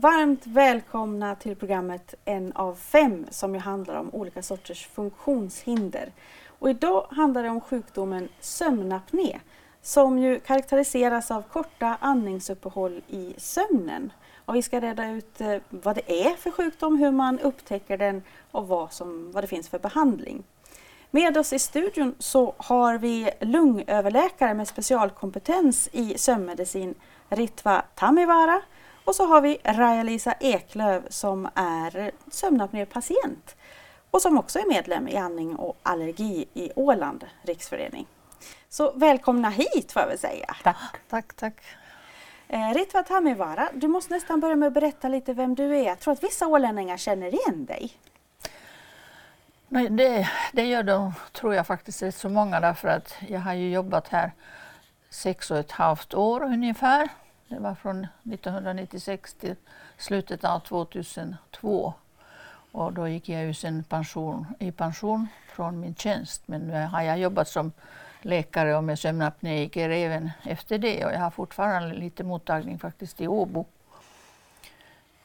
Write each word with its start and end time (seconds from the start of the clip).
varmt 0.00 0.46
välkomna 0.46 1.34
till 1.34 1.56
programmet 1.56 2.14
En 2.24 2.52
av 2.52 2.74
fem 2.74 3.26
som 3.30 3.54
ju 3.54 3.60
handlar 3.60 3.94
om 3.94 4.14
olika 4.14 4.42
sorters 4.42 4.86
funktionshinder. 4.86 6.12
Och 6.46 6.70
idag 6.70 7.06
handlar 7.10 7.42
det 7.42 7.48
om 7.48 7.60
sjukdomen 7.60 8.28
sömnapné 8.40 9.40
som 9.82 10.18
ju 10.18 10.40
karaktäriseras 10.40 11.30
av 11.30 11.42
korta 11.42 11.96
andningsuppehåll 12.00 13.02
i 13.08 13.34
sömnen. 13.36 14.12
Och 14.44 14.54
vi 14.54 14.62
ska 14.62 14.80
reda 14.80 15.10
ut 15.10 15.40
eh, 15.40 15.56
vad 15.68 15.96
det 15.96 16.26
är 16.26 16.34
för 16.34 16.50
sjukdom, 16.50 16.98
hur 16.98 17.10
man 17.10 17.38
upptäcker 17.38 17.98
den 17.98 18.22
och 18.50 18.68
vad, 18.68 18.92
som, 18.92 19.32
vad 19.32 19.44
det 19.44 19.48
finns 19.48 19.68
för 19.68 19.78
behandling. 19.78 20.42
Med 21.10 21.36
oss 21.36 21.52
i 21.52 21.58
studion 21.58 22.14
så 22.18 22.54
har 22.56 22.98
vi 22.98 23.30
lungöverläkare 23.40 24.54
med 24.54 24.68
specialkompetens 24.68 25.88
i 25.92 26.18
sömnmedicin, 26.18 26.94
Ritva 27.28 27.82
Tamivara. 27.94 28.62
Och 29.10 29.16
så 29.16 29.26
har 29.26 29.40
vi 29.40 29.58
Raja-Lisa 29.64 30.34
Eklöv 30.40 31.06
som 31.08 31.48
är 31.54 32.10
sömnapnépatient 32.30 33.56
och 34.10 34.22
som 34.22 34.38
också 34.38 34.58
är 34.58 34.68
medlem 34.68 35.08
i 35.08 35.16
andning 35.16 35.56
och 35.56 35.76
allergi 35.82 36.46
i 36.54 36.72
Åland 36.76 37.24
riksförening. 37.42 38.06
Så 38.68 38.92
välkomna 38.92 39.50
hit 39.50 39.92
får 39.92 40.02
jag 40.02 40.08
väl 40.08 40.18
säga. 40.18 40.56
Tack, 40.62 40.76
tack, 41.08 41.34
tack. 41.34 41.54
Eh, 42.48 42.74
Ritva 42.74 43.02
Tamivara, 43.02 43.68
du 43.74 43.88
måste 43.88 44.14
nästan 44.14 44.40
börja 44.40 44.56
med 44.56 44.66
att 44.66 44.72
berätta 44.72 45.08
lite 45.08 45.32
vem 45.32 45.54
du 45.54 45.76
är. 45.76 45.84
Jag 45.84 45.98
tror 45.98 46.12
att 46.12 46.22
vissa 46.22 46.46
ålänningar 46.46 46.96
känner 46.96 47.26
igen 47.26 47.64
dig. 47.64 47.92
Nej, 49.68 49.88
det, 49.88 50.28
det 50.52 50.64
gör 50.64 50.82
de, 50.82 51.12
tror 51.32 51.54
jag 51.54 51.66
faktiskt, 51.66 52.02
rätt 52.02 52.16
så 52.16 52.28
många 52.28 52.60
därför 52.60 52.88
att 52.88 53.14
jag 53.28 53.40
har 53.40 53.54
ju 53.54 53.70
jobbat 53.70 54.08
här 54.08 54.32
sex 55.10 55.50
och 55.50 55.58
ett 55.58 55.72
halvt 55.72 56.14
år 56.14 56.42
ungefär. 56.42 57.08
Det 57.50 57.58
var 57.58 57.74
från 57.74 58.06
1996 58.24 59.34
till 59.34 59.56
slutet 59.98 60.44
av 60.44 60.60
2002. 60.60 61.94
Och 62.72 62.92
då 62.92 63.08
gick 63.08 63.28
jag 63.28 63.44
ju 63.44 63.54
sen 63.54 63.84
pension, 63.84 64.46
i 64.58 64.72
pension 64.72 65.28
från 65.52 65.80
min 65.80 65.94
tjänst. 65.94 66.42
Men 66.46 66.60
nu 66.60 66.86
har 66.86 67.02
jag 67.02 67.18
jobbat 67.18 67.48
som 67.48 67.72
läkare 68.22 68.76
och 68.76 68.84
med 68.84 68.98
sömnapneiker 68.98 69.90
även 69.90 70.30
efter 70.42 70.78
det 70.78 71.04
och 71.04 71.12
jag 71.12 71.18
har 71.18 71.30
fortfarande 71.30 71.94
lite 71.94 72.24
mottagning 72.24 72.78
faktiskt 72.78 73.20
i 73.20 73.28
Åbo. 73.28 73.64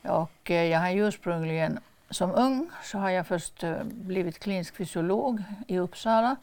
Och 0.01 0.51
eh, 0.51 0.63
jag 0.63 0.79
har 0.79 0.91
ursprungligen 0.91 1.79
som 2.09 2.35
ung 2.35 2.69
så 2.83 2.97
har 2.97 3.09
jag 3.09 3.27
först 3.27 3.63
eh, 3.63 3.83
blivit 3.83 4.39
klinisk 4.39 4.75
fysiolog 4.75 5.43
i 5.67 5.79
Uppsala. 5.79 6.35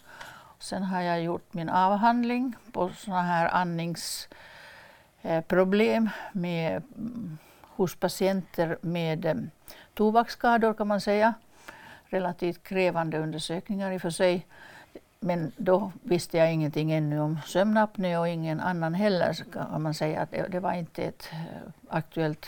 Sen 0.59 0.83
har 0.83 1.01
jag 1.01 1.23
gjort 1.23 1.55
min 1.55 1.69
avhandling 1.69 2.57
på 2.73 2.91
sådana 2.97 3.23
här 3.23 3.49
andnings... 3.49 4.29
Eh, 5.23 5.41
problem 5.41 6.11
med, 6.33 6.83
mm, 6.97 7.39
hos 7.63 7.97
patienter 7.97 8.79
med 8.81 9.25
eh, 9.25 9.35
tobaksskador 9.95 10.75
kan 10.75 10.89
man 10.89 11.01
säga. 11.01 11.35
Relativt 12.05 12.63
krävande 12.63 13.19
undersökningar 13.19 13.93
i 13.93 13.97
och 13.97 14.03
för 14.03 14.11
sig. 14.11 14.47
Men 15.21 15.53
då 15.57 15.93
visste 16.03 16.39
jag 16.39 16.53
ingenting 16.53 16.93
ännu 16.93 17.21
om 17.21 17.39
sömnapné 17.47 18.19
och 18.19 18.29
ingen 18.29 18.61
annan 18.61 18.95
heller 18.95 19.37
kan 19.53 19.83
man 19.83 19.95
säga 19.95 20.21
att 20.21 20.31
det, 20.51 20.61
var 20.61 20.73
inte 20.73 21.03
ett 21.03 21.29
eh, 21.33 21.71
aktuellt 21.89 22.47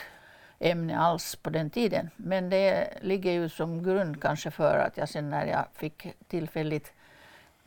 ämne 0.59 0.99
alls 0.99 1.37
på 1.37 1.51
den 1.51 1.71
tiden. 1.71 2.11
Men 2.17 2.51
det 2.51 2.89
ligger 3.01 3.33
ju 3.33 3.49
som 3.49 3.83
grund 3.83 4.23
kanske 4.23 4.51
för 4.51 4.79
att 4.79 4.97
jag 4.97 5.09
sen 5.09 5.31
när 5.31 5.47
jag 5.47 5.65
fick 5.75 6.07
tillfälligt 6.29 6.93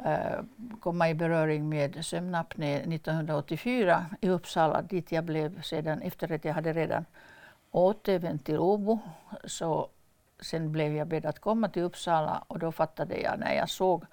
Eh, 0.05 0.39
komma 0.79 1.09
i 1.09 1.13
beröring 1.13 1.69
med 1.69 2.05
sömnapné 2.05 2.75
1984 2.75 4.05
i 4.21 4.29
Uppsala 4.29 4.81
dit 4.81 5.11
jag 5.11 5.23
blev 5.23 5.61
sedan 5.61 6.01
efter 6.01 6.31
att 6.31 6.45
jag 6.45 6.53
hade 6.53 6.73
redan 6.73 7.05
återvänt 7.71 8.45
till 8.45 8.59
Åbo. 8.59 8.99
Så 9.43 9.89
sen 10.39 10.71
blev 10.71 10.95
jag 10.95 11.07
bedd 11.07 11.25
att 11.25 11.39
komma 11.39 11.69
till 11.69 11.83
Uppsala 11.83 12.43
och 12.47 12.59
då 12.59 12.71
fattade 12.71 13.17
jag 13.17 13.39
när 13.39 13.53
jag 13.53 13.69
såg 13.69 14.05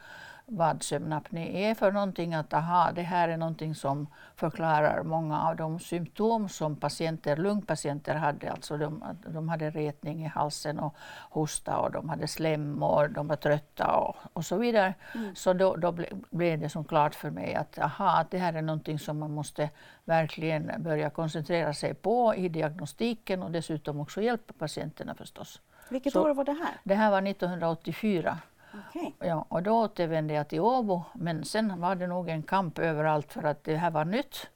vad 0.47 0.83
sömnapné 0.83 1.71
är 1.71 1.75
för 1.75 1.93
någonting. 1.93 2.35
Att 2.35 2.55
aha, 2.55 2.93
det 2.95 3.03
här 3.03 3.29
är 3.29 3.37
någonting 3.37 3.75
som 3.75 4.07
förklarar 4.37 5.03
många 5.03 5.43
av 5.43 5.57
de 5.57 5.81
symptom 5.81 6.49
som 6.49 6.77
patienter, 6.77 7.37
lungpatienter 7.37 8.15
hade. 8.15 8.53
Alltså 8.53 8.77
de, 8.77 9.05
de 9.27 9.49
hade 9.49 9.71
retning 9.71 10.25
i 10.25 10.29
halsen 10.29 10.79
och 10.79 10.97
hosta 11.31 11.79
och 11.79 11.93
de 11.93 12.09
hade 12.09 12.29
slem 12.29 12.83
och 12.83 13.11
de 13.11 13.29
var 13.29 13.37
trötta 13.37 13.97
och, 13.97 14.17
och 14.33 14.45
så 14.45 14.57
vidare. 14.57 14.95
Mm. 15.15 15.35
Så 15.35 15.53
då, 15.53 15.77
då 15.77 15.93
ble, 15.93 16.07
blev 16.31 16.61
det 16.61 16.69
som 16.69 16.85
klart 16.85 17.15
för 17.15 17.31
mig 17.31 17.55
att 17.55 17.79
aha, 17.79 18.21
att 18.21 18.31
det 18.31 18.39
här 18.39 18.55
är 18.55 18.63
någonting 18.63 18.99
som 18.99 19.19
man 19.19 19.31
måste 19.31 19.71
verkligen 20.05 20.73
börja 20.79 21.11
koncentrera 21.11 21.75
sig 21.75 21.95
på 21.95 22.35
i 22.35 22.49
diagnostiken 22.49 23.43
och 23.43 23.51
dessutom 23.51 24.01
också 24.01 24.23
hjälpa 24.23 24.53
patienterna 24.59 25.15
förstås. 25.15 25.61
Vilket 25.89 26.13
så, 26.13 26.23
år 26.23 26.35
var 26.35 26.45
det 26.45 26.53
här? 26.53 26.81
Det 26.85 26.95
här 26.95 27.11
var 27.11 27.23
1984. 27.23 28.39
Okay. 28.75 29.13
Ja, 29.19 29.47
och 29.49 29.63
då 29.63 29.73
återvände 29.73 30.35
jag 30.35 30.49
till 30.49 30.61
Åbo, 30.61 31.05
men 31.13 31.45
sen 31.45 31.81
var 31.81 31.95
det 31.95 32.07
nog 32.07 32.29
en 32.29 32.43
kamp 32.43 32.79
överallt 32.79 33.33
för 33.33 33.43
att 33.43 33.65
det 33.65 33.77
här 33.77 33.91
var 33.91 34.05
nytt. 34.05 34.51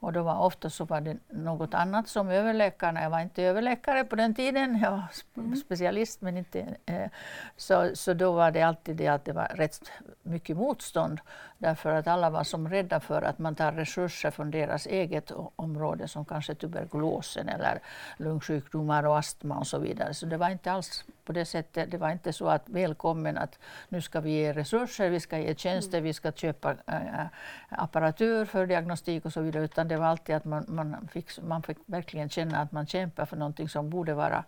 Och 0.00 0.12
då 0.12 0.22
var 0.22 0.38
ofta 0.38 0.70
så 0.70 0.84
var 0.84 1.00
det 1.00 1.16
något 1.28 1.74
annat 1.74 2.08
som 2.08 2.28
överläkare. 2.28 3.02
Jag 3.02 3.10
var 3.10 3.20
inte 3.20 3.42
överläkare 3.42 4.04
på 4.04 4.16
den 4.16 4.34
tiden, 4.34 4.78
jag 4.82 4.90
var 4.90 5.04
mm. 5.36 5.56
specialist 5.56 6.20
men 6.20 6.36
inte... 6.36 6.76
Eh, 6.86 7.10
så, 7.56 7.90
så 7.94 8.14
då 8.14 8.32
var 8.32 8.50
det 8.50 8.62
alltid 8.62 8.96
det 8.96 9.08
att 9.08 9.24
det 9.24 9.32
var 9.32 9.48
rätt 9.54 9.92
mycket 10.22 10.56
motstånd. 10.56 11.20
Därför 11.58 11.94
att 11.94 12.06
alla 12.06 12.30
var 12.30 12.44
som 12.44 12.68
rädda 12.68 13.00
för 13.00 13.22
att 13.22 13.38
man 13.38 13.54
tar 13.54 13.72
resurser 13.72 14.30
från 14.30 14.50
deras 14.50 14.86
eget 14.86 15.32
område 15.56 16.08
som 16.08 16.24
kanske 16.24 16.54
tuberkulosen 16.54 17.48
eller 17.48 17.80
lungsjukdomar 18.16 19.06
och 19.06 19.18
astma 19.18 19.58
och 19.58 19.66
så 19.66 19.78
vidare. 19.78 20.14
Så 20.14 20.26
det 20.26 20.36
var 20.36 20.50
inte 20.50 20.72
alls 20.72 21.04
på 21.24 21.32
det 21.32 21.44
sättet. 21.44 21.90
Det 21.90 21.98
var 21.98 22.10
inte 22.10 22.32
så 22.32 22.48
att 22.48 22.68
välkommen 22.68 23.38
att 23.38 23.58
nu 23.88 24.02
ska 24.02 24.20
vi 24.20 24.30
ge 24.30 24.52
resurser, 24.52 25.10
vi 25.10 25.20
ska 25.20 25.38
ge 25.38 25.54
tjänster, 25.54 25.98
mm. 25.98 26.04
vi 26.04 26.12
ska 26.12 26.32
köpa 26.32 26.70
äh, 26.86 27.26
apparatur 27.68 28.44
för 28.44 28.66
diagnostik 28.66 29.24
och 29.24 29.32
så 29.32 29.40
vidare. 29.40 29.64
Utan 29.64 29.88
det 29.88 29.96
var 29.96 30.06
alltid 30.06 30.34
att 30.34 30.44
man, 30.44 30.64
man, 30.68 31.08
fick, 31.12 31.42
man 31.42 31.62
fick 31.62 31.78
verkligen 31.86 32.28
känna 32.28 32.58
att 32.58 32.72
man 32.72 32.86
kämpar 32.86 33.24
för 33.24 33.36
någonting 33.36 33.68
som 33.68 33.90
borde 33.90 34.14
vara 34.14 34.44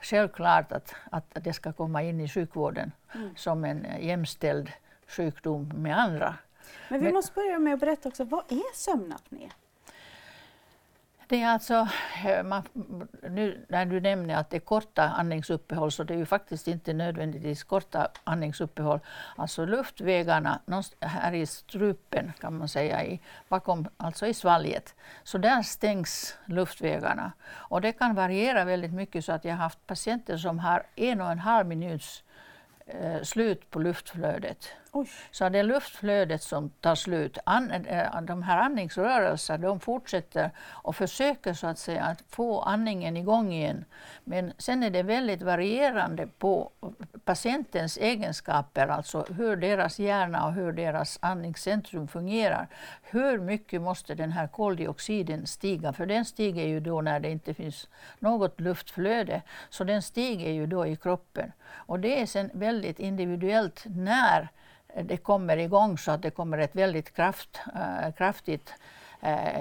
självklart 0.00 0.72
att, 0.72 0.94
att 1.10 1.24
det 1.34 1.52
ska 1.52 1.72
komma 1.72 2.02
in 2.02 2.20
i 2.20 2.28
sjukvården 2.28 2.92
mm. 3.14 3.30
som 3.36 3.64
en 3.64 3.86
jämställd 4.00 4.70
sjukdom 5.06 5.72
med 5.76 5.98
andra. 5.98 6.34
Men 6.88 7.00
vi 7.00 7.04
Men, 7.04 7.14
måste 7.14 7.32
börja 7.34 7.58
med 7.58 7.74
att 7.74 7.80
berätta 7.80 8.08
också, 8.08 8.24
vad 8.24 8.52
är 8.52 8.74
sömnapné? 8.74 9.50
Det 11.28 11.42
är 11.42 11.48
alltså, 11.48 11.88
eh, 12.26 12.42
man, 12.42 12.62
nu 13.30 13.66
när 13.68 13.86
du 13.86 14.00
nämner 14.00 14.36
att 14.36 14.50
det 14.50 14.56
är 14.56 14.60
korta 14.60 15.02
andningsuppehåll 15.02 15.92
så 15.92 16.04
det 16.04 16.14
är 16.14 16.18
ju 16.18 16.26
faktiskt 16.26 16.68
inte 16.68 16.92
nödvändigtvis 16.92 17.64
korta 17.64 18.08
andningsuppehåll. 18.24 19.00
Alltså 19.36 19.64
luftvägarna 19.64 20.60
här 21.00 21.32
i 21.32 21.46
strupen 21.46 22.32
kan 22.40 22.58
man 22.58 22.68
säga, 22.68 23.04
i, 23.04 23.20
bakom, 23.48 23.88
alltså 23.96 24.26
i 24.26 24.34
svalget. 24.34 24.94
Så 25.22 25.38
där 25.38 25.62
stängs 25.62 26.38
luftvägarna. 26.44 27.32
Och 27.46 27.80
det 27.80 27.92
kan 27.92 28.14
variera 28.14 28.64
väldigt 28.64 28.92
mycket 28.92 29.24
så 29.24 29.32
att 29.32 29.44
jag 29.44 29.52
har 29.52 29.62
haft 29.62 29.86
patienter 29.86 30.36
som 30.36 30.58
har 30.58 30.82
en 30.96 31.20
och 31.20 31.30
en 31.30 31.38
halv 31.38 31.66
minuts 31.66 32.22
eh, 32.86 33.22
slut 33.22 33.70
på 33.70 33.78
luftflödet. 33.78 34.68
Oj. 34.96 35.08
Så 35.30 35.48
det 35.48 35.58
är 35.58 35.62
luftflödet 35.62 36.42
som 36.42 36.70
tar 36.70 36.94
slut. 36.94 37.38
An, 37.44 37.70
eh, 37.70 38.22
de 38.22 38.42
här 38.42 38.58
andningsrörelserna 38.58 39.58
de 39.58 39.80
fortsätter 39.80 40.50
och 40.58 40.96
försöker 40.96 41.52
så 41.52 41.66
att 41.66 41.78
säga 41.78 42.04
att 42.04 42.22
få 42.28 42.60
andningen 42.60 43.16
igång 43.16 43.52
igen. 43.52 43.84
Men 44.24 44.52
sen 44.58 44.82
är 44.82 44.90
det 44.90 45.02
väldigt 45.02 45.42
varierande 45.42 46.28
på 46.38 46.70
patientens 47.24 47.96
egenskaper, 47.98 48.88
alltså 48.88 49.26
hur 49.36 49.56
deras 49.56 49.98
hjärna 49.98 50.46
och 50.46 50.52
hur 50.52 50.72
deras 50.72 51.18
andningscentrum 51.22 52.08
fungerar. 52.08 52.68
Hur 53.02 53.38
mycket 53.38 53.82
måste 53.82 54.14
den 54.14 54.32
här 54.32 54.48
koldioxiden 54.48 55.46
stiga? 55.46 55.92
För 55.92 56.06
den 56.06 56.24
stiger 56.24 56.66
ju 56.66 56.80
då 56.80 57.00
när 57.00 57.20
det 57.20 57.30
inte 57.30 57.54
finns 57.54 57.88
något 58.18 58.60
luftflöde. 58.60 59.42
Så 59.70 59.84
den 59.84 60.02
stiger 60.02 60.50
ju 60.50 60.66
då 60.66 60.86
i 60.86 60.96
kroppen. 60.96 61.52
Och 61.68 62.00
det 62.00 62.20
är 62.20 62.26
sen 62.26 62.50
väldigt 62.52 63.00
individuellt 63.00 63.84
när 63.86 64.48
det 65.02 65.16
kommer 65.16 65.56
igång 65.56 65.98
så 65.98 66.10
att 66.10 66.22
det 66.22 66.30
kommer 66.30 66.58
ett 66.58 66.76
väldigt 66.76 67.14
kraft, 67.14 67.60
äh, 67.74 68.12
kraftigt 68.12 68.74
äh, 69.20 69.60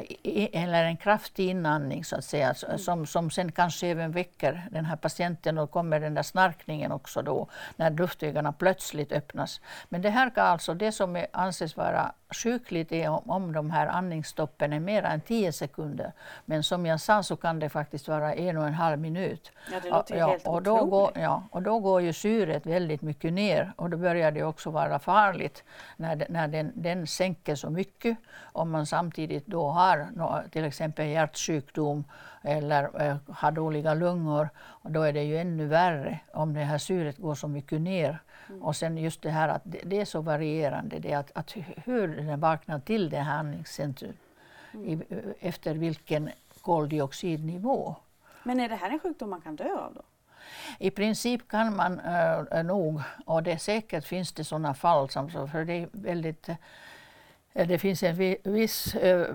eller 0.63 0.83
en 0.83 0.97
kraftig 0.97 1.49
inandning 1.49 2.05
så 2.05 2.15
att 2.15 2.23
säga, 2.23 2.55
mm. 2.67 2.77
som, 2.77 3.05
som 3.05 3.31
sen 3.31 3.51
kanske 3.51 3.87
även 3.87 4.11
väcker 4.11 4.67
den 4.71 4.85
här 4.85 4.95
patienten 4.95 5.57
och 5.57 5.71
kommer 5.71 5.99
den 5.99 6.13
där 6.13 6.23
snarkningen 6.23 6.91
också 6.91 7.21
då 7.21 7.47
när 7.75 7.91
luftvägarna 7.91 8.51
plötsligt 8.51 9.11
öppnas. 9.11 9.61
Men 9.89 10.01
det 10.01 10.09
här 10.09 10.29
kan 10.29 10.45
alltså, 10.45 10.73
det 10.73 10.91
som 10.91 11.25
anses 11.33 11.77
vara 11.77 12.13
sjukligt 12.35 12.91
är 12.91 13.09
om, 13.09 13.29
om 13.29 13.53
de 13.53 13.71
här 13.71 13.87
andningsstoppen 13.87 14.73
är 14.73 14.79
mer 14.79 15.03
än 15.03 15.21
10 15.21 15.51
sekunder. 15.51 16.11
Men 16.45 16.63
som 16.63 16.85
jag 16.85 17.01
sa 17.01 17.23
så 17.23 17.35
kan 17.35 17.59
det 17.59 17.69
faktiskt 17.69 18.07
vara 18.07 18.33
en 18.33 18.57
och 18.57 18.67
en 18.67 18.73
halv 18.73 18.99
minut. 18.99 19.51
Ja, 19.71 19.79
det 19.83 19.89
låter 19.89 20.13
ju 20.13 20.19
ja, 20.19 20.27
helt 20.27 20.47
och 20.47 20.63
då 20.63 20.73
otroligt. 20.73 20.91
går, 20.91 21.11
ja, 21.15 21.43
och 21.51 21.61
då 21.61 21.79
går 21.79 22.01
ju 22.01 22.13
syret 22.13 22.65
väldigt 22.65 23.01
mycket 23.01 23.33
ner 23.33 23.73
och 23.75 23.89
då 23.89 23.97
börjar 23.97 24.31
det 24.31 24.43
också 24.43 24.69
vara 24.69 24.99
farligt 24.99 25.63
när, 25.97 26.15
det, 26.15 26.25
när 26.29 26.47
den, 26.47 26.71
den 26.75 27.07
sänker 27.07 27.55
så 27.55 27.69
mycket. 27.69 28.17
Om 28.41 28.71
man 28.71 28.85
samtidigt 28.85 29.47
då 29.47 29.67
har 29.67 30.07
till 30.51 30.65
exempel 30.65 31.07
hjärtsjukdom 31.07 32.03
eller 32.45 33.01
eh, 33.01 33.18
har 33.30 33.51
dåliga 33.51 33.94
lungor. 33.94 34.50
Och 34.57 34.92
då 34.92 35.01
är 35.01 35.13
det 35.13 35.24
ju 35.24 35.38
ännu 35.38 35.65
värre 35.65 36.19
om 36.33 36.53
det 36.53 36.59
här 36.59 36.77
syret 36.77 37.18
går 37.18 37.36
så 37.36 37.47
mycket 37.47 37.81
ner. 37.81 38.19
Mm. 38.50 38.63
Och 38.63 38.75
sen 38.75 38.97
just 38.97 39.21
det 39.21 39.30
här 39.30 39.47
att 39.47 39.62
det, 39.63 39.81
det, 39.83 40.01
är 40.01 40.06
så 40.06 40.21
varierande, 40.21 41.00
det 41.00 41.13
att, 41.13 41.31
att 41.36 41.53
hur 41.86 42.07
den 42.07 42.39
vaknar 42.39 42.80
till 42.80 43.09
det 43.09 43.19
här 43.19 43.39
andningscentrum 43.39 44.13
mm. 44.74 44.86
i, 44.89 45.06
efter 45.39 45.75
vilken 45.75 46.30
koldioxidnivå. 46.62 47.95
Men 48.44 48.59
är 48.59 48.69
det 48.69 48.75
här 48.75 48.89
en 48.89 49.00
sjukdom 49.00 49.30
man 49.30 49.41
kan 49.41 49.56
dö 49.56 49.77
av 49.77 49.94
då? 49.94 50.01
I 50.80 50.91
princip 50.91 51.48
kan 51.48 51.75
man 51.75 52.00
äh, 52.00 52.63
nog, 52.63 53.01
och 53.25 53.44
det 53.44 53.59
säkert 53.59 54.06
finns 54.06 54.31
det 54.31 54.44
sådana 54.44 54.74
fall, 54.74 55.09
som, 55.09 55.30
för 55.30 55.65
det 55.65 55.74
är 55.74 55.89
väldigt 55.91 56.50
det 57.55 57.79
finns 57.79 58.03
en 58.03 58.35
viss 58.43 58.95
äh, 58.95 59.25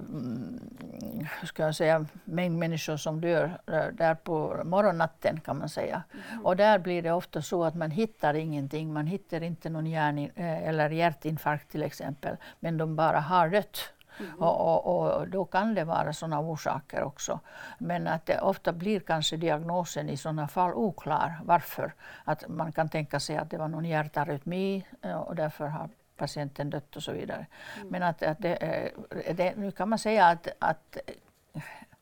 ska 1.45 1.63
jag 1.63 1.75
säga, 1.75 2.07
mängd 2.25 2.59
människor 2.59 2.97
som 2.97 3.21
dör 3.21 3.59
där 3.93 4.15
på 4.15 4.63
morgonnatten 4.65 5.41
kan 5.41 5.59
man 5.59 5.69
säga. 5.69 6.03
Mm. 6.33 6.47
Och 6.47 6.57
där 6.57 6.79
blir 6.79 7.03
det 7.03 7.13
ofta 7.13 7.43
så 7.43 7.65
att 7.65 7.75
man 7.75 7.91
hittar 7.91 8.35
ingenting. 8.35 8.93
Man 8.93 9.07
hittar 9.07 9.43
inte 9.43 9.71
någon 9.71 9.87
hjärn 9.87 10.31
eller 10.37 10.91
hjärtinfarkt 10.91 11.71
till 11.71 11.83
exempel, 11.83 12.37
men 12.61 12.79
de 12.79 12.97
bara 12.97 13.21
har 13.21 13.49
dött. 13.49 13.93
Mm. 14.21 14.39
Och, 14.39 14.87
och, 14.87 15.17
och, 15.17 15.29
då 15.29 15.45
kan 15.45 15.75
det 15.75 15.85
vara 15.85 16.13
sådana 16.13 16.41
orsaker 16.41 17.03
också. 17.03 17.41
Men 17.79 18.07
att 18.07 18.27
det 18.27 18.41
ofta 18.41 18.73
blir 18.73 19.01
kanske 19.01 19.37
diagnosen 19.37 20.09
i 20.09 20.17
sådana 20.17 20.49
fall 20.49 20.75
oklar. 20.75 21.41
Varför? 21.45 21.93
Att 22.25 22.49
man 22.49 22.73
kan 22.73 22.89
tänka 22.89 23.21
sig 23.21 23.37
att 23.37 23.51
det 23.51 23.59
var 23.59 23.69
någon 23.69 23.85
hjärtarytmi 23.85 24.87
eh, 25.03 25.19
och 25.19 25.37
därför 25.37 25.67
har 25.67 25.89
patienten 26.21 26.71
dött 26.71 26.97
och 26.97 27.03
så 27.03 27.13
vidare. 27.13 27.47
Mm. 27.77 27.89
Men 27.89 28.03
att, 28.03 28.23
att 28.23 28.39
det, 28.39 28.55
eh, 28.55 29.35
det, 29.35 29.57
nu 29.57 29.71
kan 29.71 29.89
man 29.89 29.99
säga 29.99 30.27
att, 30.27 30.49
att 30.59 30.99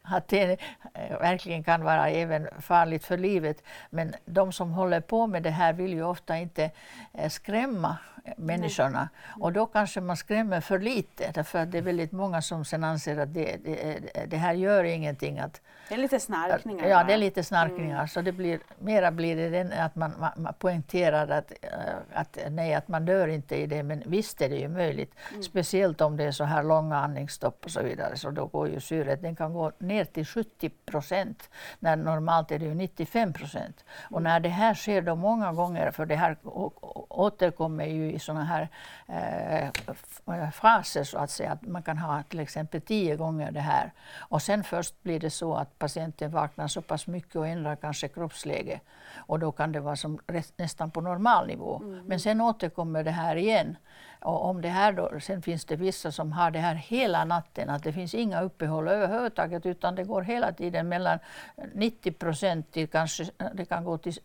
att 0.02 0.28
det 0.28 0.60
eh, 0.94 1.18
verkligen 1.20 1.64
kan 1.64 1.84
vara 1.84 2.08
även 2.08 2.48
farligt 2.60 3.04
för 3.04 3.18
livet. 3.18 3.62
Men 3.90 4.14
de 4.24 4.52
som 4.52 4.70
håller 4.70 5.00
på 5.00 5.26
med 5.26 5.42
det 5.42 5.50
här 5.50 5.72
vill 5.72 5.92
ju 5.92 6.02
ofta 6.02 6.36
inte 6.36 6.70
skrämma 7.28 7.98
människorna. 8.36 8.98
Mm. 8.98 9.42
Och 9.42 9.52
då 9.52 9.66
kanske 9.66 10.00
man 10.00 10.16
skrämmer 10.16 10.60
för 10.60 10.78
lite 10.78 11.30
därför 11.34 11.58
att 11.58 11.72
det 11.72 11.78
är 11.78 11.82
väldigt 11.82 12.12
många 12.12 12.42
som 12.42 12.64
sen 12.64 12.84
anser 12.84 13.18
att 13.18 13.34
det, 13.34 13.56
det, 13.64 14.00
det 14.26 14.36
här 14.36 14.54
gör 14.54 14.84
ingenting. 14.84 15.38
Att, 15.38 15.60
det 15.88 15.94
är 15.94 15.98
lite 15.98 16.20
snarkningar. 16.20 16.86
Ja, 16.86 17.04
det 17.04 17.12
är 17.12 17.18
lite 17.18 17.44
snarkningar. 17.44 17.96
Mm. 17.96 18.08
Så 18.08 18.20
det 18.20 18.32
blir, 18.32 18.60
mera 18.78 19.10
blir 19.10 19.36
det 19.36 19.48
den 19.48 19.72
att 19.72 19.96
man, 19.96 20.12
man, 20.18 20.30
man, 20.36 20.54
poängterar 20.58 21.28
att, 21.28 21.52
eh, 21.62 21.70
att, 22.12 22.38
nej, 22.50 22.74
att 22.74 22.88
man 22.88 23.04
dör 23.04 23.28
inte 23.28 23.56
i 23.56 23.66
det, 23.66 23.82
men 23.82 24.02
visst 24.06 24.42
är 24.42 24.48
det 24.48 24.56
ju 24.56 24.68
möjligt. 24.68 25.12
Mm. 25.30 25.42
Speciellt 25.42 26.00
om 26.00 26.16
det 26.16 26.24
är 26.24 26.32
så 26.32 26.44
här 26.44 26.62
långa 26.62 26.96
andningsstopp 26.96 27.64
och 27.64 27.70
så 27.70 27.82
vidare, 27.82 28.16
så 28.16 28.30
då 28.30 28.46
går 28.46 28.68
ju 28.68 28.80
syret, 28.80 29.22
den 29.22 29.36
kan 29.36 29.52
gå 29.52 29.72
ner 29.78 30.04
till 30.04 30.26
70 30.26 30.70
procent, 30.86 31.50
när 31.78 31.96
normalt 31.96 32.50
är 32.50 32.58
det 32.58 32.64
ju 32.64 32.74
95 32.74 33.32
procent. 33.32 33.84
Och 34.10 34.22
när 34.22 34.40
det 34.40 34.48
här 34.48 34.74
sker 34.74 35.02
då 35.02 35.14
många 35.14 35.52
gånger, 35.52 35.90
för 35.90 36.06
det 36.06 36.16
här 36.16 36.36
återkommer 37.08 37.84
ju 37.84 38.17
i 38.18 38.20
sådana 38.20 38.44
här 38.44 38.68
eh, 39.06 40.50
faser 40.50 41.04
så 41.04 41.18
att 41.18 41.30
säga, 41.30 41.52
att 41.52 41.62
man 41.62 41.82
kan 41.82 41.98
ha 41.98 42.22
till 42.22 42.40
exempel 42.40 42.80
tio 42.80 43.16
gånger 43.16 43.50
det 43.52 43.60
här. 43.60 43.92
Och 44.30 44.42
sen 44.42 44.64
först 44.64 45.02
blir 45.02 45.20
det 45.20 45.30
så 45.30 45.54
att 45.54 45.78
patienten 45.78 46.30
vaknar 46.30 46.68
så 46.68 46.82
pass 46.82 47.06
mycket 47.06 47.36
och 47.36 47.46
ändrar 47.46 47.76
kanske 47.76 48.08
kroppsläge. 48.08 48.80
Och 49.28 49.38
då 49.38 49.52
kan 49.52 49.72
det 49.72 49.80
vara 49.80 49.96
som 49.96 50.18
nästan 50.56 50.90
på 50.90 51.00
normal 51.00 51.46
nivå. 51.46 51.80
Mm. 51.84 52.06
Men 52.06 52.20
sen 52.20 52.40
återkommer 52.40 53.04
det 53.04 53.10
här 53.10 53.36
igen. 53.36 53.76
Och 54.20 54.44
om 54.44 54.62
det 54.62 54.68
här 54.68 54.92
då, 54.92 55.20
sen 55.20 55.42
finns 55.42 55.64
det 55.64 55.76
vissa 55.76 56.12
som 56.12 56.32
har 56.32 56.50
det 56.50 56.58
här 56.58 56.74
hela 56.74 57.24
natten, 57.24 57.70
att 57.70 57.82
det 57.82 57.92
finns 57.92 58.14
inga 58.14 58.42
uppehåll 58.42 58.88
överhuvudtaget 58.88 59.66
utan 59.66 59.94
det 59.94 60.04
går 60.04 60.22
hela 60.22 60.52
tiden 60.52 60.88
mellan 60.88 61.18
90 61.74 62.12
procent 62.12 62.72
till 62.72 62.88
kanske, 62.88 63.30
det 63.54 63.64
kan 63.64 63.84
gå 63.84 63.98
till 63.98 64.18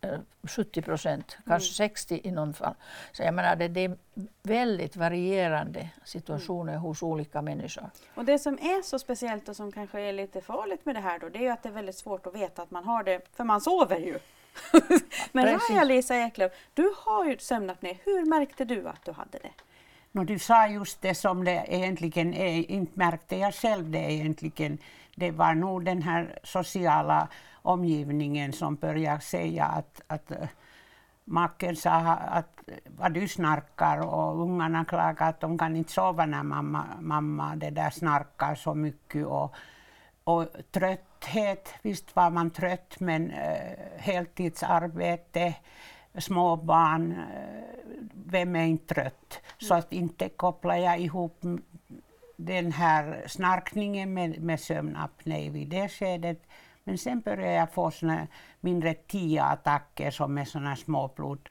70 0.44 0.80
eh, 0.80 0.86
procent, 0.86 1.38
kanske 1.46 1.84
mm. 1.84 1.90
60 1.90 2.22
i 2.24 2.32
någon 2.32 2.54
fall. 2.54 2.76
Så 3.12 3.24
jag 3.24 3.34
menar 3.34 3.56
det, 3.56 3.68
det 3.68 3.82
är 3.82 3.98
väldigt 4.44 4.96
varierande 4.96 5.90
situationer 6.04 6.74
mm. 6.74 6.82
hos 6.82 7.04
olika 7.04 7.42
människor. 7.42 7.90
Och 8.16 8.26
det 8.26 8.40
som 8.40 8.54
är 8.54 8.82
så 8.82 9.00
speciellt 9.00 9.50
och 9.50 9.56
som 9.56 9.72
kanske 9.72 10.02
är 10.02 10.14
lite 10.14 10.42
farligt 10.42 10.86
med 10.86 10.96
det 10.96 11.02
här 11.02 11.20
då, 11.20 11.30
det 11.30 11.48
är 11.48 11.52
att 11.52 11.64
det 11.64 11.70
är 11.70 11.74
väldigt 11.74 11.98
svårt 11.98 12.28
att 12.28 12.36
veta 12.36 12.62
att 12.62 12.72
man 12.72 12.84
har 12.84 13.04
det, 13.04 13.22
för 13.36 13.44
man 13.44 13.62
sover 13.62 13.98
ju. 13.98 14.20
Men 15.32 15.46
Raja 15.46 15.84
Lisa 15.84 16.18
Eklöf, 16.18 16.52
du 16.74 16.94
har 16.98 17.26
ju 17.26 17.38
sömnapné. 17.38 17.98
Hur 18.06 18.26
märkte 18.26 18.66
du 18.66 18.88
att 18.88 19.06
du 19.06 19.12
hade 19.12 19.38
det? 19.38 19.52
No, 20.16 20.24
du 20.24 20.40
sa 20.40 20.68
just 20.68 21.02
det 21.02 21.16
som 21.16 21.44
det 21.44 21.66
egentligen 21.68 22.34
är, 22.34 22.72
inte 22.72 23.00
märkte 23.00 23.36
jag 23.36 23.54
själv 23.54 23.92
det 23.92 24.12
egentligen. 24.12 24.78
Det 25.16 25.32
var 25.32 25.54
nog 25.54 25.86
den 25.86 26.02
här 26.02 26.40
sociala 26.44 27.28
omgivningen 27.62 28.54
som 28.54 28.76
började 28.76 29.22
säga 29.22 29.66
att, 29.66 30.02
att 30.08 30.32
eh, 30.32 30.48
maken 31.26 31.76
sa 31.76 31.92
att 32.14 32.64
vad 32.98 33.14
du 33.14 33.28
snarkar 33.28 33.98
och 34.00 34.42
ungarna 34.42 34.86
klagade 34.86 35.26
att 35.26 35.40
de 35.40 35.58
kan 35.58 35.76
inte 35.76 35.92
sova 35.92 36.26
när 36.26 36.44
mamma, 36.44 36.86
mamma 37.00 37.56
det 37.56 37.70
där 37.70 37.90
snarkar 37.90 38.56
så 38.56 38.74
mycket. 38.74 39.26
Och, 39.26 39.56
och 40.24 40.48
trötthet, 40.72 41.74
visst 41.82 42.16
var 42.16 42.30
man 42.30 42.50
trött 42.50 43.00
men 43.00 43.32
uh, 43.32 43.98
heltidsarbete 43.98 45.56
små 46.18 46.56
barn, 46.56 47.12
eh, 47.12 47.74
vem 48.26 48.56
är 48.56 48.66
inte 48.66 48.94
trött? 48.94 49.42
Så 49.58 49.74
att 49.74 49.94
inte 49.94 50.30
kopplar 50.30 50.76
jag 50.76 51.00
ihop 51.00 51.42
den 52.36 52.72
här 52.72 53.24
snarkningen 53.28 54.14
med, 54.14 54.42
med 54.42 54.60
sömnapné 54.60 55.50
vid 55.50 55.70
det 55.70 55.90
skedet. 55.90 56.42
Men 56.84 56.98
sen 56.98 57.22
börjar 57.22 57.52
jag 57.52 57.74
få 57.74 57.92
såna 57.92 58.28
mindre 58.60 58.94
TIA-attacker 58.94 60.12
som 60.12 60.38
är 60.38 60.46
såna 60.46 60.76
små 60.76 61.12
blod, 61.16 61.50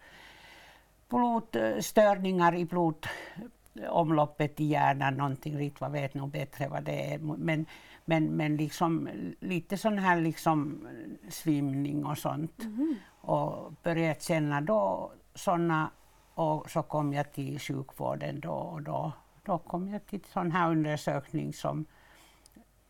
blodstörningar 1.09 2.55
i 2.55 2.65
blodomloppet 2.65 4.61
i 4.61 4.65
hjärnan. 4.65 5.15
Någonting 5.15 5.59
Ritva 5.59 5.89
vet 5.89 6.15
nog 6.15 6.31
bättre 6.31 6.69
vad 6.69 6.85
det 6.85 7.13
är. 7.15 7.19
Men, 7.19 7.67
men, 8.13 8.37
men 8.37 8.57
liksom, 8.57 9.09
lite 9.41 9.77
sån 9.77 9.99
här 9.99 10.21
liksom 10.21 10.89
svimning 11.29 12.07
och 12.07 12.19
sånt. 12.19 12.63
Mm 12.63 12.97
och 13.23 13.73
började 13.83 14.21
känna 14.21 14.61
då 14.61 15.13
sådana 15.35 15.91
och 16.35 16.71
så 16.71 16.83
kom 16.83 17.13
jag 17.13 17.33
till 17.33 17.59
sjukvården 17.59 18.41
då 18.41 18.53
och 18.53 18.83
då, 18.83 19.13
då 19.45 19.59
kom 19.59 19.89
jag 19.89 20.07
till 20.07 20.25
sån 20.25 20.53
här 20.53 20.71
undersökning 20.71 21.53
som 21.53 21.85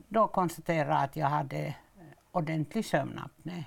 då 0.09 0.29
konstaterade 0.29 0.97
att 0.97 1.17
jag 1.17 1.26
hade 1.26 1.75
ordentlig 2.33 2.85
sömnapné. 2.85 3.64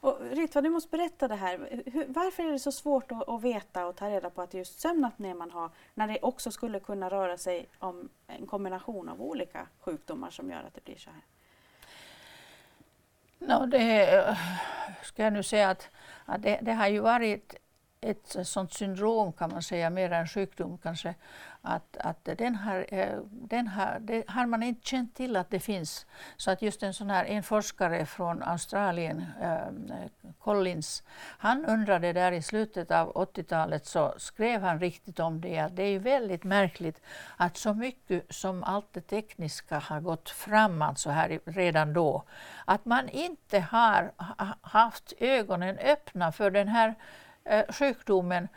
Och 0.00 0.20
Ritva, 0.20 0.60
du 0.60 0.70
måste 0.70 0.96
berätta 0.96 1.28
det 1.28 1.34
här. 1.34 1.82
Hur, 1.86 2.06
varför 2.08 2.42
är 2.42 2.52
det 2.52 2.58
så 2.58 2.72
svårt 2.72 3.12
att, 3.12 3.28
att, 3.28 3.42
veta 3.42 3.86
och 3.86 3.96
ta 3.96 4.10
reda 4.10 4.30
på 4.30 4.42
att 4.42 4.54
just 4.54 4.80
sömnapné 4.80 5.34
man 5.34 5.50
har 5.50 5.70
när 5.94 6.08
det 6.08 6.18
också 6.22 6.50
skulle 6.50 6.80
kunna 6.80 7.10
röra 7.10 7.38
sig 7.38 7.66
om 7.78 8.08
en 8.26 8.46
kombination 8.46 9.08
av 9.08 9.22
olika 9.22 9.66
sjukdomar 9.80 10.30
som 10.30 10.50
gör 10.50 10.62
att 10.66 10.74
det 10.74 10.84
blir 10.84 10.96
så 10.96 11.10
här? 11.10 11.22
No, 13.38 13.66
det 13.66 14.36
ska 15.02 15.24
jag 15.24 15.32
nu 15.32 15.42
säga 15.42 15.70
att, 15.70 15.88
att 16.24 16.42
det, 16.42 16.58
det, 16.62 16.72
har 16.72 16.88
ju 16.88 17.00
varit 17.00 17.54
ett 18.00 18.36
sånt 18.46 18.72
syndrom 18.72 19.32
kan 19.32 19.50
man 19.50 19.62
säga, 19.62 19.90
mer 19.90 20.12
än 20.12 20.28
sjukdom 20.28 20.78
kanske, 20.78 21.14
att, 21.62 21.96
att 21.96 22.24
den, 22.24 22.54
har, 22.54 22.86
eh, 22.88 23.18
den 23.30 23.66
har, 23.66 23.98
det 24.00 24.24
har 24.28 24.46
man 24.46 24.62
inte 24.62 24.86
känt 24.86 25.14
till 25.14 25.36
att 25.36 25.50
det 25.50 25.60
finns. 25.60 26.06
Så 26.36 26.50
att 26.50 26.62
just 26.62 26.82
en 26.82 26.94
sån 26.94 27.10
här 27.10 27.24
en 27.24 27.42
forskare 27.42 28.06
från 28.06 28.42
Australien, 28.42 29.24
eh, 29.40 30.28
Collins, 30.38 31.02
han 31.38 31.64
undrade 31.64 32.12
där 32.12 32.32
i 32.32 32.42
slutet 32.42 32.90
av 32.90 33.12
80-talet 33.12 33.86
så 33.86 34.14
skrev 34.16 34.62
han 34.62 34.80
riktigt 34.80 35.20
om 35.20 35.40
det 35.40 35.58
att 35.58 35.76
det 35.76 35.82
är 35.82 35.98
väldigt 35.98 36.44
märkligt 36.44 37.00
att 37.36 37.56
så 37.56 37.74
mycket 37.74 38.34
som 38.34 38.64
allt 38.64 38.92
det 38.92 39.00
tekniska 39.00 39.78
har 39.78 40.00
gått 40.00 40.30
fram 40.30 40.82
alltså 40.82 41.10
här 41.10 41.40
redan 41.44 41.92
då, 41.92 42.22
att 42.64 42.84
man 42.84 43.08
inte 43.08 43.60
har 43.60 44.12
haft 44.62 45.12
ögonen 45.18 45.78
öppna 45.78 46.32
för 46.32 46.50
den 46.50 46.68
här 46.68 46.94
eh, 47.44 47.64
sjukdomen 47.68 48.48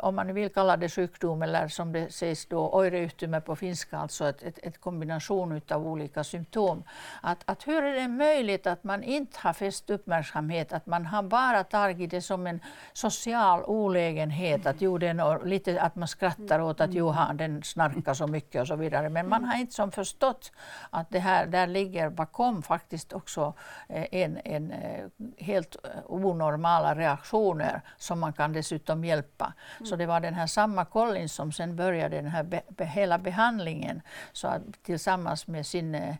om 0.00 0.14
man 0.14 0.34
vill 0.34 0.52
kalla 0.52 0.76
det 0.76 0.88
sjukdom 0.88 1.42
eller 1.42 1.68
som 1.68 1.92
det 1.92 2.12
sägs 2.12 2.46
då 2.46 2.70
oireyhtymä 2.70 3.40
på 3.40 3.56
finska, 3.56 3.98
alltså 3.98 4.28
ett, 4.28 4.42
ett, 4.42 4.58
ett 4.62 4.80
kombination 4.80 5.60
av 5.70 5.86
olika 5.86 6.24
symptom. 6.24 6.82
Att, 7.22 7.38
att 7.44 7.66
hur 7.66 7.84
är 7.84 7.94
det 7.94 8.08
möjligt 8.08 8.66
att 8.66 8.84
man 8.84 9.02
inte 9.02 9.38
har 9.40 9.52
fäst 9.52 9.90
uppmärksamhet, 9.90 10.72
att 10.72 10.86
man 10.86 11.06
har 11.06 11.22
bara 11.22 11.64
tagit 11.64 12.10
det 12.10 12.20
som 12.20 12.46
en 12.46 12.60
social 12.92 13.64
olägenhet, 13.64 14.66
att, 14.66 14.76
jo, 14.78 14.98
det 14.98 15.08
är 15.08 15.44
lite, 15.44 15.80
att 15.80 15.96
man 15.96 16.08
skrattar 16.08 16.60
åt 16.60 16.80
att 16.80 16.92
jo, 16.92 17.14
den 17.34 17.62
snarkar 17.62 18.14
så 18.14 18.26
mycket 18.26 18.60
och 18.60 18.66
så 18.66 18.76
vidare. 18.76 19.08
Men 19.08 19.28
man 19.28 19.44
har 19.44 19.60
inte 19.60 19.74
som 19.74 19.90
förstått 19.90 20.52
att 20.90 21.10
det 21.10 21.18
här, 21.18 21.46
där 21.46 21.66
ligger 21.66 22.10
bakom 22.10 22.62
faktiskt 22.62 23.12
också 23.12 23.54
eh, 23.88 24.06
en, 24.10 24.38
en 24.44 24.70
eh, 24.70 25.04
helt 25.38 25.76
onormala 26.06 26.94
reaktioner 26.94 27.80
som 27.96 28.20
man 28.20 28.32
kan 28.32 28.52
dessutom 28.52 29.04
hjälpa. 29.04 29.52
Mm. 29.78 29.86
Så 29.86 29.96
det 29.96 30.06
var 30.06 30.20
den 30.20 30.34
här 30.34 30.46
samma 30.46 30.84
Collins 30.84 31.32
som 31.32 31.52
sen 31.52 31.76
började 31.76 32.16
den 32.16 32.26
här 32.26 32.42
be, 32.42 32.62
be, 32.68 32.84
hela 32.84 33.18
behandlingen 33.18 34.02
så 34.32 34.48
att, 34.48 34.62
tillsammans 34.82 35.46
med 35.46 35.66
sin 35.66 35.94
eh, 35.94 36.14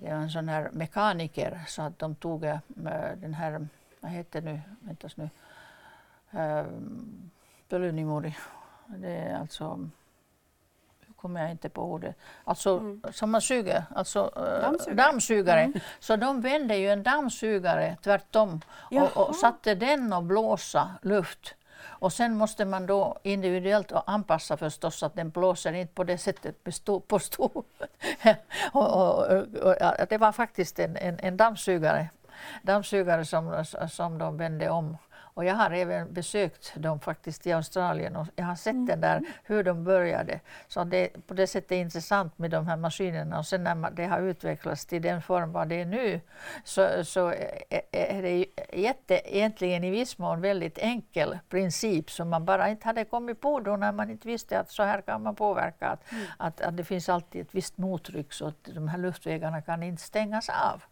det 0.00 0.08
var 0.10 0.16
en 0.16 0.30
sån 0.30 0.48
här 0.48 0.70
mekaniker 0.72 1.60
så 1.66 1.82
att 1.82 1.98
de 1.98 2.14
tog 2.14 2.44
eh, 2.44 2.58
den 3.16 3.34
här, 3.34 3.66
vad 4.00 4.10
heter 4.10 4.42
nu, 4.42 4.60
väntas 4.80 5.16
nu, 5.16 5.30
eh, 6.30 6.66
Pölynimori. 7.68 8.36
Det 8.86 9.16
är 9.16 9.38
alltså 9.38 9.88
kommer 11.20 11.40
jag 11.40 11.50
inte 11.50 11.68
på 11.68 11.82
ordet, 11.82 12.16
alltså 12.44 12.78
mm. 12.78 13.02
som 13.12 13.30
man 13.30 13.40
suger, 13.40 13.84
alltså 13.94 14.32
eh, 14.36 14.42
dammsugare. 14.42 14.94
dammsugare. 14.94 15.60
Mm. 15.60 15.80
Så 16.00 16.16
de 16.16 16.40
vände 16.40 16.76
ju 16.76 16.90
en 16.90 17.02
dammsugare 17.02 17.96
tvärtom 18.02 18.60
och, 18.76 19.16
och, 19.16 19.34
satte 19.34 19.74
den 19.74 20.12
och 20.12 20.22
blåsa 20.22 20.90
luft. 21.02 21.54
Och 21.88 22.12
sen 22.12 22.36
måste 22.36 22.64
man 22.64 22.86
då 22.86 23.18
individuellt 23.22 23.92
anpassa 24.06 24.56
förstås 24.56 24.98
så 24.98 25.06
att 25.06 25.14
den 25.14 25.30
blåser 25.30 25.72
inte 25.72 25.94
på 25.94 26.04
det 26.04 26.18
sättet 26.18 26.56
på 27.08 27.18
stol. 27.18 27.64
och, 28.72 28.94
och, 28.94 29.26
och, 29.62 29.74
det 30.08 30.18
var 30.18 30.32
faktiskt 30.32 30.78
en, 30.78 30.96
en, 30.96 31.18
en 31.18 31.36
dammsugare, 31.36 32.08
dammsugare 32.62 33.24
som, 33.24 33.64
som 33.90 34.18
de 34.18 34.36
vände 34.36 34.70
om 34.70 34.96
och 35.38 35.44
jag 35.44 35.54
har 35.54 35.70
även 35.70 36.12
besökt 36.12 36.74
dem 36.76 37.00
faktiskt 37.00 37.46
i 37.46 37.52
Australien 37.52 38.16
och 38.16 38.26
jag 38.36 38.44
har 38.44 38.54
sett 38.54 38.72
mm. 38.72 38.86
den 38.86 39.00
där, 39.00 39.22
hur 39.44 39.64
de 39.64 39.84
började. 39.84 40.40
Så 40.68 40.84
det, 40.84 41.26
på 41.26 41.34
det 41.34 41.46
sättet 41.46 41.72
är 41.72 41.76
det 41.76 41.80
intressant 41.80 42.38
med 42.38 42.50
de 42.50 42.66
här 42.66 42.76
maskinerna 42.76 43.38
och 43.38 43.46
sen 43.46 43.64
när 43.64 43.90
det 43.90 44.06
har 44.06 44.20
utvecklats 44.20 44.86
till 44.86 45.02
den 45.02 45.22
form 45.22 45.52
vad 45.52 45.68
det 45.68 45.80
är 45.80 45.84
nu 45.84 46.20
så, 46.64 47.04
så 47.04 47.28
är 47.92 48.22
det 48.22 48.44
jätte, 48.72 49.20
egentligen 49.24 49.84
i 49.84 49.90
viss 49.90 50.18
mån 50.18 50.40
väldigt 50.40 50.78
enkel 50.78 51.38
princip 51.48 52.10
som 52.10 52.28
man 52.28 52.44
bara 52.44 52.68
inte 52.68 52.86
hade 52.86 53.04
kommit 53.04 53.40
på 53.40 53.60
då 53.60 53.76
när 53.76 53.92
man 53.92 54.10
inte 54.10 54.28
visste 54.28 54.60
att 54.60 54.70
så 54.70 54.82
här 54.82 55.00
kan 55.00 55.22
man 55.22 55.34
påverka. 55.34 55.88
Att, 55.88 56.12
mm. 56.12 56.24
att, 56.36 56.60
att 56.60 56.76
det 56.76 56.84
finns 56.84 57.08
alltid 57.08 57.40
ett 57.40 57.54
visst 57.54 57.78
mottryck 57.78 58.32
så 58.32 58.46
att 58.46 58.64
de 58.64 58.88
här 58.88 58.98
luftvägarna 58.98 59.62
kan 59.62 59.82
inte 59.82 60.02
stängas 60.02 60.48
av. 60.48 60.82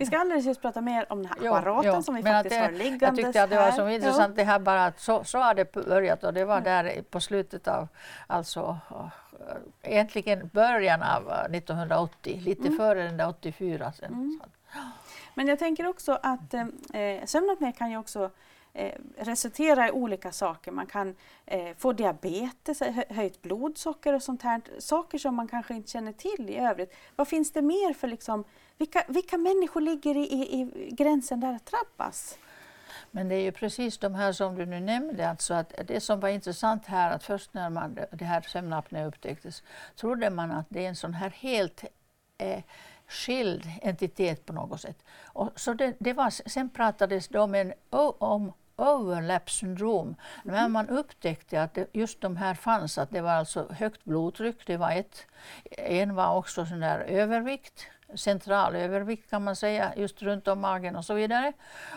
Vi 0.00 0.06
ska 0.06 0.18
alldeles 0.18 0.46
just 0.46 0.62
prata 0.62 0.80
mer 0.80 1.12
om 1.12 1.22
den 1.22 1.32
här 1.32 1.48
apparaten 1.48 1.92
jo, 1.94 2.02
som 2.02 2.14
vi 2.14 2.22
faktiskt 2.22 2.56
det, 2.56 2.62
har 2.62 2.70
liggandes 2.70 3.02
Jag 3.02 3.16
tyckte 3.16 3.42
att 3.42 3.50
det 3.50 3.56
var 3.56 3.70
så 3.70 3.88
intressant 3.88 4.36
det 4.36 4.44
här 4.44 4.58
bara 4.58 4.84
att 4.84 5.00
så, 5.00 5.24
så 5.24 5.38
har 5.38 5.54
det 5.54 5.72
börjat 5.72 6.24
och 6.24 6.34
det 6.34 6.44
var 6.44 6.60
där 6.60 7.02
på 7.10 7.20
slutet 7.20 7.68
av, 7.68 7.88
alltså 8.26 8.78
egentligen 9.82 10.50
början 10.52 11.02
av 11.02 11.32
1980, 11.54 12.34
eh, 12.36 12.42
lite 12.42 12.66
mm. 12.66 12.76
före 12.76 13.02
den 13.02 13.16
där 13.16 13.28
84 13.28 13.92
sen. 13.92 14.12
Mm. 14.12 14.40
Men 15.34 15.48
jag 15.48 15.58
tänker 15.58 15.86
också 15.86 16.18
att 16.22 16.54
eh, 16.54 16.66
eh 16.92 17.24
sömnapné 17.24 17.72
kan 17.72 17.90
ju 17.90 17.96
också 17.96 18.30
eh, 18.72 18.94
resultera 19.18 19.88
i 19.88 19.90
olika 19.90 20.32
saker. 20.32 20.72
Man 20.72 20.86
kan 20.86 21.14
eh, 21.46 21.76
få 21.78 21.92
diabetes, 21.92 22.82
höjt 23.08 23.42
blodsocker 23.42 24.12
och 24.12 24.22
sånt 24.22 24.42
här. 24.42 24.60
Saker 24.78 25.18
som 25.18 25.34
man 25.34 25.48
kanske 25.48 25.74
inte 25.74 25.90
känner 25.90 26.12
till 26.12 26.50
i 26.50 26.56
övrigt. 26.56 26.94
Vad 27.16 27.28
finns 27.28 27.52
det 27.52 27.62
mer 27.62 27.92
för 27.92 28.08
liksom, 28.08 28.44
vilka, 28.80 29.04
vilka 29.08 29.38
människor 29.38 29.80
ligger 29.80 30.16
i, 30.16 30.22
i, 30.22 30.60
i 30.60 30.90
gränsen 30.90 31.40
där 31.40 31.54
att 31.54 31.66
drabbas? 31.66 32.38
Men 33.10 33.28
det 33.28 33.34
är 33.34 33.42
ju 33.42 33.52
precis 33.52 33.98
de 33.98 34.14
här 34.14 34.32
som 34.32 34.54
du 34.54 34.66
nu 34.66 34.80
nämnde, 34.80 35.28
alltså 35.28 35.54
att 35.54 35.74
det 35.84 36.00
som 36.00 36.20
var 36.20 36.28
intressant 36.28 36.86
här 36.86 37.10
att 37.10 37.24
först 37.24 37.54
när 37.54 37.70
man, 37.70 37.98
det 38.10 38.24
här 38.24 38.40
sömnapné 38.40 39.04
upptäcktes 39.04 39.62
trodde 39.96 40.30
man 40.30 40.50
att 40.50 40.66
det 40.68 40.84
är 40.84 40.88
en 40.88 40.96
sån 40.96 41.14
här 41.14 41.30
helt 41.30 41.84
eh, 42.38 42.62
skild 43.08 43.62
entitet 43.82 44.46
på 44.46 44.52
något 44.52 44.80
sätt. 44.80 45.04
Och 45.24 45.50
så 45.56 45.74
det, 45.74 45.94
det 45.98 46.12
var, 46.12 46.30
sen 46.30 46.70
pratades 46.70 47.28
det 47.28 47.38
om, 47.38 47.54
en, 47.54 47.72
om 48.18 48.52
overlap 48.76 49.50
syndrom. 49.50 50.06
Mm. 50.44 50.56
När 50.56 50.68
man 50.68 50.88
upptäckte 50.88 51.62
att 51.62 51.74
det, 51.74 51.86
just 51.92 52.20
de 52.20 52.36
här 52.36 52.54
fanns, 52.54 52.98
att 52.98 53.10
det 53.10 53.20
var 53.20 53.32
alltså 53.32 53.72
högt 53.72 54.04
blodtryck, 54.04 54.66
det 54.66 54.76
var 54.76 54.90
ett. 54.90 55.26
En 55.70 56.14
var 56.14 56.36
också 56.36 56.66
sån 56.66 56.80
där 56.80 56.98
övervikt 56.98 57.86
central 58.14 58.76
övervikt 58.76 59.30
kan 59.30 59.44
man 59.44 59.56
säga, 59.56 59.92
just 59.96 60.22
runt 60.22 60.48
om 60.48 60.60
magen 60.60 60.96
och 60.96 61.04
så 61.04 61.14
vidare. 61.14 61.52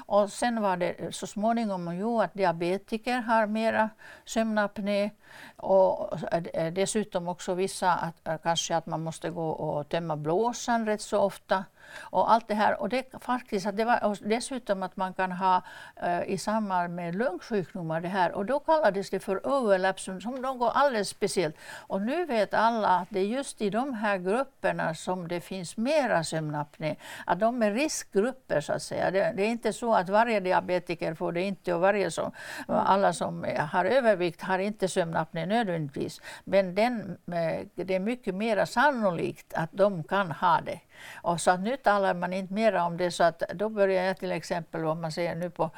Och 0.06 0.32
sen 0.32 0.62
var 0.62 0.78
det 0.78 0.90
eh, 0.90 1.10
så 1.10 1.28
småningom 1.28 1.96
ju 1.96 2.22
att 2.22 2.34
diabetiker 2.34 3.20
har 3.20 3.48
mera 3.48 3.90
sömnapné 4.26 5.12
och 5.56 6.34
eh, 6.34 6.44
eh, 6.54 6.74
dessutom 6.74 7.28
också 7.28 7.54
vissa 7.54 7.92
att, 7.92 8.44
kanske 8.44 8.76
att 8.76 8.86
man 8.86 9.04
måste 9.04 9.30
gå 9.30 9.50
och 9.50 9.90
tömma 9.90 10.16
blåsan 10.16 10.86
rätt 10.86 11.02
så 11.02 11.20
ofta 11.20 11.66
och 12.00 12.32
allt 12.32 12.48
det 12.48 12.56
här. 12.56 12.82
Och 12.82 12.90
det, 12.90 13.14
faktiskt, 13.20 13.68
att 13.68 13.78
det 13.78 13.86
var, 13.86 14.04
och 14.04 14.18
dessutom 14.22 14.84
att 14.84 14.98
man 14.98 15.14
kan 15.14 15.32
ha 15.32 15.62
eh, 16.02 16.24
i 16.24 16.38
samband 16.38 16.96
med 16.96 17.16
lungsjukdomar 17.16 18.02
det 18.02 18.08
här 18.08 18.32
och 18.32 18.46
då 18.46 18.60
kallades 18.60 19.10
det 19.10 19.20
för 19.20 19.48
överlapp 19.58 20.00
som, 20.00 20.22
som 20.22 20.42
de 20.42 20.58
går 20.58 20.72
alldeles 20.74 21.10
speciellt. 21.10 21.56
Och 21.88 22.02
nu 22.02 22.26
vet 22.26 22.54
alla 22.54 22.88
att 22.88 23.08
det 23.10 23.20
är 23.20 23.26
just 23.26 23.62
i 23.62 23.70
de 23.70 23.94
här 23.94 24.18
grupperna 24.18 24.96
som 24.96 25.28
det 25.28 25.42
finns 25.42 25.78
mera 25.78 26.24
sömnapné, 26.24 26.96
att 27.26 27.40
de 27.40 27.64
är 27.64 27.72
riskgrupper 27.72 28.62
så 28.62 28.74
att 28.74 28.84
säga. 28.84 29.12
Det, 29.12 29.34
det 29.36 29.44
är 29.44 29.50
inte 29.50 29.74
så 29.74 29.94
att 29.96 30.10
varje 30.10 30.40
diabetiker 30.40 31.14
får 31.14 31.32
det 31.32 31.42
inte 31.42 31.74
och 31.74 31.82
varje 31.82 32.12
som, 32.12 32.32
alla 32.68 33.14
som 33.14 33.46
har 33.72 33.86
övervikt 33.86 34.42
har 34.42 34.60
inte 34.60 34.88
sömnapné 34.88 35.46
nödvändigtvis. 35.46 36.22
Men 36.44 36.76
den, 36.76 37.18
eh, 37.28 37.68
det 37.76 37.96
är 37.96 38.00
mycket 38.00 38.36
mer 38.36 38.66
sannolikt 38.66 39.54
att 39.54 39.70
de 39.72 40.04
kan 40.04 40.32
ha 40.32 40.62
det. 40.62 40.80
Och 41.16 41.42
så 41.42 41.52
att 41.52 41.60
nu 41.60 41.78
talar 41.78 42.14
man 42.14 42.34
inte 42.34 42.54
mer 42.54 42.74
om 42.74 42.98
det 42.98 43.12
så 43.12 43.24
att 43.24 43.44
då 43.54 43.70
börjar 43.70 44.04
jag 44.04 44.18
till 44.18 44.32
exempel 44.32 44.86
om 44.86 45.02
man 45.02 45.12
säger 45.12 45.36
nu 45.36 45.50
på 45.50 45.72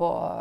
på 0.00 0.32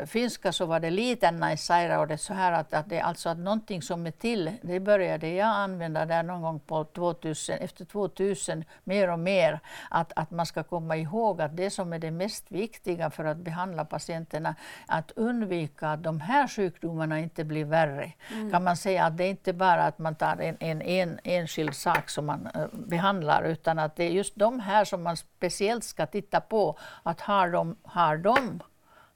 eh, 0.00 0.06
finska 0.06 0.52
så 0.52 0.66
var 0.66 0.80
det 0.80 0.90
liitännäissairaudet 0.90 2.20
så 2.20 2.34
här 2.34 2.52
att, 2.52 2.74
att 2.74 2.88
det 2.88 2.98
är 2.98 3.02
alltså 3.02 3.28
att 3.28 3.38
någonting 3.38 3.82
som 3.82 4.06
är 4.06 4.10
till, 4.10 4.52
det 4.62 4.80
började 4.80 5.28
jag 5.28 5.48
använda 5.48 6.06
där 6.06 6.22
någon 6.22 6.42
gång 6.42 6.60
på 6.60 6.84
2000, 6.84 7.58
efter 7.58 7.84
2000 7.84 8.64
mer 8.84 9.10
och 9.10 9.18
mer, 9.18 9.60
att, 9.90 10.12
att 10.16 10.30
man 10.30 10.46
ska 10.46 10.62
komma 10.62 10.96
ihåg 10.96 11.40
att 11.42 11.56
det 11.56 11.70
som 11.70 11.92
är 11.92 11.98
det 11.98 12.10
mest 12.10 12.52
viktiga 12.52 13.10
för 13.10 13.24
att 13.24 13.36
behandla 13.36 13.84
patienterna, 13.84 14.54
att 14.86 15.10
undvika 15.16 15.88
att 15.88 16.02
de 16.02 16.20
här 16.20 16.48
sjukdomarna 16.48 17.20
inte 17.20 17.44
blir 17.44 17.64
värre. 17.64 18.12
Mm. 18.32 18.50
Kan 18.50 18.64
man 18.64 18.76
säga 18.76 19.04
att 19.04 19.16
det 19.16 19.24
är 19.24 19.30
inte 19.30 19.52
bara 19.52 19.84
att 19.84 19.98
man 19.98 20.14
tar 20.14 20.36
en, 20.40 20.56
en, 20.60 20.82
en 20.82 21.18
enskild 21.24 21.74
sak 21.74 22.10
som 22.10 22.26
man 22.26 22.48
uh, 22.56 22.66
behandlar, 22.72 23.42
utan 23.42 23.78
att 23.78 23.96
det 23.96 24.04
är 24.04 24.10
just 24.10 24.36
de 24.36 24.60
här 24.60 24.84
som 24.84 25.02
man 25.02 25.16
speciellt 25.16 25.84
ska 25.84 26.06
titta 26.06 26.40
på, 26.40 26.78
att 27.02 27.20
har 27.20 27.50
de, 27.50 27.76
har 27.82 28.16
de 28.16 28.60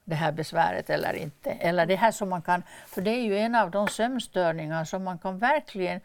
det 0.04 0.14
här 0.14 0.32
besväret 0.32 0.90
eller 0.90 1.12
inte. 1.12 1.50
Eller 1.50 1.86
det 1.86 1.96
här 1.96 2.10
som 2.10 2.28
man 2.28 2.42
kan, 2.42 2.62
för 2.86 3.02
det 3.02 3.10
är 3.10 3.22
ju 3.22 3.38
en 3.38 3.54
av 3.54 3.70
de 3.70 3.88
sömnstörningar 3.88 4.84
som 4.84 5.04
man 5.04 5.18
kan 5.18 5.38
verkligen 5.38 6.00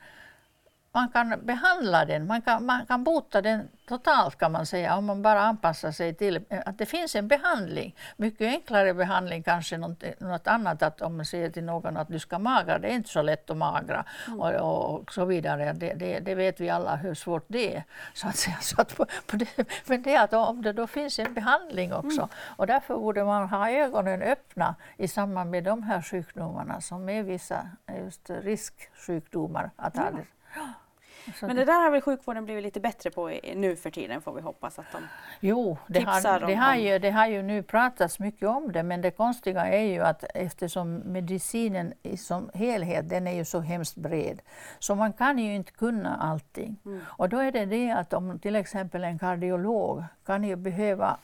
man 0.98 1.10
kan 1.10 1.46
behandla 1.46 2.06
den, 2.06 2.28
man 2.28 2.42
kan, 2.42 2.66
man 2.66 2.86
kan 2.86 3.04
bota 3.04 3.42
den 3.42 3.70
totalt 3.88 4.38
kan 4.38 4.52
man 4.52 4.66
säga 4.66 4.96
om 4.96 5.06
man 5.06 5.22
bara 5.22 5.42
anpassar 5.42 5.92
sig 5.92 6.14
till 6.14 6.46
att 6.66 6.78
det 6.78 6.86
finns 6.86 7.16
en 7.16 7.28
behandling. 7.28 7.96
Mycket 8.18 8.48
enklare 8.48 8.94
behandling 8.94 9.44
kanske 9.44 9.78
något, 9.78 10.04
något 10.20 10.48
annat 10.48 10.82
att 10.82 11.02
om 11.02 11.18
man 11.18 11.26
säger 11.26 11.50
till 11.50 11.64
någon 11.64 11.98
att 11.98 12.08
du 12.08 12.20
ska 12.20 12.40
magra, 12.40 12.80
det 12.80 12.88
är 12.88 12.96
inte 12.96 13.10
så 13.10 13.22
lätt 13.22 13.50
att 13.50 13.58
magra 13.58 14.06
mm. 14.28 14.40
och, 14.40 15.02
och, 15.02 15.14
så 15.14 15.26
vidare. 15.26 15.74
Det, 15.74 15.94
det, 15.94 16.20
det, 16.20 16.36
vet 16.36 16.60
vi 16.60 16.70
alla 16.70 16.96
hur 16.96 17.14
svårt 17.14 17.46
det 17.48 17.76
är. 17.76 17.84
Så 18.14 18.28
att 18.28 18.36
säga. 18.36 18.58
Så 18.62 18.82
att 18.82 18.98
på, 18.98 19.06
på 19.26 19.38
det, 19.38 19.70
men 19.86 20.02
det 20.02 20.16
är 20.16 20.24
att 20.24 20.34
om 20.34 20.62
det 20.62 20.74
då 20.74 20.88
finns 20.88 21.20
en 21.20 21.34
behandling 21.34 21.94
också 21.94 22.22
mm. 22.22 22.30
och 22.58 22.68
därför 22.68 22.96
borde 22.96 23.24
man 23.24 23.50
ha 23.50 23.72
ögonen 23.72 24.22
öppna 24.22 24.76
i 24.98 25.08
samband 25.08 25.52
med 25.52 25.64
de 25.64 25.84
här 25.84 26.02
sjukdomarna 26.02 26.82
som 26.82 27.10
är 27.10 27.24
vissa 27.24 27.70
just 28.00 28.30
risksjukdomar 28.30 29.72
att 29.76 29.98
ha 29.98 30.12
det. 30.12 30.26
Men 31.42 31.56
det 31.56 31.66
där 31.66 31.84
har 31.84 31.92
väl 31.92 32.02
sjukvården 32.02 32.46
blivit 32.46 32.64
lite 32.64 32.80
bättre 32.80 33.12
på 33.12 33.40
nu 33.56 33.76
för 33.76 33.90
tiden 33.90 34.22
får 34.22 34.34
vi 34.34 34.42
hoppas 34.42 34.80
att 34.80 34.92
de 34.92 35.04
Jo, 35.40 35.78
det 35.88 36.00
har, 36.00 36.48
det, 36.48 36.56
har 36.56 36.76
ju, 36.76 37.00
det 37.00 37.12
har 37.12 37.28
ju 37.28 37.42
nu 37.42 37.64
pratats 37.64 38.20
mycket 38.20 38.50
om 38.50 38.72
det 38.72 38.84
men 38.84 39.02
det 39.02 39.12
konstiga 39.12 39.68
är 39.68 39.84
ju 39.84 40.00
att 40.00 40.24
eftersom 40.34 40.96
medicinen 41.06 41.94
som 42.18 42.50
helhet 42.54 43.10
den 43.10 43.28
är 43.28 43.36
ju 43.36 43.46
så 43.46 43.60
hemskt 43.60 43.96
bred 43.96 44.42
så 44.80 44.96
man 44.96 45.14
kan 45.14 45.40
ju 45.40 45.56
inte 45.56 45.72
kunna 45.72 46.16
allting. 46.16 46.78
Mm. 46.86 47.02
Och 47.06 47.30
då 47.30 47.38
är 47.38 47.52
det 47.52 47.66
det 47.66 47.92
att 47.92 48.14
om 48.14 48.40
till 48.40 48.56
exempel 48.56 49.04
en 49.04 49.20
kardiolog 49.20 50.04
kan 50.26 50.44
ju 50.44 50.56
behöva 50.56 51.18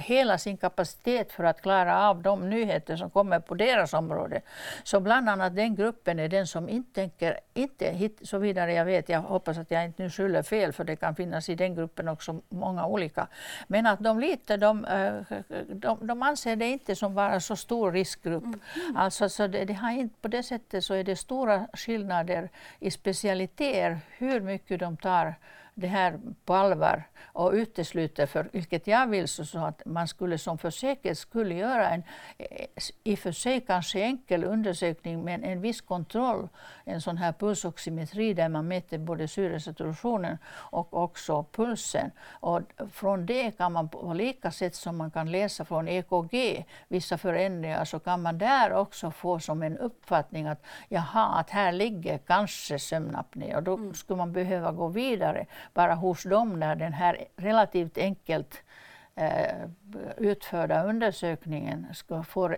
hela 0.00 0.38
sin 0.38 0.56
kapacitet 0.56 1.32
för 1.32 1.44
att 1.44 1.62
klara 1.62 2.08
av 2.08 2.22
de 2.22 2.50
nyheter 2.50 2.96
som 2.96 3.10
kommer 3.10 3.40
på 3.40 3.54
deras 3.54 3.94
område. 3.94 4.40
Så 4.84 5.00
bland 5.00 5.28
annat 5.28 5.56
den 5.56 5.74
gruppen 5.74 6.18
är 6.18 6.28
den 6.28 6.46
som 6.46 6.68
inte 6.68 6.94
tänker, 6.94 7.40
inte 7.54 7.90
hit, 7.90 8.20
så 8.22 8.38
vidare 8.38 8.72
jag 8.72 8.84
vet, 8.84 9.08
jag 9.08 9.20
hoppas 9.20 9.58
att 9.58 9.70
jag 9.70 9.84
inte 9.84 10.02
nu 10.02 10.10
skyller 10.10 10.42
fel 10.42 10.72
för 10.72 10.84
det 10.84 10.96
kan 10.96 11.14
finnas 11.14 11.48
i 11.48 11.54
den 11.54 11.74
gruppen 11.74 12.08
också 12.08 12.40
många 12.48 12.86
olika. 12.86 13.26
Men 13.66 13.86
att 13.86 14.00
de 14.00 14.20
lite, 14.20 14.56
de, 14.56 14.84
eh, 14.84 15.38
de, 15.68 16.06
de 16.06 16.22
anser 16.22 16.56
det 16.56 16.66
inte 16.66 16.96
som 16.96 17.14
vara 17.14 17.40
så 17.40 17.56
stor 17.56 17.92
riskgrupp. 17.92 18.44
Mm. 18.44 18.96
Alltså, 18.96 19.28
så 19.28 19.46
det, 19.46 19.64
det, 19.64 19.74
har 19.74 19.90
inte, 19.90 20.20
på 20.20 20.28
det 20.28 20.42
sättet 20.42 20.84
så 20.84 20.94
är 20.94 21.04
det 21.04 21.16
stora 21.16 21.66
skillnader 21.72 22.48
i 22.78 22.90
specialiteter 22.90 24.00
hur 24.18 24.40
mycket 24.40 24.80
de 24.80 24.96
tar 24.96 25.34
det 25.80 25.86
här 25.86 26.20
på 26.44 26.54
allvar 26.54 27.02
och 27.32 27.52
utesluter, 27.52 28.26
för 28.26 28.48
vilket 28.52 28.86
jag 28.86 29.06
vill, 29.06 29.28
så, 29.28 29.58
att 29.58 29.82
man 29.86 30.08
skulle 30.08 30.38
som 30.38 30.58
för 30.58 30.70
säkerhets 30.70 31.20
skull 31.20 31.52
göra 31.52 31.90
en 31.90 32.02
eh, 32.38 32.66
i 33.04 33.14
och 33.14 33.18
för 33.18 33.32
sig 33.32 33.60
kanske 33.60 34.00
enkel 34.00 34.44
undersökning 34.44 35.24
men 35.24 35.44
en 35.44 35.60
viss 35.60 35.80
kontroll, 35.80 36.48
en 36.84 37.00
sån 37.00 37.16
här 37.16 37.32
pulsoximetri 37.32 38.34
där 38.34 38.48
man 38.48 38.68
mäter 38.68 38.98
både 38.98 39.28
syresaturationen 39.28 40.38
och 40.48 40.94
också 40.94 41.44
pulsen. 41.52 42.10
Och 42.40 42.60
från 42.92 43.26
det 43.26 43.50
kan 43.50 43.72
man 43.72 43.88
på 43.88 44.12
lika 44.12 44.50
sätt 44.50 44.74
som 44.74 44.96
man 44.96 45.10
kan 45.10 45.30
läsa 45.30 45.64
från 45.64 45.88
EKG 45.88 46.64
vissa 46.88 47.18
förändringar 47.18 47.84
så 47.84 47.98
kan 47.98 48.22
man 48.22 48.38
där 48.38 48.72
också 48.72 49.10
få 49.10 49.38
som 49.38 49.62
en 49.62 49.78
uppfattning 49.78 50.46
att 50.46 50.62
jaha, 50.88 51.26
att 51.26 51.50
här 51.50 51.72
ligger 51.72 52.18
kanske 52.18 52.78
sömnapné 52.78 53.56
och 53.56 53.62
då 53.62 53.74
mm. 53.74 53.94
skulle 53.94 54.16
man 54.16 54.32
behöva 54.32 54.72
gå 54.72 54.88
vidare 54.88 55.46
bara 55.74 55.94
hos 55.94 56.22
dem 56.22 56.60
där 56.60 56.74
den 56.74 56.92
här 56.92 57.24
relativt 57.36 57.98
enkelt 57.98 58.62
eh, 59.20 59.68
utförda 60.16 60.84
undersökningen 60.84 61.86
ska 61.94 62.22
få, 62.22 62.56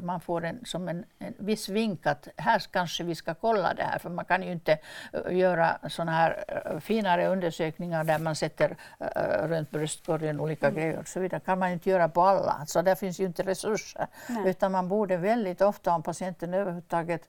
man 0.00 0.20
får 0.20 0.44
en, 0.44 0.64
som 0.64 0.88
en, 0.88 1.04
en 1.18 1.34
viss 1.38 1.68
vink 1.68 2.06
att 2.06 2.28
här 2.36 2.62
kanske 2.70 3.04
vi 3.04 3.14
ska 3.14 3.34
kolla 3.34 3.74
det 3.74 3.82
här, 3.82 3.98
för 3.98 4.10
man 4.10 4.24
kan 4.24 4.42
ju 4.42 4.52
inte 4.52 4.78
uh, 5.14 5.36
göra 5.36 5.78
sådana 5.88 6.12
här 6.12 6.44
uh, 6.72 6.80
finare 6.80 7.28
undersökningar 7.28 8.04
där 8.04 8.18
man 8.18 8.36
sätter 8.36 8.70
uh, 8.70 9.48
runt 9.48 9.70
bröstkorgen 9.70 10.40
olika 10.40 10.66
mm. 10.66 10.80
grejer 10.80 10.98
och 10.98 11.08
så 11.08 11.20
vidare. 11.20 11.40
kan 11.40 11.58
man 11.58 11.70
inte 11.70 11.90
göra 11.90 12.08
på 12.08 12.22
alla, 12.22 12.64
så 12.66 12.82
där 12.82 12.94
finns 12.94 13.20
ju 13.20 13.24
inte 13.24 13.42
resurser. 13.42 14.06
Nej. 14.28 14.50
Utan 14.50 14.72
man 14.72 14.88
borde 14.88 15.16
väldigt 15.16 15.60
ofta, 15.60 15.94
om 15.94 16.02
patienten 16.02 16.54
överhuvudtaget 16.54 17.28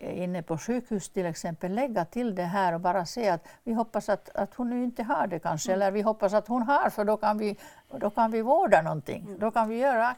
inne 0.00 0.42
på 0.42 0.58
sjukhus 0.58 1.10
till 1.10 1.26
exempel, 1.26 1.74
lägga 1.74 2.04
till 2.04 2.34
det 2.34 2.42
här 2.42 2.74
och 2.74 2.80
bara 2.80 3.06
säga 3.06 3.34
att 3.34 3.48
vi 3.64 3.72
hoppas 3.72 4.08
att, 4.08 4.28
att 4.34 4.54
hon 4.54 4.70
nu 4.70 4.84
inte 4.84 5.02
har 5.02 5.26
det 5.26 5.38
kanske, 5.38 5.72
mm. 5.72 5.82
eller 5.82 5.92
vi 5.92 6.02
hoppas 6.02 6.34
att 6.34 6.48
hon 6.48 6.62
har, 6.62 6.90
för 6.90 7.04
då 7.04 7.16
kan 7.16 7.38
vi, 7.38 7.56
då 8.00 8.10
kan 8.10 8.30
vi 8.30 8.42
vårda 8.42 8.68
vårda 8.68 8.82
någonting. 8.82 9.22
Mm. 9.26 9.38
Då 9.38 9.50
kan 9.50 9.68
vi 9.68 9.78
göra... 9.78 10.16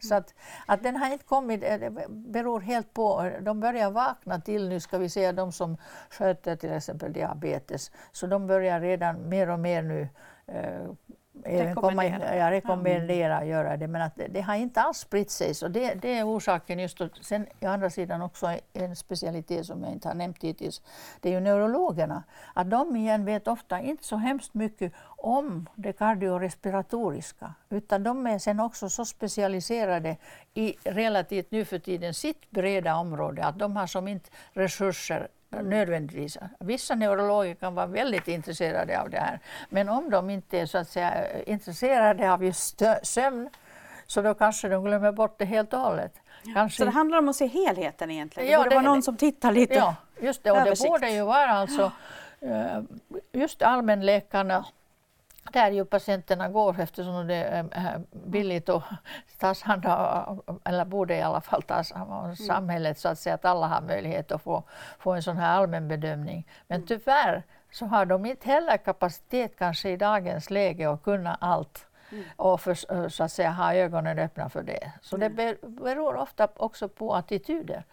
Så 0.00 0.14
att, 0.14 0.34
att 0.66 0.82
den 0.82 0.96
har 0.96 1.12
inte 1.12 1.24
kommit, 1.24 1.62
eh, 1.62 1.78
det 1.78 1.90
beror 2.08 2.60
helt 2.60 2.94
på, 2.94 3.30
de 3.40 3.60
börjar 3.60 3.90
vakna 3.90 4.40
till 4.40 4.68
nu 4.68 4.80
ska 4.80 4.98
vi 4.98 5.08
säga 5.08 5.32
de 5.32 5.52
som 5.52 5.76
sköter 6.10 6.56
till 6.56 6.72
exempel 6.72 7.12
diabetes, 7.12 7.90
så 8.12 8.26
de 8.26 8.46
börjar 8.46 8.80
redan 8.80 9.28
mer 9.28 9.50
och 9.50 9.58
mer 9.58 9.82
nu 9.82 10.08
eh, 10.46 10.90
in, 11.34 12.20
jag 12.20 12.50
rekommenderar 12.50 13.40
att 13.40 13.46
göra 13.46 13.76
det, 13.76 13.88
men 13.88 14.02
att 14.02 14.16
det, 14.16 14.26
det, 14.26 14.40
har 14.40 14.54
inte 14.54 14.80
alls 14.80 14.98
spritt 14.98 15.30
sig. 15.30 15.54
Så 15.54 15.68
det, 15.68 15.94
det 15.94 16.18
är 16.18 16.28
orsaken 16.28 16.78
just 16.78 16.98
då. 16.98 17.08
Sen 17.20 17.46
å 17.60 17.66
andra 17.66 17.90
sidan 17.90 18.22
också 18.22 18.58
en 18.72 18.96
specialitet 18.96 19.66
som 19.66 19.82
jag 19.82 19.92
inte 19.92 20.08
har 20.08 20.14
nämnt 20.14 20.44
hittills, 20.44 20.82
det 21.20 21.28
är 21.28 21.32
ju 21.32 21.40
neurologerna. 21.40 22.22
Att 22.54 22.70
de 22.70 22.96
igen 22.96 23.24
vet 23.24 23.48
ofta 23.48 23.80
inte 23.80 24.04
så 24.04 24.16
hemskt 24.16 24.54
mycket 24.54 24.92
om 25.16 25.68
det 25.74 25.92
kardiorespiratoriska, 25.92 27.54
utan 27.70 28.02
de 28.02 28.26
är 28.26 28.38
sen 28.38 28.60
också 28.60 28.88
så 28.88 29.04
specialiserade 29.04 30.16
i 30.54 30.74
relativt 30.84 31.50
nu 31.50 31.64
för 31.64 31.78
tiden 31.78 32.14
sitt 32.14 32.50
breda 32.50 32.96
område 32.96 33.44
att 33.44 33.58
de 33.58 33.76
har 33.76 33.86
som 33.86 34.08
inte 34.08 34.30
resurser 34.52 35.18
Mm. 35.18 35.28
Nödvändigtvis. 35.62 36.38
Vissa 36.58 36.94
neurologer 36.94 37.54
kan 37.54 37.74
vara 37.74 37.86
väldigt 37.86 38.28
intresserade 38.28 39.00
av 39.00 39.10
det 39.10 39.18
här, 39.18 39.40
men 39.68 39.88
om 39.88 40.10
de 40.10 40.30
inte 40.30 40.58
är 40.58 40.66
så 40.66 40.78
att 40.78 40.88
säga, 40.88 41.42
intresserade 41.42 42.32
av 42.32 42.44
just 42.44 42.82
sömn 43.02 43.50
så 44.06 44.22
då 44.22 44.34
kanske 44.34 44.68
de 44.68 44.84
glömmer 44.84 45.12
bort 45.12 45.38
det 45.38 45.44
helt 45.44 45.72
och 45.72 45.80
hållet. 45.80 46.20
Kanske... 46.54 46.78
Så 46.78 46.84
det 46.84 46.90
handlar 46.90 47.18
om 47.18 47.28
att 47.28 47.36
se 47.36 47.46
helheten 47.46 48.10
egentligen? 48.10 48.50
Ja, 48.50 48.58
det 48.58 48.64
borde 48.64 48.76
vara 48.76 48.84
någon 48.84 49.02
som 49.02 49.16
tittar 49.16 49.52
lite 49.52 49.74
Ja, 49.74 49.96
just 50.20 50.44
det. 50.44 50.50
Och 50.50 50.58
översikt. 50.58 50.82
det 50.82 50.88
borde 50.88 51.10
ju 51.10 51.22
vara 51.22 51.50
alltså 51.50 51.92
eh, 52.40 52.82
just 53.32 53.62
allmänläkarna 53.62 54.64
där 55.52 55.70
ju 55.70 55.84
patienterna 55.84 56.48
går 56.48 56.80
eftersom 56.80 57.26
det 57.26 57.34
är 57.34 58.00
billigt 58.12 58.68
och 58.68 58.82
tas 59.38 59.62
hand 59.62 59.86
om, 59.86 60.60
eller 60.64 60.84
borde 60.84 61.16
i 61.16 61.22
alla 61.22 61.40
fall 61.40 61.62
tas 61.62 61.92
av 61.92 62.24
mm. 62.24 62.36
samhället 62.36 62.98
så 62.98 63.08
att 63.08 63.18
säga 63.18 63.34
att 63.34 63.44
alla 63.44 63.66
har 63.66 63.80
möjlighet 63.80 64.32
att 64.32 64.42
få, 64.42 64.62
få 64.98 65.12
en 65.12 65.22
sån 65.22 65.36
här 65.36 65.56
allmän 65.56 65.88
bedömning. 65.88 66.48
Men 66.66 66.76
mm. 66.76 66.86
tyvärr 66.86 67.42
så 67.72 67.86
har 67.86 68.06
de 68.06 68.26
inte 68.26 68.48
heller 68.48 68.76
kapacitet 68.76 69.58
kanske 69.58 69.90
i 69.90 69.96
dagens 69.96 70.50
läge 70.50 70.90
att 70.90 71.02
kunna 71.02 71.34
allt 71.34 71.86
mm. 72.12 72.24
och 72.36 72.60
för, 72.60 73.08
så 73.08 73.24
att 73.24 73.32
säga 73.32 73.50
ha 73.50 73.74
ögonen 73.74 74.18
öppna 74.18 74.48
för 74.48 74.62
det. 74.62 74.92
Så 75.00 75.16
det 75.16 75.30
beror 75.62 76.16
ofta 76.16 76.48
också 76.56 76.88
på 76.88 77.14
attityder. 77.14 77.84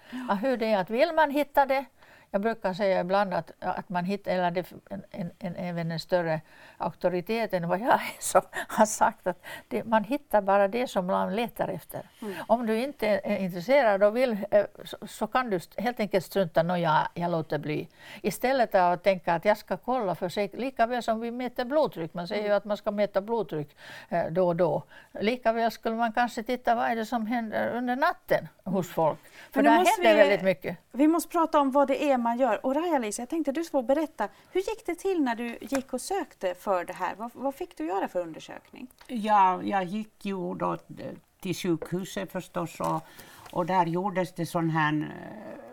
Hur 0.42 0.58
det 0.58 0.74
är 0.74 0.78
att 0.78 0.90
vill 0.90 1.14
man 1.16 1.32
hitta 1.32 1.66
det 1.66 1.86
jag 2.32 2.42
brukar 2.42 2.74
säga 2.74 3.00
ibland 3.02 3.34
att, 3.34 3.52
att 3.60 3.90
man 3.90 4.06
hittar, 4.06 4.32
eller 4.32 4.52
det, 4.52 4.72
en, 4.90 5.04
en, 5.12 5.32
en, 5.40 5.56
även 5.56 5.92
en 5.92 6.00
större 6.00 6.42
auktoritet 6.78 7.54
än 7.54 7.68
vad 7.70 7.80
jag 7.80 7.94
är, 7.94 8.02
som 8.20 8.42
har 8.68 8.86
sagt 8.86 9.28
att 9.28 9.44
det, 9.68 9.84
man 9.84 10.04
hittar 10.04 10.42
bara 10.42 10.68
det 10.68 10.88
som 10.88 11.06
man 11.06 11.36
letar 11.36 11.68
efter. 11.68 12.10
Mm. 12.22 12.34
Om 12.48 12.66
du 12.66 12.80
inte 12.84 13.08
är 13.08 13.38
intresserad 13.38 14.04
och 14.04 14.18
vill 14.18 14.38
eh, 14.52 14.66
så, 14.84 14.98
så 15.08 15.28
kan 15.28 15.50
du 15.50 15.60
helt 15.78 16.00
enkelt 16.00 16.26
strunta 16.26 16.62
och 16.62 16.80
jag, 16.80 17.08
jag 17.14 17.32
låter 17.32 17.58
bli. 17.58 17.88
Istället 18.22 18.72
för 18.72 18.94
att 18.94 19.04
tänka 19.04 19.34
att 19.34 19.46
jag 19.46 19.58
ska 19.58 19.78
kolla 19.78 20.16
för 20.16 20.30
sig, 20.30 20.50
lika 20.54 20.86
väl 20.86 21.04
som 21.04 21.20
vi 21.20 21.32
mäter 21.32 21.66
blodtryck, 21.66 22.14
man 22.14 22.28
säger 22.28 22.42
ju 22.42 22.48
mm. 22.48 22.58
att 22.58 22.66
man 22.66 22.78
ska 22.78 22.92
mäta 22.92 23.22
blodtryck 23.22 23.76
eh, 24.10 24.26
då 24.26 24.48
och 24.48 24.56
då. 24.56 24.84
Lika 25.20 25.54
väl 25.54 25.72
skulle 25.72 25.96
man 25.96 26.14
kanske 26.14 26.44
titta 26.44 26.76
vad 26.76 26.86
är 26.86 26.96
det 26.96 27.06
som 27.06 27.28
händer 27.28 27.76
under 27.76 27.96
natten 27.96 28.48
hos 28.64 28.92
folk. 28.92 29.20
För 29.52 29.64
där 29.64 29.72
händer 29.72 29.92
vi, 30.02 30.14
väldigt 30.14 30.42
mycket. 30.42 30.78
Vi 30.92 31.08
måste 31.08 31.30
prata 31.30 31.60
om 31.60 31.72
vad 31.72 31.88
det 31.88 32.04
är 32.12 32.18
man 32.22 32.38
gör. 32.38 32.66
Och 32.66 32.76
Raja-Lisa, 32.76 33.22
jag 33.22 33.30
tänkte 33.30 33.52
du 33.52 33.64
skulle 33.64 33.84
berätta, 33.84 34.30
hur 34.52 34.62
gick 34.62 34.86
det 34.86 34.96
till 34.96 35.24
när 35.24 35.36
du 35.36 35.58
gick 35.62 35.94
och 35.94 36.02
sökte 36.02 36.56
för 36.56 36.86
det 36.86 36.94
här? 36.94 37.16
Vad, 37.16 37.32
vad 37.34 37.56
fick 37.56 37.78
du 37.78 37.86
göra 37.86 38.08
för 38.08 38.22
undersökning? 38.22 38.88
Ja, 39.08 39.64
jag 39.64 39.84
gick 39.84 40.26
ju 40.26 40.56
då 40.56 40.74
eh, 40.74 40.80
till 41.40 41.56
sjukhuset 41.56 42.32
förstås 42.32 42.80
och, 42.80 43.02
och 43.52 43.66
där 43.66 43.86
gjordes 43.86 44.34
det 44.36 44.46
sån 44.46 44.70
här 44.70 44.94
eh, 44.94 45.72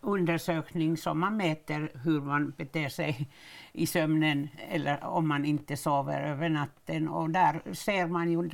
undersökning 0.00 0.96
som 0.96 1.20
man 1.20 1.36
mäter 1.36 1.92
hur 2.04 2.20
man 2.20 2.50
beter 2.56 2.88
sig 2.88 3.28
i 3.72 3.86
sömnen 3.86 4.48
eller 4.68 5.04
om 5.04 5.28
man 5.28 5.44
inte 5.44 5.76
sover 5.76 6.20
över 6.20 6.48
natten. 6.48 7.08
Och 7.08 7.30
där 7.30 7.74
ser 7.74 8.06
man 8.06 8.30
ju 8.30 8.50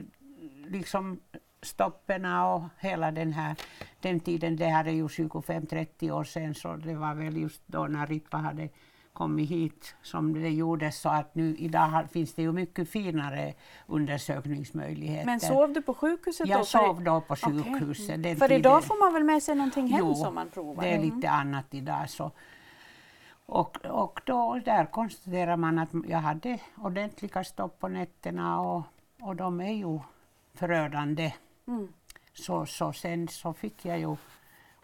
liksom 0.67 1.21
stopperna 1.63 2.55
och 2.55 2.63
hela 2.79 3.11
den 3.11 3.33
här 3.33 3.57
den 4.01 4.21
tiden, 4.21 4.57
det 4.57 4.67
här 4.67 4.85
är 4.85 4.93
ju 4.93 5.07
25-30 5.07 6.11
år 6.11 6.25
sedan, 6.25 6.55
så 6.55 6.77
det 6.77 6.95
var 6.95 7.15
väl 7.15 7.37
just 7.37 7.63
då 7.67 7.87
när 7.87 8.07
Rippa 8.07 8.37
hade 8.37 8.69
kommit 9.19 9.51
hit 9.51 9.95
som 10.03 10.33
det 10.33 10.49
gjordes 10.49 11.01
så 11.01 11.09
att 11.09 11.35
nu 11.35 11.57
idag 11.57 12.07
finns 12.13 12.35
det 12.35 12.43
ju 12.43 12.53
mycket 12.53 12.91
finare 12.91 13.55
undersökningsmöjligheter. 13.87 15.27
Men 15.27 15.41
sov 15.41 15.73
du 15.73 15.83
på 15.83 15.95
sjukhuset 15.95 16.49
Jag 16.49 16.61
då? 16.61 16.65
sov 16.65 17.03
då 17.03 17.21
på 17.21 17.37
sjukhuset. 17.37 18.19
Okay. 18.19 18.37
För 18.37 18.53
idag 18.53 18.85
får 18.85 19.05
man 19.05 19.13
väl 19.13 19.25
med 19.25 19.43
sig 19.43 19.55
någonting 19.55 19.87
hem 19.87 20.07
jo, 20.07 20.15
som 20.15 20.35
man 20.35 20.49
provar? 20.49 20.83
det 20.83 20.89
är 20.89 20.99
lite 20.99 21.27
mm. 21.27 21.41
annat 21.41 21.67
idag. 21.75 22.11
Så. 22.11 22.31
Och, 23.47 23.77
och 23.87 24.21
då, 24.25 24.61
där 24.65 24.87
konstaterar 24.87 25.57
man 25.57 25.79
att 25.79 25.89
jag 26.09 26.19
hade 26.19 26.59
ordentliga 26.77 27.45
stopp 27.45 27.81
på 27.81 27.89
nätterna 27.89 28.61
och, 28.61 28.83
och 29.21 29.37
de 29.37 29.61
är 29.61 29.73
ju 29.73 30.01
förödande. 30.55 31.33
Mm. 31.69 31.93
Så, 32.33 32.67
så 32.67 32.93
sen 32.93 33.29
så 33.29 33.53
fick 33.53 33.85
jag 33.85 33.99
ju 33.99 34.17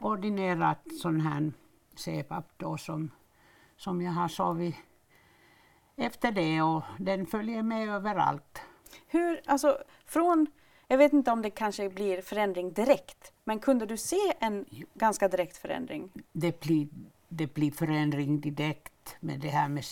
ordinerat 0.00 0.78
sån 1.02 1.20
här 1.20 1.52
CPAP 1.96 2.44
då 2.56 2.76
som, 2.76 3.10
som 3.76 4.02
jag 4.02 4.12
har 4.12 4.28
sovit 4.28 4.76
efter 5.96 6.32
det 6.32 6.62
och 6.62 6.82
den 6.98 7.26
följer 7.26 7.62
med 7.62 7.88
överallt. 7.88 8.60
Hur, 9.06 9.40
alltså 9.46 9.78
från, 10.06 10.46
jag 10.88 10.98
vet 10.98 11.12
inte 11.12 11.30
om 11.30 11.42
det 11.42 11.50
kanske 11.50 11.88
blir 11.88 12.22
förändring 12.22 12.72
direkt, 12.72 13.32
men 13.44 13.58
kunde 13.58 13.86
du 13.86 13.96
se 13.96 14.32
en 14.40 14.64
ganska 14.94 15.28
direkt 15.28 15.56
förändring? 15.56 16.10
Det 16.32 16.60
blir, 16.60 16.88
det 17.28 17.54
blir 17.54 17.70
förändring 17.70 18.40
direkt 18.40 19.16
med 19.20 19.40
det 19.40 19.48
här 19.48 19.68
med 19.68 19.84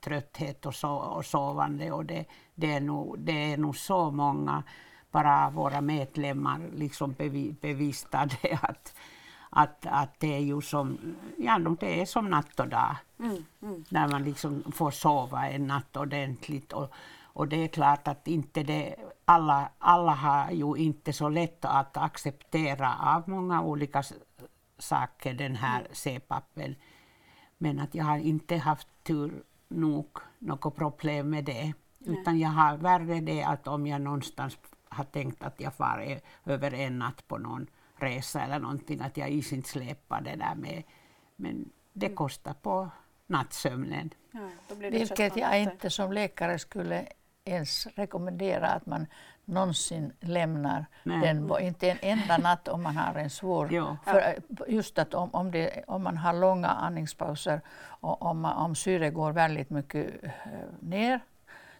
trötthet 0.00 0.66
och, 0.66 0.74
so, 0.74 0.88
och 0.88 1.24
sovande 1.24 1.92
och 1.92 2.04
det, 2.04 2.24
det, 2.54 2.72
är 2.72 2.80
nog, 2.80 3.18
det 3.18 3.52
är 3.52 3.56
nog 3.56 3.76
så 3.76 4.10
många 4.10 4.62
bara 5.18 5.50
våra 5.50 5.80
medlemmar 5.80 6.60
liksom 6.74 7.14
bevistade 7.60 8.36
att, 8.62 8.94
att, 9.50 9.86
att 9.86 10.20
det 10.20 10.34
är 10.34 10.40
ju 10.40 10.60
som, 10.60 10.98
ja, 11.38 11.58
det 11.58 12.00
är 12.00 12.06
som 12.06 12.30
natt 12.30 12.60
och 12.60 12.68
dag. 12.68 12.96
Mm, 13.18 13.44
mm. 13.62 13.84
När 13.88 14.08
man 14.08 14.24
liksom 14.24 14.62
får 14.72 14.90
sova 14.90 15.48
en 15.48 15.66
natt 15.66 15.96
ordentligt. 15.96 16.72
Och, 16.72 16.92
och 17.22 17.48
det 17.48 17.56
är 17.64 17.68
klart 17.68 18.08
att 18.08 18.28
inte 18.28 18.62
det, 18.62 18.94
alla, 19.24 19.68
alla 19.78 20.12
har 20.14 20.50
ju 20.50 20.76
inte 20.76 21.12
så 21.12 21.28
lätt 21.28 21.64
att 21.64 21.96
acceptera 21.96 22.94
av 23.00 23.28
många 23.28 23.62
olika 23.62 24.02
saker 24.78 25.34
den 25.34 25.56
här 25.56 25.80
mm. 25.80 25.90
C-pappen. 25.92 26.74
Men 27.58 27.80
att 27.80 27.94
jag 27.94 28.04
har 28.04 28.18
inte 28.18 28.56
haft 28.56 28.88
tur 29.02 29.42
nog 29.68 30.08
något 30.38 30.76
problem 30.76 31.30
med 31.30 31.44
det. 31.44 31.72
Utan 32.00 32.38
jag 32.38 32.48
har 32.48 32.76
värre 32.76 33.20
det 33.20 33.42
att 33.42 33.68
om 33.68 33.86
jag 33.86 34.00
någonstans 34.00 34.58
har 34.98 35.04
tänkt 35.04 35.42
att 35.42 35.60
jag 35.60 35.74
far 35.74 36.20
över 36.44 36.74
en 36.74 36.98
natt 36.98 37.28
på 37.28 37.38
någon 37.38 37.66
resa 37.96 38.40
eller 38.40 38.58
någonting, 38.58 39.00
att 39.00 39.16
jag 39.16 39.30
is 39.30 39.52
inte 39.52 39.68
släpar 39.68 40.20
det 40.20 40.36
där 40.36 40.54
med. 40.54 40.82
Men 41.36 41.70
det 41.92 42.06
mm. 42.06 42.16
kostar 42.16 42.54
på 42.54 42.90
nattsömnen. 43.26 44.10
då 44.68 44.74
blir 44.74 44.90
det 44.90 44.98
Vilket 44.98 45.36
jag 45.36 45.60
inte 45.60 45.90
som 45.90 46.12
läkare 46.12 46.58
skulle 46.58 47.06
ens 47.44 47.86
rekommendera 47.86 48.68
att 48.68 48.86
man 48.86 49.06
någonsin 49.44 50.12
lämnar 50.20 50.86
Nej. 51.02 51.20
den, 51.20 51.60
inte 51.60 51.90
en 51.90 51.98
enda 52.02 52.38
natt 52.38 52.68
om 52.68 52.82
man 52.82 52.96
har 52.96 53.14
en 53.14 53.30
svår... 53.30 53.74
Ja. 53.74 53.96
För 54.04 54.18
eh, 54.18 54.74
just 54.74 54.98
att 54.98 55.14
om, 55.14 55.30
om, 55.34 55.50
det, 55.50 55.84
om 55.86 56.02
man 56.02 56.16
har 56.16 56.32
långa 56.32 56.68
andningspauser 56.68 57.60
och 58.00 58.22
om, 58.22 58.44
om 58.44 58.74
syre 58.74 59.10
går 59.10 59.32
väldigt 59.32 59.70
mycket 59.70 60.24
eh, 60.24 60.30
ner 60.80 61.20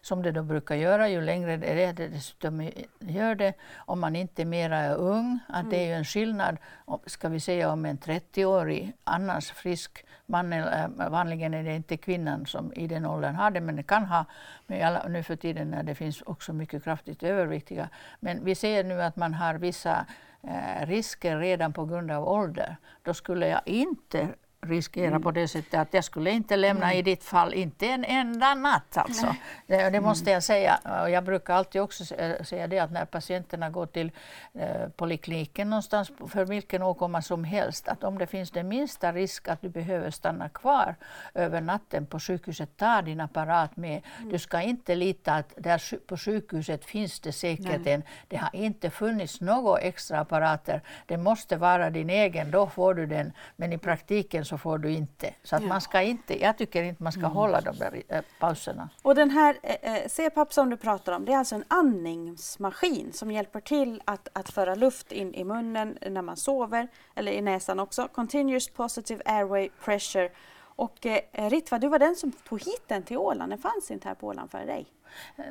som 0.09 0.23
det 0.23 0.33
då 0.33 0.42
brukar 0.42 0.75
göra, 0.75 1.09
ju 1.09 1.21
längre 1.21 1.57
det 1.57 1.66
är 1.66 1.92
det 1.92 2.09
dessutom 2.09 2.71
gör 2.99 3.35
det. 3.35 3.53
Om 3.77 4.01
man 4.01 4.16
inte 4.16 4.44
mera 4.44 4.77
är 4.79 4.94
ung, 4.97 5.38
att 5.49 5.71
det 5.71 5.77
är 5.77 5.87
ju 5.87 5.92
en 5.92 6.05
skillnad, 6.05 6.57
om- 6.85 7.01
ska 7.07 7.29
vi 7.29 7.40
säga 7.40 7.71
om 7.73 7.85
en 7.85 7.99
30-årig 7.99 8.92
annars 9.05 9.51
frisk 9.53 10.05
man, 10.27 10.53
eller, 10.53 10.85
äh, 11.01 11.11
vanligen 11.11 11.55
är 11.55 11.62
det 11.64 11.75
inte 11.77 11.97
kvinnan 11.97 12.47
som 12.47 12.73
i 12.73 12.87
den 12.87 13.07
åldern 13.07 13.35
har 13.35 13.51
det, 13.51 13.61
men 13.61 13.77
det 13.77 13.83
kan 13.83 14.05
ha, 14.07 14.25
men 14.66 14.87
alla, 14.87 15.09
nu 15.09 15.23
för 15.23 15.37
tiden 15.37 15.71
när 15.71 15.83
det 15.83 15.94
finns 15.94 16.23
också 16.23 16.53
mycket 16.53 16.85
kraftigt 16.85 17.23
överviktiga. 17.23 17.88
Men 18.21 18.44
vi 18.44 18.55
ser 18.55 18.85
nu 18.85 19.03
att 19.03 19.16
man 19.16 19.35
har 19.35 19.55
vissa 19.55 20.07
eh, 20.42 20.87
risker 20.87 21.38
redan 21.38 21.73
på 21.73 21.85
grund 21.85 22.11
av 22.11 22.29
ålder. 22.29 22.77
Då 23.03 23.14
skulle 23.14 23.49
jag 23.49 23.61
inte 23.64 24.29
riskera 24.61 25.21
på 25.21 25.31
det 25.31 25.49
sättet 25.49 25.75
att 25.81 25.94
jag 25.94 26.05
skulle 26.05 26.31
inte 26.31 26.57
lämna 26.57 26.94
i 26.94 27.03
ditt 27.03 27.25
fall, 27.25 27.55
inte 27.55 27.87
en 27.87 28.05
enda 28.05 28.55
natt 28.55 28.97
alltså. 28.97 29.35
Det, 29.66 29.90
det 29.90 30.01
måste 30.01 30.31
jag 30.31 30.42
säga. 30.42 30.81
Och 31.03 31.11
jag 31.11 31.25
brukar 31.25 31.55
alltid 31.55 31.81
också 31.81 32.05
sä- 32.05 32.42
säga 32.44 32.66
det 32.66 32.79
att 32.79 32.92
när 32.92 33.05
patienterna 33.05 33.71
går 33.71 33.87
till 33.87 34.12
eh, 34.55 34.88
polikliniken 34.97 35.71
någonstans 35.71 36.12
för 36.29 36.44
vilken 36.44 36.83
åkomma 36.83 37.23
som 37.23 37.44
helst, 37.44 37.88
att 37.88 38.05
om 38.05 38.18
det 38.18 38.27
finns 38.27 38.51
den 38.51 38.68
minsta 38.68 39.12
risk 39.12 39.49
att 39.49 39.62
du 39.62 39.68
behöver 39.68 40.11
stanna 40.11 40.49
kvar 40.49 40.94
över 41.35 41.61
natten 41.61 42.07
på 42.07 42.21
sjukhuset, 42.21 42.77
ta 42.77 43.03
din 43.03 43.21
apparat 43.21 43.77
med. 43.77 44.03
Du 44.31 44.38
ska 44.38 44.61
inte 44.62 44.94
lita 44.94 45.35
att 45.35 45.53
där 45.57 45.97
på 46.07 46.16
sjukhuset 46.16 46.85
finns 46.85 47.21
det 47.21 47.33
säkert 47.33 47.87
en. 47.87 48.03
Det 48.29 48.37
har 48.37 48.51
inte 48.53 48.90
funnits 48.90 49.40
några 49.40 49.79
extra 49.79 50.21
apparater. 50.21 50.81
Det 51.07 51.16
måste 51.16 51.57
vara 51.57 51.90
din 51.90 52.11
egen, 52.11 52.51
då 52.51 52.66
får 52.66 52.94
du 52.94 53.07
den. 53.07 53.33
Men 53.57 53.73
i 53.73 53.79
praktiken 53.79 54.44
så 54.49 54.59
får 54.59 54.79
du 54.79 54.91
inte. 54.91 55.35
Så 55.43 55.57
att 55.57 55.65
man 55.65 55.81
ska 55.81 56.03
inte, 56.03 56.43
jag 56.43 56.59
tycker 56.59 56.83
inte 56.83 57.03
man 57.03 57.13
ska 57.13 57.27
hålla 57.27 57.61
de 57.61 57.77
där 57.77 58.03
eh, 58.09 58.23
pauserna. 58.41 58.89
Och 59.03 59.15
den 59.15 59.31
här 59.31 59.59
eh, 59.63 59.95
eh, 59.95 60.09
CPAP 60.09 60.53
som 60.53 60.71
du 60.71 60.77
pratar 60.77 61.13
om, 61.13 61.25
det 61.25 61.33
är 61.33 61.37
alltså 61.37 61.55
en 61.55 61.65
andningsmaskin 61.69 63.13
som 63.13 63.31
hjälper 63.31 63.61
till 63.61 64.03
att, 64.05 64.29
att 64.33 64.51
föra 64.51 64.75
luft 64.75 65.13
in 65.13 65.35
i 65.35 65.45
munnen 65.45 65.99
när 66.11 66.23
man 66.23 66.37
sover, 66.37 66.89
eller 67.15 67.33
i 67.33 67.41
näsan 67.41 67.81
också. 67.81 68.09
Continuous 68.09 68.69
positive 68.69 69.23
airway 69.25 69.69
pressure. 69.85 70.31
Och 70.79 71.07
eh, 71.07 71.51
Ritva, 71.51 71.79
du 71.79 71.89
var 71.89 71.99
den 71.99 72.17
som 72.17 72.33
tog 72.33 72.63
hit 72.63 72.83
den 72.87 73.03
till 73.03 73.17
Åland. 73.17 73.53
Den 73.53 73.59
fanns 73.59 73.91
inte 73.91 74.09
här 74.09 74.15
på 74.15 74.27
Åland 74.27 74.51
före 74.51 74.65
dig. 74.65 74.87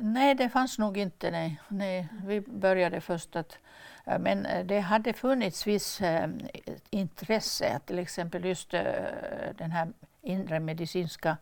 Nej, 0.00 0.34
det 0.34 0.48
fanns 0.48 0.78
nog 0.78 0.98
inte. 0.98 1.30
Nej. 1.30 1.60
Nej, 1.68 2.08
vi 2.26 2.40
började 2.40 3.00
först 3.00 3.36
att... 3.36 3.58
Eh, 4.08 4.18
men 4.18 4.46
eh, 4.46 4.66
det 4.66 4.80
hade 4.80 5.12
funnits 5.12 5.66
viss 5.66 6.00
eh, 6.00 6.28
intresse, 6.90 7.80
till 7.86 7.98
exempel 7.98 8.44
just 8.44 8.70
den 8.70 9.70
här 9.70 9.88
inre 10.22 10.60
medicinska 10.60 11.36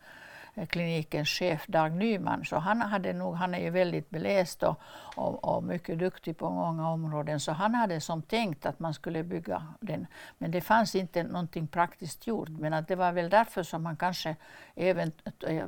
klinikens 0.65 1.29
chef 1.29 1.67
Dag 1.67 1.93
Nyman, 1.93 2.45
så 2.45 2.57
han, 2.57 2.81
hade 2.81 3.13
nog, 3.13 3.35
han 3.35 3.55
är 3.55 3.59
ju 3.59 3.71
väldigt 3.71 4.11
beläst 4.11 4.63
och, 4.63 4.81
och, 5.17 5.57
och 5.57 5.65
mycket 5.65 5.99
duktig 5.99 6.37
på 6.37 6.51
många 6.51 6.91
områden, 6.91 7.41
så 7.41 7.53
han 7.53 7.75
hade 7.75 8.01
som 8.01 8.23
tänkt 8.23 8.67
att 8.67 8.79
man 8.79 8.95
skulle 8.95 9.23
bygga 9.23 9.63
den. 9.81 10.07
Men 10.39 10.51
det 10.51 10.61
fanns 10.61 10.95
inte 10.95 11.23
någonting 11.23 11.67
praktiskt 11.67 12.27
gjort, 12.27 12.49
men 12.49 12.75
att 12.75 12.89
det 12.89 12.97
var 12.97 13.13
väl 13.13 13.31
därför 13.31 13.63
som 13.63 13.87
han 13.87 13.97
kanske 13.97 14.37
även, 14.75 15.13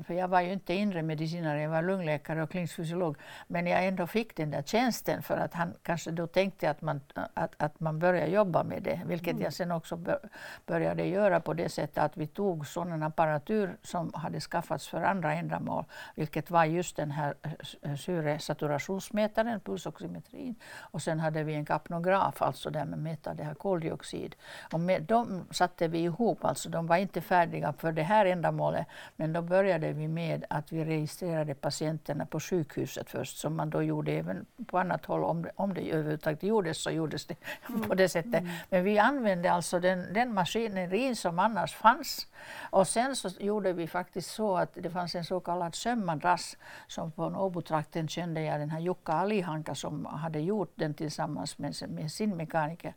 för 0.06 0.14
jag 0.14 0.28
var 0.28 0.40
ju 0.40 0.52
inte 0.52 0.74
inre 0.74 1.02
medicinare, 1.02 1.62
jag 1.62 1.70
var 1.70 1.82
lungläkare 1.82 2.42
och 2.42 2.50
klinisk 2.50 2.76
fysiolog, 2.76 3.16
men 3.46 3.66
jag 3.66 3.86
ändå 3.86 4.06
fick 4.06 4.36
den 4.36 4.50
där 4.50 4.62
tjänsten 4.62 5.22
för 5.22 5.36
att 5.36 5.54
han 5.54 5.74
kanske 5.82 6.10
då 6.10 6.26
tänkte 6.26 6.70
att 6.70 6.82
man, 6.82 7.00
att, 7.34 7.54
att 7.56 7.80
man 7.80 7.98
börjar 7.98 8.26
jobba 8.26 8.64
med 8.64 8.82
det, 8.82 9.00
vilket 9.06 9.40
jag 9.40 9.52
sen 9.52 9.72
också 9.72 9.96
bör, 9.96 10.28
började 10.66 11.04
göra 11.04 11.40
på 11.40 11.54
det 11.54 11.68
sättet 11.68 11.98
att 11.98 12.16
vi 12.16 12.26
tog 12.26 12.66
sådan 12.66 13.02
apparatur 13.02 13.76
som 13.82 14.10
hade 14.14 14.40
skaffats 14.40 14.77
för 14.86 15.02
andra 15.02 15.34
ändamål, 15.34 15.84
vilket 16.14 16.50
var 16.50 16.64
just 16.64 16.96
den 16.96 17.10
här 17.10 17.34
eh, 17.82 17.96
syresaturationsmätaren, 17.96 19.60
pulsoximetrin, 19.60 20.54
och 20.76 21.02
sen 21.02 21.20
hade 21.20 21.44
vi 21.44 21.54
en 21.54 21.64
kapnograf, 21.64 22.42
alltså 22.42 22.70
där 22.70 22.84
man 22.84 23.02
mäter 23.02 23.34
det 23.34 23.44
här 23.44 23.54
koldioxid. 23.54 24.36
Och 24.72 24.80
med 24.80 25.02
dem 25.02 25.44
satte 25.50 25.88
vi 25.88 25.98
ihop, 25.98 26.44
alltså 26.44 26.68
de 26.68 26.86
var 26.86 26.96
inte 26.96 27.20
färdiga 27.20 27.72
för 27.72 27.92
det 27.92 28.02
här 28.02 28.26
ändamålet, 28.26 28.86
men 29.16 29.32
då 29.32 29.42
började 29.42 29.92
vi 29.92 30.08
med 30.08 30.44
att 30.50 30.72
vi 30.72 30.84
registrerade 30.84 31.54
patienterna 31.54 32.26
på 32.26 32.40
sjukhuset 32.40 33.10
först, 33.10 33.38
som 33.38 33.56
man 33.56 33.70
då 33.70 33.82
gjorde 33.82 34.12
även 34.12 34.46
på 34.66 34.78
annat 34.78 35.06
håll. 35.06 35.24
Om 35.24 35.42
det, 35.42 35.50
om 35.56 35.74
det 35.74 35.90
överhuvudtaget 35.90 36.42
gjordes 36.42 36.82
så 36.82 36.90
gjordes 36.90 37.26
det 37.26 37.36
på 37.88 37.94
det 37.94 38.08
sättet. 38.08 38.44
Men 38.70 38.84
vi 38.84 38.98
använde 38.98 39.52
alltså 39.52 39.80
den, 39.80 40.12
den 40.12 40.34
maskinerin 40.34 41.16
som 41.16 41.38
annars 41.38 41.74
fanns. 41.74 42.26
Och 42.70 42.88
sen 42.88 43.16
så 43.16 43.28
gjorde 43.40 43.72
vi 43.72 43.86
faktiskt 43.86 44.30
så 44.30 44.56
att 44.56 44.67
det 44.74 44.90
fanns 44.90 45.14
en 45.14 45.24
så 45.24 45.40
kallad 45.40 45.74
sömmadrass 45.74 46.56
som 46.86 47.12
på 47.12 47.24
Åbotrakten 47.24 48.08
kände 48.08 48.42
jag 48.42 48.60
den 48.60 48.70
här 48.70 48.80
Jukka 48.80 49.12
Alihanka 49.12 49.74
som 49.74 50.06
hade 50.06 50.40
gjort 50.40 50.72
den 50.74 50.94
tillsammans 50.94 51.58
med, 51.58 51.74
med 51.88 52.12
sin 52.12 52.36
mekaniker. 52.36 52.94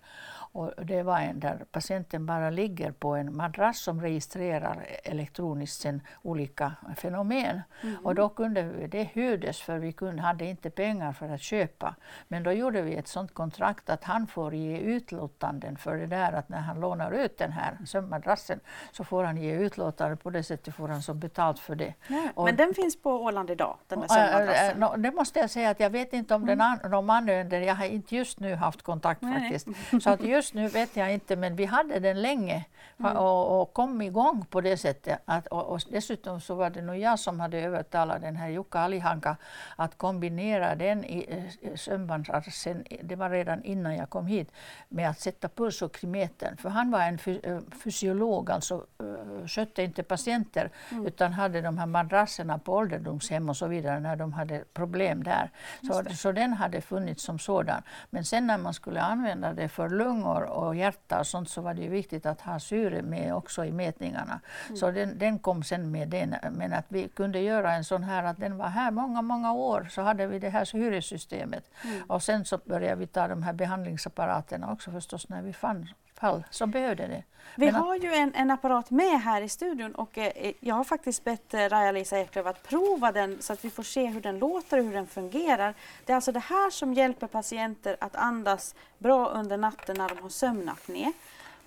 Och 0.54 0.86
det 0.86 1.04
var 1.04 1.20
en 1.20 1.40
där 1.40 1.66
patienten 1.72 2.26
bara 2.26 2.50
ligger 2.50 2.92
på 2.92 3.16
en 3.16 3.36
madrass 3.36 3.80
som 3.80 4.02
registrerar 4.02 4.86
elektroniskt 5.04 5.82
sen 5.82 6.02
olika 6.22 6.74
fenomen. 6.96 7.62
Och 8.04 8.16
då 8.16 8.30
kunde 8.30 8.88
det 8.88 9.04
hyrdes 9.04 9.62
för 9.62 9.78
vi 9.80 9.92
kunde, 9.92 10.22
hade 10.22 10.46
inte 10.46 10.70
pengar 10.70 11.14
för 11.14 11.30
att 11.30 11.42
köpa. 11.42 11.96
Men 12.28 12.44
då 12.44 12.52
gjorde 12.52 12.82
vi 12.82 12.96
ett 12.96 13.08
sådant 13.08 13.34
kontrakt 13.34 13.90
att 13.90 14.04
han 14.04 14.28
får 14.28 14.56
ge 14.56 14.78
utlåtanden 14.78 15.78
för 15.78 15.98
det 15.98 16.08
där 16.08 16.34
att 16.34 16.50
när 16.50 16.62
han 16.62 16.80
lånar 16.80 17.12
ut 17.12 17.38
den 17.38 17.52
här 17.52 17.78
sömnmadrassen 17.86 18.60
så 18.92 19.04
får 19.04 19.24
han 19.24 19.38
ge 19.38 19.54
utlåtande 19.54 20.16
på 20.16 20.30
det 20.30 20.44
sättet 20.44 20.76
får 20.76 20.88
han 20.88 21.02
så 21.02 21.14
betalt 21.14 21.60
för 21.62 21.76
det. 21.76 21.94
Och- 22.36 22.46
Men 22.46 22.56
den 22.56 22.74
finns 22.74 23.02
på 23.02 23.12
Åland 23.12 23.50
idag, 23.50 23.78
den 23.88 24.00
där 24.00 24.08
Äh, 24.18 24.24
äh, 24.24 24.30
sömnmadrassen. 24.32 24.80
nå, 24.80 24.96
det 24.98 25.12
måste 25.12 25.40
jag 25.40 25.50
säga 25.50 25.70
att 25.70 25.80
jag 25.80 25.90
vet 25.90 26.14
inte 26.14 26.36
om 26.36 26.46
den 26.46 26.62
an, 26.62 26.80
de 26.92 27.10
använder, 27.10 27.62
jag 27.62 27.76
har 27.76 27.86
inte 27.86 28.16
just 28.16 28.40
nu 28.40 28.56
haft 28.56 28.82
kontakt 28.82 29.22
Nej, 29.22 29.32
nej. 29.32 29.42
faktiskt. 29.60 30.04
Så 30.04 30.10
att 30.10 30.22
just 30.24 30.54
nu 30.54 30.68
vet 30.68 30.96
jag 30.96 31.14
inte, 31.14 31.36
men 31.36 31.56
vi 31.56 31.66
hade 31.66 32.00
den 32.00 32.22
länge 32.22 32.66
och, 33.16 33.62
och 33.62 33.74
kom 33.74 34.02
igång 34.02 34.46
på 34.50 34.62
det 34.62 34.78
sättet. 34.78 35.20
Att, 35.26 35.48
och, 35.48 35.66
och 35.70 35.80
dessutom 35.90 36.42
så 36.42 36.56
var 36.56 36.70
det 36.70 36.82
nog 36.82 36.98
jag 36.98 37.20
som 37.20 37.40
hade 37.40 37.60
övertalat 37.60 38.22
den 38.22 38.36
här 38.36 38.50
Jukka 38.50 38.80
Alihanka 38.80 39.38
att 39.76 39.98
kombinera 39.98 40.76
den 40.76 41.06
i 41.06 41.26
eh, 41.62 41.76
sömnbandsarsen, 41.76 42.84
det 43.04 43.16
var 43.16 43.30
redan 43.30 43.64
innan 43.64 43.96
jag 43.96 44.10
kom 44.10 44.26
hit, 44.28 44.52
med 44.90 45.10
att 45.10 45.20
sätta 45.20 45.50
pulsoximetern. 45.50 46.58
För 46.58 46.70
han 46.70 46.92
var 46.92 47.00
en 47.02 47.20
eh, 47.44 47.60
fysiolog, 47.84 48.52
alltså 48.52 48.86
eh, 49.00 49.48
skötte 49.48 49.84
inte 49.84 50.04
patienter 50.04 50.70
utan 51.06 51.34
hade 51.42 51.62
de 51.62 51.78
här 51.78 51.86
madrasserna 51.86 52.58
på 52.58 52.74
ålderdomshem 52.74 53.50
och 53.50 53.58
så 53.58 53.68
vidare 53.68 54.00
när 54.00 54.16
de 54.16 54.34
hade 54.34 54.64
problem 54.74 55.24
där. 55.24 55.50
Så, 55.88 56.04
så 56.16 56.32
den 56.32 56.54
hade 56.54 56.82
funnits 56.82 57.24
som 57.24 57.40
sådan. 57.40 57.82
Men 58.10 58.26
sen 58.26 58.48
när 58.48 58.58
man 58.58 58.74
skulle 58.74 59.02
använda 59.02 59.54
det 59.54 59.70
för 59.70 59.90
lungor 59.90 60.44
och 60.44 60.76
hjärta 60.76 61.20
och 61.20 61.28
sånt 61.28 61.50
så 61.50 61.62
var 61.62 61.74
det 61.74 61.82
ju 61.82 61.90
viktigt 61.90 62.26
att 62.26 62.42
ha 62.42 62.60
syre 62.60 63.02
med 63.02 63.36
också 63.36 63.66
i 63.66 63.72
mätningarna. 63.72 64.40
Så 64.76 64.92
den, 64.92 65.18
den 65.18 65.40
kom 65.40 65.64
sen 65.64 65.92
med 65.92 66.10
den. 66.10 66.36
Men 66.52 66.74
att 66.74 66.86
vi 66.88 67.08
kunde 67.08 67.40
göra 67.40 67.74
en 67.74 67.84
sån 67.84 68.04
här 68.04 68.24
att 68.24 68.38
den 68.38 68.58
var 68.58 68.68
här 68.68 68.92
många, 68.92 69.22
många 69.22 69.54
år 69.54 69.88
så 69.92 70.02
hade 70.02 70.28
vi 70.28 70.40
det 70.40 70.50
här 70.50 70.66
syresystemet. 70.66 71.64
Och 72.08 72.24
sen 72.24 72.46
så 72.46 72.58
började 72.58 72.96
vi 72.96 73.08
ta 73.08 73.28
de 73.28 73.44
här 73.44 73.54
behandlingsapparaterna 73.54 74.72
också 74.72 74.92
förstås 74.92 75.30
när 75.30 75.42
vi 75.42 75.54
fann 75.54 75.88
fall 76.22 76.44
så 76.50 76.66
behövde 76.68 77.08
det. 77.08 77.24
Vi 77.56 77.66
Men 77.66 77.76
att- 77.76 77.82
har 77.82 77.96
ju 77.96 78.14
en, 78.14 78.36
en 78.36 78.52
apparat 78.52 78.90
med 78.92 79.22
här 79.22 79.42
i 79.42 79.50
studion 79.50 79.96
och 79.96 80.18
eh, 80.18 80.54
jag 80.60 80.76
har 80.76 80.84
faktiskt 80.84 81.24
bett 81.24 81.54
eh, 81.54 81.60
Raja-Lisa 81.60 82.20
Eklöf 82.20 82.46
att 82.46 82.64
prova 82.64 83.12
den 83.12 83.38
så 83.42 83.54
att 83.54 83.66
vi 83.66 83.70
får 83.70 83.84
se 83.84 84.06
hur 84.06 84.22
den 84.22 84.40
låter 84.40 84.78
och 84.78 84.84
hur 84.84 84.94
den 84.94 85.08
fungerar. 85.08 85.74
Det 86.06 86.12
är 86.12 86.16
alltså 86.16 86.32
det 86.32 86.40
här 86.40 86.70
som 86.70 86.94
hjälper 86.94 87.28
patienter 87.28 87.98
att 88.00 88.16
andas 88.16 88.76
bra 88.98 89.28
under 89.30 89.58
natten 89.58 89.96
när 89.98 90.10
de 90.10 90.18
har 90.22 90.30
sömnapné. 90.30 91.12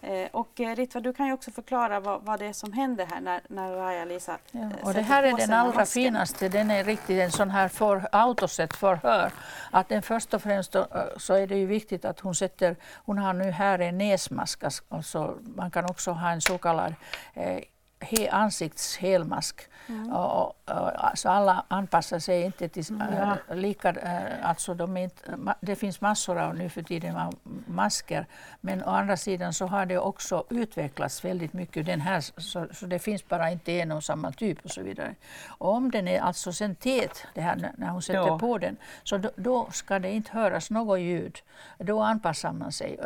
Eh, 0.06 0.28
och 0.32 0.60
eh, 0.60 0.76
Ritva, 0.76 1.00
du 1.00 1.12
kan 1.12 1.26
ju 1.26 1.32
också 1.32 1.50
förklara 1.50 2.00
vad, 2.00 2.22
vad 2.22 2.38
det 2.38 2.46
är 2.46 2.52
som 2.52 2.72
händer 2.72 3.06
här 3.06 3.20
när, 3.20 3.40
när 3.48 3.72
Raja-Lisa 3.72 4.38
Ja, 4.50 4.60
eh, 4.60 4.86
och 4.86 4.94
det 4.94 5.00
här 5.00 5.22
är 5.22 5.36
den 5.36 5.52
allra 5.52 5.74
masken. 5.74 6.02
finaste, 6.02 6.48
den 6.48 6.70
är 6.70 6.84
riktigt 6.84 7.20
en 7.20 7.30
sån 7.30 7.50
här 7.50 7.68
för, 7.68 8.08
autosett 8.12 8.76
förhör. 8.76 9.32
Att 9.70 9.88
den 9.88 10.02
först 10.02 10.34
och 10.34 10.42
främst 10.42 10.72
då, 10.72 10.86
så 11.16 11.34
är 11.34 11.46
det 11.46 11.56
ju 11.56 11.66
viktigt 11.66 12.04
att 12.04 12.20
hon 12.20 12.34
sätter, 12.34 12.76
hon 12.94 13.18
har 13.18 13.32
nu 13.32 13.50
här 13.50 13.78
en 13.78 13.98
näsmask, 13.98 14.64
alltså 14.88 15.38
man 15.56 15.70
kan 15.70 15.84
också 15.84 16.10
ha 16.10 16.30
en 16.30 16.40
så 16.40 16.58
kallad 16.58 16.94
eh, 17.34 17.58
he, 18.04 18.28
ansiktshelmask. 18.28 19.68
Mm. 19.88 20.12
Och, 20.12 20.40
och, 20.40 20.54
och, 20.66 21.18
så 21.18 21.28
alla 21.28 21.64
anpassar 21.68 22.18
sig 22.18 22.42
inte 22.42 22.68
till 22.68 22.84
mm. 22.90 23.38
äh, 23.48 23.56
lika, 23.56 23.88
äh, 23.88 24.48
alltså 24.48 24.74
de 24.74 24.96
inte, 24.96 25.38
det 25.60 25.76
finns 25.76 26.00
massor 26.00 26.38
av 26.38 26.54
nu 26.54 26.68
för 26.68 26.82
tiden 26.82 27.16
av 27.16 27.34
masker, 27.66 28.26
men 28.60 28.84
å 28.84 28.90
andra 28.90 29.16
sidan 29.16 29.52
så 29.52 29.66
har 29.66 29.86
det 29.86 29.98
också 29.98 30.44
utvecklats 30.50 31.24
väldigt 31.24 31.52
mycket, 31.52 31.86
den 31.86 32.00
här, 32.00 32.20
så, 32.20 32.66
så 32.72 32.86
det 32.86 32.98
finns 32.98 33.28
bara 33.28 33.50
inte 33.50 33.72
en 33.72 33.92
och 33.92 34.04
samma 34.04 34.32
typ 34.32 34.64
och 34.64 34.70
så 34.70 34.82
vidare. 34.82 35.14
Och 35.48 35.72
om 35.72 35.90
den 35.90 36.08
är 36.08 36.20
alltså 36.20 36.52
sentet, 36.52 37.26
det 37.34 37.40
här, 37.40 37.72
när 37.76 37.88
hon 37.88 38.02
sätter 38.02 38.26
ja. 38.26 38.38
på 38.38 38.58
den, 38.58 38.76
så 39.02 39.18
då, 39.18 39.30
då, 39.36 39.68
ska 39.70 39.98
det 39.98 40.10
inte 40.10 40.32
höras 40.32 40.70
något 40.70 41.00
ljud. 41.00 41.38
Då 41.78 42.02
anpassar 42.02 42.52
man 42.52 42.72
sig, 42.72 43.00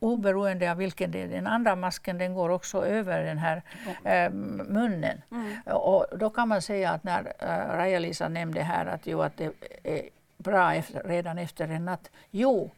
oberoende 0.00 0.70
av 0.70 0.76
vilken 0.76 1.10
det 1.10 1.22
är. 1.22 1.28
Den 1.28 1.46
andra 1.46 1.76
masken 1.76 2.18
den 2.18 2.34
går 2.34 2.48
också 2.50 2.84
över 2.84 3.24
den 3.24 3.38
här 3.38 3.62
äh, 4.04 4.30
munnen. 4.46 5.22
Mm. 5.30 5.76
Och 5.76 6.06
då 6.18 6.30
kan 6.30 6.48
man 6.48 6.62
säga 6.62 6.90
att 6.90 7.04
när 7.04 7.32
äh, 7.38 7.76
Raja-Lisa 7.76 8.28
nämnde 8.28 8.62
här 8.62 8.86
att, 8.86 9.06
jo, 9.06 9.22
att 9.22 9.36
det 9.36 9.50
är 9.82 10.02
bra 10.36 10.74
efter, 10.74 11.02
redan 11.04 11.38
efter 11.38 11.68
en 11.68 11.84
natt. 11.84 12.10
Jo, 12.30 12.70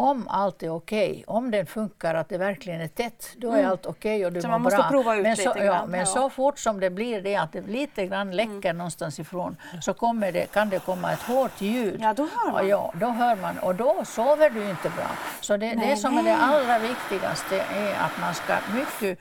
om 0.00 0.28
allt 0.28 0.62
är 0.62 0.70
okej, 0.70 1.10
okay, 1.10 1.24
om 1.26 1.50
den 1.50 1.66
funkar, 1.66 2.14
att 2.14 2.28
det 2.28 2.38
verkligen 2.38 2.80
är 2.80 2.88
tätt, 2.88 3.28
då 3.36 3.52
är 3.52 3.58
mm. 3.58 3.70
allt 3.70 3.86
okej 3.86 4.16
okay 4.16 4.26
och 4.26 4.32
du 4.32 4.40
så 4.40 4.48
mår 4.48 4.52
man 4.52 4.62
måste 4.62 4.76
bra. 4.76 4.88
prova 4.88 5.16
ut 5.16 5.22
men 5.22 5.36
så, 5.36 5.54
lite 5.54 5.64
ja, 5.64 5.86
men 5.86 6.06
så 6.06 6.30
fort 6.30 6.58
som 6.58 6.80
det 6.80 6.90
blir 6.90 7.20
det 7.20 7.36
att 7.36 7.52
det 7.52 7.60
lite 7.60 8.06
grann 8.06 8.32
mm. 8.32 8.36
läcker 8.36 8.70
mm. 8.70 8.78
någonstans 8.78 9.20
ifrån 9.20 9.56
så 9.82 9.94
kommer 9.94 10.32
det, 10.32 10.46
kan 10.52 10.68
det 10.68 10.78
komma 10.78 11.12
ett 11.12 11.22
hårt 11.22 11.60
ljud. 11.60 12.00
Ja, 12.02 12.14
då 12.14 12.22
hör 12.22 12.52
man. 12.52 12.60
Och, 12.60 12.68
ja, 12.68 12.92
då 12.94 13.06
hör 13.06 13.36
man 13.36 13.58
och 13.58 13.74
då 13.74 14.04
sover 14.04 14.50
du 14.50 14.70
inte 14.70 14.90
bra. 14.90 15.10
Så 15.40 15.56
det, 15.56 15.74
det 15.74 15.96
som 15.96 16.18
är 16.18 16.22
det 16.22 16.36
allra 16.36 16.78
viktigaste 16.78 17.56
är 17.56 17.94
att 17.94 18.20
man 18.20 18.34
ska 18.34 18.54
mycket 18.74 19.18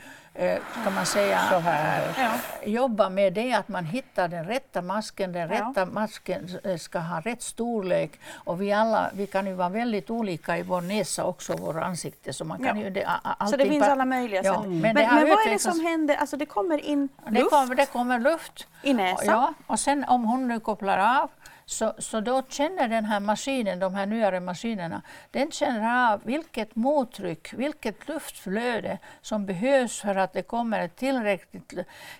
kan 0.83 0.93
man 0.95 1.05
säga, 1.05 1.39
ja. 2.17 2.31
jobba 2.65 3.09
med 3.09 3.33
det 3.33 3.53
att 3.53 3.67
man 3.67 3.85
hittar 3.85 4.27
den 4.27 4.45
rätta 4.45 4.81
masken. 4.81 5.31
Den 5.31 5.49
ja. 5.49 5.55
rätta 5.55 5.85
masken 5.85 6.49
eh, 6.63 6.77
ska 6.77 6.99
ha 6.99 7.19
rätt 7.19 7.41
storlek 7.41 8.19
och 8.33 8.61
vi 8.61 8.73
alla 8.73 9.09
vi 9.13 9.27
kan 9.27 9.47
ju 9.47 9.53
vara 9.53 9.69
väldigt 9.69 10.09
olika 10.09 10.57
i 10.57 10.63
vår 10.63 10.81
näsa 10.81 11.23
också, 11.23 11.55
vår 11.59 11.81
ansikte. 11.81 12.33
Så, 12.33 12.45
man 12.45 12.57
kan 12.63 12.77
ja. 12.77 12.83
ju, 12.83 12.89
det, 12.89 13.07
så 13.49 13.57
det 13.57 13.65
finns 13.65 13.87
alla 13.87 14.05
möjliga 14.05 14.43
sätt. 14.43 14.55
Mm. 14.55 14.79
Men, 14.79 14.93
men, 14.93 15.15
men 15.15 15.29
vad 15.29 15.47
är 15.47 15.49
det 15.49 15.59
som 15.59 15.79
händer? 15.79 16.15
Alltså 16.15 16.37
det 16.37 16.45
kommer 16.45 16.85
in 16.85 17.09
luft? 17.27 17.35
Det 17.35 17.43
kommer, 17.43 17.75
det 17.75 17.85
kommer 17.85 18.19
luft. 18.19 18.67
I 18.83 18.93
näsan? 18.93 19.25
Ja, 19.27 19.53
och 19.67 19.79
sen 19.79 20.03
om 20.03 20.25
hon 20.25 20.47
nu 20.47 20.59
kopplar 20.59 21.21
av 21.21 21.29
så, 21.69 21.93
så 21.97 22.19
då 22.19 22.43
känner 22.49 22.87
den 22.87 23.05
här 23.05 23.19
maskinen, 23.19 23.79
de 23.79 23.95
här 23.95 24.05
nyare 24.05 24.39
maskinerna, 24.39 25.01
den 25.31 25.51
känner 25.51 26.13
av 26.13 26.21
vilket 26.23 26.75
mottryck, 26.75 27.53
vilket 27.53 28.07
luftflöde 28.07 28.97
som 29.21 29.45
behövs 29.45 30.01
för 30.01 30.15
att 30.15 30.33
det 30.33 30.41
kommer 30.41 30.79
ett 30.79 30.95
tillräckligt 30.95 31.73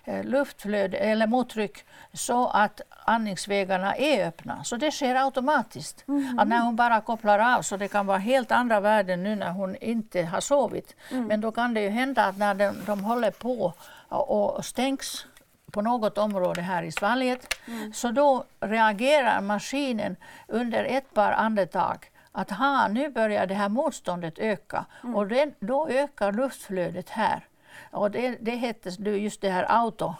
eh, 0.04 0.24
luftflöde 0.24 0.96
eller 0.96 1.26
mottryck 1.26 1.84
så 2.12 2.48
att 2.48 2.80
andningsvägarna 3.04 3.96
är 3.96 4.26
öppna. 4.28 4.64
Så 4.64 4.76
det 4.76 4.90
sker 4.90 5.14
automatiskt. 5.14 6.08
Mm. 6.08 6.38
Att 6.38 6.48
när 6.48 6.60
hon 6.60 6.76
bara 6.76 7.00
kopplar 7.00 7.38
av, 7.38 7.62
så 7.62 7.76
det 7.76 7.88
kan 7.88 8.06
vara 8.06 8.18
helt 8.18 8.52
andra 8.52 8.80
värden 8.80 9.22
nu 9.22 9.36
när 9.36 9.50
hon 9.50 9.76
inte 9.76 10.22
har 10.22 10.40
sovit. 10.40 10.96
Mm. 11.10 11.26
Men 11.26 11.40
då 11.40 11.52
kan 11.52 11.74
det 11.74 11.80
ju 11.80 11.88
hända 11.88 12.24
att 12.24 12.38
när 12.38 12.54
de, 12.54 12.72
de 12.86 13.04
håller 13.04 13.30
på 13.30 13.72
och 14.08 14.64
stängs 14.64 15.26
på 15.70 15.82
något 15.82 16.18
område 16.18 16.60
här 16.60 16.82
i 16.82 16.92
svalget, 16.92 17.54
mm. 17.66 17.92
så 17.92 18.10
då 18.10 18.44
reagerar 18.60 19.40
maskinen 19.40 20.16
under 20.48 20.84
ett 20.84 21.14
par 21.14 21.32
andetag 21.32 22.10
att 22.32 22.50
ha, 22.50 22.88
nu 22.88 23.10
börjar 23.10 23.46
det 23.46 23.54
här 23.54 23.68
motståndet 23.68 24.38
öka 24.38 24.84
mm. 25.02 25.16
och 25.16 25.26
det, 25.26 25.54
då 25.60 25.88
ökar 25.88 26.32
luftflödet 26.32 27.08
här. 27.08 27.46
Och 27.90 28.10
det, 28.10 28.36
det 28.40 28.56
heter 28.56 29.08
just 29.08 29.40
det 29.40 29.50
här 29.50 29.64
auto 29.68 30.14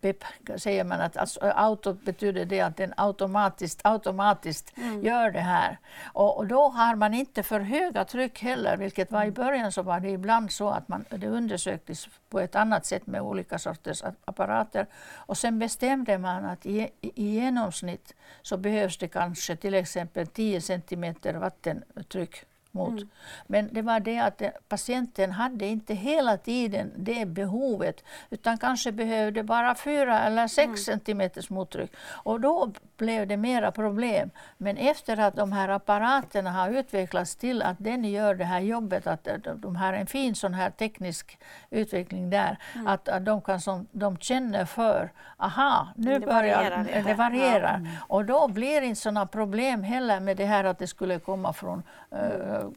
PEP 0.00 0.24
säger 0.56 0.84
man 0.84 1.00
att 1.00 1.16
alltså, 1.16 1.40
auto 1.40 1.92
betyder 1.92 2.44
det 2.44 2.60
att 2.60 2.76
den 2.76 2.94
automatiskt, 2.96 3.80
automatiskt 3.84 4.76
mm. 4.76 5.02
gör 5.02 5.30
det 5.30 5.40
här. 5.40 5.78
Och, 6.04 6.38
och, 6.38 6.46
då 6.46 6.68
har 6.68 6.94
man 6.94 7.14
inte 7.14 7.42
för 7.42 7.60
höga 7.60 8.04
tryck 8.04 8.42
heller, 8.42 8.76
vilket 8.76 9.12
var 9.12 9.20
i 9.20 9.22
mm. 9.22 9.34
början 9.34 9.72
så 9.72 9.82
var 9.82 10.00
det 10.00 10.10
ibland 10.10 10.52
så 10.52 10.68
att 10.68 10.88
man, 10.88 11.04
det 11.08 11.26
undersöktes 11.26 12.08
på 12.30 12.40
ett 12.40 12.54
annat 12.54 12.86
sätt 12.86 13.06
med 13.06 13.22
olika 13.22 13.58
sorters 13.58 14.02
apparater. 14.24 14.86
Och 15.14 15.38
sen 15.38 15.58
bestämde 15.58 16.18
man 16.18 16.44
att 16.44 16.66
i, 16.66 16.88
i 17.00 17.30
genomsnitt 17.30 18.14
så 18.42 18.56
behövs 18.56 18.98
det 18.98 19.08
kanske 19.08 19.56
till 19.56 19.74
exempel 19.74 20.26
10 20.26 20.60
centimeter 20.60 21.34
vattentryck 21.34 22.44
mot. 22.72 22.92
Mm. 22.92 23.08
Men 23.46 23.68
det 23.72 23.82
var 23.82 24.00
det 24.00 24.18
att 24.18 24.42
patienten 24.68 25.32
hade 25.32 25.66
inte 25.66 25.94
hela 25.94 26.36
tiden 26.36 26.92
det 26.96 27.26
behovet 27.26 28.04
utan 28.30 28.58
kanske 28.58 28.92
behövde 28.92 29.42
bara 29.42 29.74
fyra 29.74 30.20
eller 30.20 30.48
sex 30.48 30.66
mm. 30.66 30.76
centimeters 30.76 31.50
mottryck. 31.50 31.92
Och 32.24 32.40
då 32.40 32.72
blev 32.96 33.26
det 33.26 33.36
mera 33.36 33.72
problem. 33.72 34.30
Men 34.58 34.76
efter 34.76 35.20
att 35.20 35.36
de 35.36 35.52
här 35.52 35.68
apparaterna 35.68 36.50
har 36.50 36.70
utvecklats 36.70 37.36
till 37.36 37.62
att 37.62 37.76
den 37.78 38.04
gör 38.04 38.34
det 38.34 38.44
här 38.44 38.60
jobbet, 38.60 39.06
att 39.06 39.28
de 39.56 39.76
har 39.76 39.92
en 39.92 40.06
fin 40.06 40.34
sån 40.34 40.54
här 40.54 40.70
teknisk 40.70 41.38
utveckling 41.70 42.30
där, 42.30 42.58
mm. 42.74 42.86
att, 42.86 43.08
att 43.08 43.24
de, 43.24 43.40
kan 43.40 43.60
som, 43.60 43.86
de 43.92 44.16
känner 44.16 44.64
för, 44.64 45.12
aha, 45.36 45.88
nu 45.96 46.18
det 46.18 46.26
börjar 46.26 46.56
varierar 46.56 47.04
det. 47.04 47.14
varierar. 47.14 47.62
Ja. 47.62 47.74
Mm. 47.74 47.90
Och 48.08 48.24
då 48.24 48.48
blir 48.48 48.82
inte 48.82 49.00
sådana 49.00 49.26
problem 49.26 49.82
heller 49.82 50.20
med 50.20 50.36
det 50.36 50.44
här 50.46 50.64
att 50.64 50.78
det 50.78 50.86
skulle 50.86 51.18
komma 51.18 51.52
från 51.52 51.82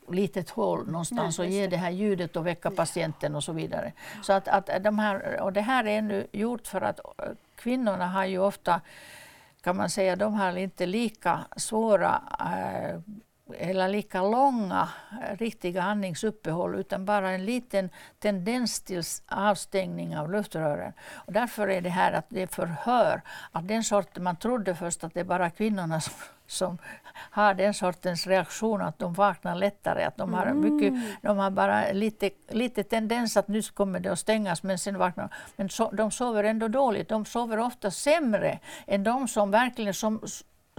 litet 0.09 0.49
hål 0.49 0.87
någonstans 0.87 1.37
Nej, 1.39 1.47
och 1.47 1.53
ge 1.53 1.67
det 1.67 1.77
här 1.77 1.89
ljudet 1.91 2.35
och 2.35 2.47
väcka 2.47 2.71
patienten 2.71 3.35
och 3.35 3.43
så 3.43 3.53
vidare. 3.53 3.93
Så 4.21 4.33
att, 4.33 4.47
att 4.47 4.83
de 4.83 4.99
här, 4.99 5.41
och 5.41 5.53
det 5.53 5.61
här 5.61 5.87
är 5.87 6.01
nu 6.01 6.27
gjort 6.31 6.67
för 6.67 6.81
att 6.81 6.99
eh, 6.99 7.25
kvinnorna 7.55 8.07
har 8.07 8.25
ju 8.25 8.39
ofta 8.39 8.81
kan 9.65 9.77
man 9.77 9.89
säga, 9.89 10.15
de 10.15 10.33
har 10.33 10.57
inte 10.57 10.85
lika 10.85 11.45
svåra 11.55 12.21
äh, 12.39 12.99
eller 13.53 13.87
lika 13.87 14.21
långa 14.21 14.89
äh, 15.11 15.37
riktiga 15.37 15.83
andningsuppehåll 15.83 16.75
utan 16.75 17.05
bara 17.05 17.29
en 17.31 17.45
liten 17.45 17.89
tendens 18.19 18.81
till 18.81 19.03
avstängning 19.27 20.17
av 20.17 20.31
luftrören. 20.31 20.93
Och 21.13 21.33
därför 21.33 21.67
är 21.67 21.81
det 21.81 21.89
här 21.89 22.11
att 22.13 22.25
det 22.29 22.47
förhör, 22.47 23.21
att 23.51 23.67
den 23.67 23.83
sorten, 23.83 24.23
man 24.23 24.35
trodde 24.35 24.75
först 24.75 25.03
att 25.03 25.13
det 25.13 25.19
är 25.19 25.23
bara 25.23 25.49
kvinnorna 25.49 26.01
som, 26.01 26.13
som 26.47 26.77
har 27.17 27.53
den 27.53 27.73
sortens 27.73 28.27
reaktion 28.27 28.81
att 28.81 28.99
de 28.99 29.13
vaknar 29.13 29.55
lättare, 29.55 30.03
att 30.03 30.17
de 30.17 30.33
har, 30.33 30.53
mycket, 30.53 30.89
mm. 30.89 31.01
de 31.21 31.37
har 31.37 31.51
bara 31.51 31.91
lite, 31.91 32.29
lite 32.49 32.83
tendens 32.83 33.37
att 33.37 33.47
nu 33.47 33.61
kommer 33.61 33.99
det 33.99 34.09
att 34.09 34.19
stängas 34.19 34.63
men 34.63 34.79
sen 34.79 34.97
vaknar 34.97 35.33
Men 35.55 35.69
so, 35.69 35.91
de 35.91 36.11
sover 36.11 36.43
ändå 36.43 36.67
dåligt, 36.67 37.09
de 37.09 37.25
sover 37.25 37.59
ofta 37.59 37.91
sämre 37.91 38.59
än 38.87 39.03
de 39.03 39.27
som 39.27 39.51
verkligen 39.51 39.93
som, 39.93 40.21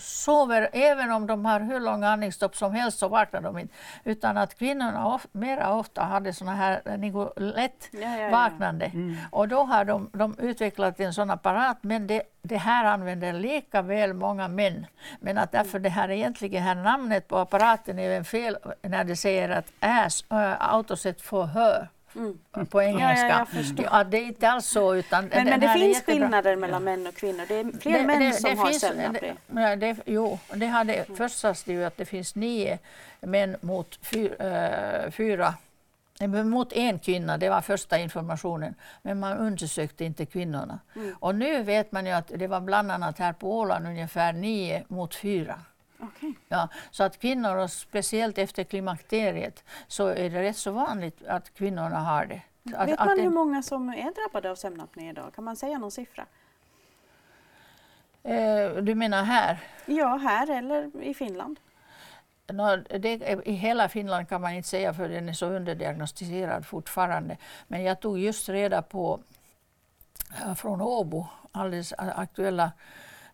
sover, 0.02 0.68
även 0.72 1.12
om 1.12 1.26
de 1.26 1.44
har 1.44 1.60
hur 1.60 1.80
långa 1.80 2.08
andningsstopp 2.08 2.56
som 2.56 2.72
helst 2.72 2.98
så 2.98 3.08
vaknar 3.08 3.40
de 3.40 3.58
inte. 3.58 3.74
Utan 4.04 4.36
att 4.36 4.58
kvinnorna 4.58 5.06
of, 5.14 5.26
mera 5.32 5.74
ofta 5.74 6.02
hade 6.02 6.32
såna 6.32 6.54
här 6.54 6.98
liksom, 6.98 7.30
lätt 7.36 7.88
ja, 7.90 8.00
ja, 8.00 8.16
ja. 8.16 8.30
vaknande. 8.30 8.84
Mm. 8.86 9.16
Och 9.30 9.48
då 9.48 9.62
har 9.62 9.84
de, 9.84 10.10
de 10.12 10.36
utvecklat 10.38 11.00
en 11.00 11.14
sån 11.14 11.30
apparat 11.30 11.78
men 11.80 12.06
det, 12.06 12.22
det 12.42 12.56
här 12.56 12.84
använder 12.84 13.32
lika 13.32 13.82
väl 13.82 14.14
många 14.14 14.48
män. 14.48 14.86
Men 15.20 15.38
att 15.38 15.52
därför 15.52 15.78
det 15.78 15.88
här 15.88 16.10
egentligen 16.10 16.62
här 16.62 16.74
namnet 16.74 17.28
på 17.28 17.38
apparaten 17.38 17.98
är 17.98 18.22
fel 18.22 18.58
när 18.82 19.04
det 19.04 19.16
säger 19.16 19.48
att 19.48 19.72
ass, 19.80 20.24
äh, 20.30 20.72
autoset 20.72 21.20
förhör. 21.20 21.88
Mm. 22.16 22.66
på 22.66 22.82
engelska. 22.82 23.28
Ja, 23.28 23.46
ja, 23.76 23.84
ja, 23.92 24.04
det 24.04 24.16
är 24.16 24.24
inte 24.24 24.48
alls 24.48 24.66
så. 24.66 24.94
Utan 24.94 25.24
men, 25.26 25.44
men 25.44 25.60
det 25.60 25.68
finns 25.68 26.02
skillnader 26.02 26.56
mellan 26.56 26.84
män 26.84 27.06
och 27.06 27.14
kvinnor. 27.14 27.44
Det 27.48 27.54
är 27.54 27.80
fler 27.80 27.98
det, 27.98 28.06
män 28.06 28.20
det, 28.20 28.32
som 28.32 28.50
det 28.50 28.56
har 28.56 28.72
sömnapné. 28.72 29.34
Det, 29.46 29.76
det, 29.76 29.96
jo, 30.06 30.38
det 30.54 30.66
hade, 30.66 30.94
mm. 30.94 31.16
först 31.16 31.38
sades 31.38 31.64
det 31.64 31.72
ju 31.72 31.84
att 31.84 31.96
det 31.96 32.04
finns 32.04 32.34
nio 32.34 32.78
män 33.20 33.56
mot 33.60 33.98
fyra, 34.02 35.04
äh, 35.04 35.10
fyra 35.10 35.54
mot 36.44 36.72
en 36.72 36.98
kvinna, 36.98 37.38
det 37.38 37.48
var 37.48 37.60
första 37.60 37.98
informationen, 37.98 38.74
men 39.02 39.20
man 39.20 39.38
undersökte 39.38 40.04
inte 40.04 40.26
kvinnorna. 40.26 40.78
Mm. 40.96 41.14
Och 41.20 41.34
nu 41.34 41.62
vet 41.62 41.92
man 41.92 42.06
ju 42.06 42.12
att 42.12 42.32
det 42.34 42.46
var 42.46 42.60
bland 42.60 42.92
annat 42.92 43.18
här 43.18 43.32
på 43.32 43.58
Åland 43.58 43.86
ungefär 43.86 44.32
nio 44.32 44.84
mot 44.88 45.14
fyra. 45.14 45.60
Okay. 45.98 46.34
Ja, 46.48 46.68
så 46.90 47.04
att 47.04 47.18
kvinnor, 47.18 47.56
och 47.56 47.70
speciellt 47.70 48.38
efter 48.38 48.64
klimakteriet, 48.64 49.64
så 49.88 50.06
är 50.06 50.30
det 50.30 50.42
rätt 50.42 50.56
så 50.56 50.70
vanligt 50.70 51.26
att 51.26 51.54
kvinnorna 51.54 51.98
har 51.98 52.26
det. 52.26 52.42
Att, 52.74 52.88
Vet 52.88 52.98
man 52.98 53.08
att 53.08 53.18
hur 53.18 53.30
många 53.30 53.62
som 53.62 53.88
är 53.88 54.14
drabbade 54.14 54.50
av 54.50 54.54
sömnapné 54.54 55.10
idag? 55.10 55.34
Kan 55.34 55.44
man 55.44 55.56
säga 55.56 55.78
någon 55.78 55.90
siffra? 55.90 56.26
Eh, 58.22 58.70
du 58.82 58.94
menar 58.94 59.24
här? 59.24 59.58
Ja, 59.86 60.16
här 60.16 60.50
eller 60.50 61.02
i 61.02 61.14
Finland. 61.14 61.60
No, 62.52 62.76
det, 62.76 63.40
I 63.44 63.52
hela 63.52 63.88
Finland 63.88 64.28
kan 64.28 64.40
man 64.40 64.52
inte 64.52 64.68
säga 64.68 64.94
för 64.94 65.08
den 65.08 65.28
är 65.28 65.32
så 65.32 65.46
underdiagnostiserad 65.46 66.66
fortfarande. 66.66 67.36
Men 67.68 67.82
jag 67.82 68.00
tog 68.00 68.18
just 68.18 68.48
reda 68.48 68.82
på 68.82 69.20
från 70.56 70.80
Åbo, 70.80 71.26
alldeles 71.52 71.92
aktuella 71.96 72.72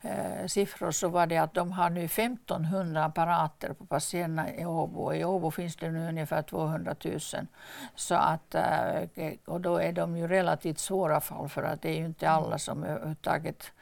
eh, 0.03 0.47
siffror 0.47 0.91
så 0.91 1.09
var 1.09 1.27
det 1.27 1.39
att 1.39 1.55
de 1.55 1.73
har 1.73 1.91
nu 1.91 2.05
1500 2.05 3.05
apparater 3.05 3.73
på 3.73 3.87
patienterna 3.87 4.55
i 4.55 4.65
Åbo. 4.65 5.13
I 5.13 5.25
Åbo 5.25 5.51
finns 5.51 5.77
det 5.77 5.91
nu 5.91 6.09
ungefär 6.09 6.43
200 6.43 6.95
000. 7.05 7.21
Så 7.95 8.15
att, 8.15 8.55
eh, 8.55 9.33
och 9.45 9.61
då 9.61 9.77
är 9.77 9.93
de 9.93 10.17
ju 10.17 10.29
relativt 10.29 10.79
svåra 10.79 11.21
fall 11.21 11.49
för 11.49 11.63
att 11.63 11.83
det 11.83 11.89
är 11.89 11.97
ju 11.97 12.05
inte 12.05 12.31
alla 12.31 12.59
som 12.59 12.85
överhuvudtaget 12.85 13.73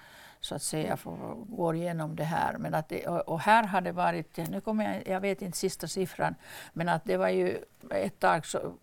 så 0.41 0.55
att 0.55 0.63
säga 0.63 0.97
får, 0.97 1.17
går 1.49 1.77
igenom 1.77 2.17
det 2.17 2.25
här. 2.25 2.59
Men 2.59 2.75
att 2.75 2.89
det, 2.89 3.07
och, 3.07 3.21
och, 3.21 3.41
här 3.41 3.65
har 3.65 3.81
det 3.81 3.93
varit, 3.93 4.37
nu 4.37 4.61
kommer 4.61 4.95
jag, 4.95 5.09
jag 5.09 5.21
vet 5.21 5.43
inte 5.43 5.59
sista 5.59 5.89
siffran, 5.89 6.35
men 6.73 6.89
att 6.89 7.05
det 7.05 7.17
var 7.17 7.29
ju 7.29 7.59
ett 7.91 8.19
tag 8.19 8.47
så 8.47 8.75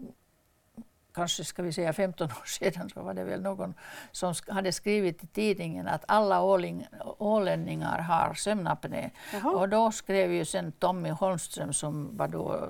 kanske 1.18 1.44
ska 1.44 1.64
vi 1.64 1.74
säga 1.74 1.94
15 1.94 2.28
år 2.28 2.46
sedan 2.46 2.90
så 2.90 3.02
var 3.02 3.14
det 3.14 3.24
väl 3.24 3.42
någon 3.42 3.74
som 4.12 4.34
hade 4.48 4.72
skrivit 4.72 5.24
i 5.24 5.28
tidningen 5.28 5.88
att 5.88 6.04
alla 6.08 6.42
åling, 6.42 6.88
ålänningar 7.18 8.00
har 8.00 8.34
sömnapné. 8.34 9.10
Och 9.44 9.70
då 9.70 9.92
skrev 9.92 10.32
ju 10.32 10.46
sen 10.46 10.72
Tommy 10.72 11.10
Holmström 11.10 11.74
som 11.74 12.18
var 12.18 12.28
då 12.28 12.70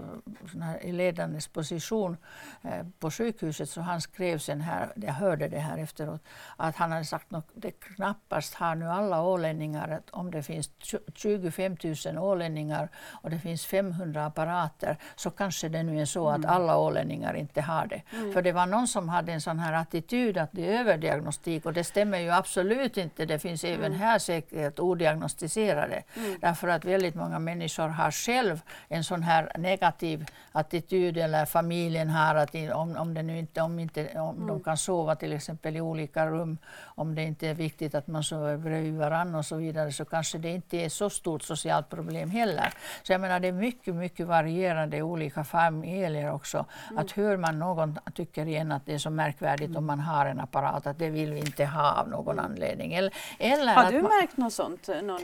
i 0.82 0.92
ledande 0.92 1.40
position 1.54 2.18
eh, 2.62 2.86
på 3.00 3.12
sjukhuset 3.12 3.70
så 3.70 3.82
han 3.82 4.02
skrev 4.02 4.40
sen 4.40 4.62
här, 4.62 4.92
jag 4.96 5.14
hörde 5.14 5.48
det 5.48 5.60
här 5.60 5.78
efteråt, 5.78 6.22
att 6.58 6.76
han 6.76 6.92
hade 6.92 7.06
sagt 7.06 7.34
att 7.34 7.50
det 7.54 7.72
knappast 7.72 8.56
har 8.56 8.76
nu 8.76 8.86
alla 8.90 9.22
ålänningar, 9.22 9.90
att 9.90 10.10
om 10.10 10.32
det 10.32 10.44
finns 10.44 10.70
25 11.16 11.78
000 12.06 12.18
ålänningar 12.18 12.90
och 13.24 13.30
det 13.30 13.40
finns 13.40 13.66
500 13.66 14.26
apparater 14.26 14.98
så 15.16 15.30
kanske 15.30 15.70
det 15.70 15.84
nu 15.84 16.02
är 16.02 16.06
så 16.06 16.30
att 16.30 16.38
mm. 16.38 16.50
alla 16.50 16.78
ålänningar 16.78 17.34
inte 17.34 17.62
har 17.62 17.88
det. 17.88 18.02
Mm. 18.12 18.34
För 18.38 18.41
det 18.41 18.52
var 18.52 18.65
någon 18.65 18.88
som 18.88 19.10
hade 19.10 19.32
en 19.32 19.41
sån 19.41 19.60
här 19.60 19.73
attityd 19.73 20.38
att 20.38 20.50
det 20.52 20.73
är 20.73 20.80
överdiagnostik 20.80 21.65
och 21.65 21.73
det 21.73 21.84
stämmer 21.84 22.19
ju 22.19 22.30
absolut 22.30 22.97
inte. 22.97 23.26
Det 23.26 23.39
finns 23.39 23.63
även 23.63 23.86
mm. 23.86 24.00
här 24.00 24.19
säkert 24.19 24.80
odiagnostiserade. 24.80 26.04
Mm. 26.15 26.38
Därför 26.41 26.67
att 26.67 26.86
väldigt 26.86 27.15
många 27.15 27.39
människor 27.39 27.88
har 27.88 28.12
själv 28.12 28.62
en 28.88 29.04
sån 29.04 29.23
här 29.23 29.52
negativ 29.58 30.26
attityd 30.52 31.17
eller 31.17 31.45
familjen 31.45 32.10
har 32.10 32.36
att 32.36 32.56
om, 32.73 32.97
om, 32.97 33.13
det 33.13 33.23
nu 33.23 33.39
inte, 33.39 33.62
om, 33.62 33.80
inte, 33.80 34.19
om 34.19 34.36
mm. 34.36 34.47
de 34.47 34.63
kan 34.63 34.78
sova 34.78 35.15
till 35.15 35.34
exempel 35.34 35.78
i 35.78 35.82
olika 35.82 36.28
rum, 36.28 36.58
om 36.84 37.15
det 37.15 37.23
inte 37.23 37.47
är 37.47 37.54
viktigt 37.54 37.95
att 37.95 38.08
man 38.08 38.23
sover 38.23 38.58
bredvid 38.58 38.97
varandra 38.97 39.39
och 39.39 39.45
så 39.45 39.56
vidare 39.56 39.91
så 39.91 40.06
kanske 40.06 40.38
det 40.38 40.50
inte 40.50 40.78
är 40.78 40.89
så 40.89 41.10
stort 41.10 41.43
socialt 41.43 41.89
problem 41.89 42.30
heller. 42.30 42.73
Så 43.04 43.12
jag 43.12 43.21
menar 43.21 43.39
det 43.39 43.47
är 43.47 43.52
mycket, 43.52 43.95
mycket 43.95 44.28
varierande 44.28 44.97
i 44.97 45.02
olika 45.02 45.43
familjer 45.43 46.34
också. 46.34 46.65
Mm. 46.89 46.97
Att 46.97 47.12
hör 47.12 47.38
man 47.38 47.60
någon 47.60 47.97
tycker 48.28 48.48
igen 48.48 48.72
att 48.72 48.86
det 48.86 48.94
är 48.94 48.98
så 48.98 49.10
märkvärdigt 49.10 49.70
mm. 49.70 49.78
om 49.78 49.86
man 49.86 50.00
har 50.00 50.26
en 50.26 50.40
apparat, 50.40 50.88
att 50.88 51.00
det 51.00 51.10
vill 51.10 51.34
vi 51.34 51.40
inte 51.40 51.66
ha 51.66 51.92
av 51.92 52.10
någon 52.10 52.40
mm. 52.40 52.46
anledning. 52.46 52.94
Eller, 52.94 53.13
eller 53.40 53.74
har 53.74 53.92
du 53.92 54.02
man... 54.02 54.12
märkt 54.20 54.38
något 54.38 54.54
sånt, 54.54 54.88
någon 55.04 55.22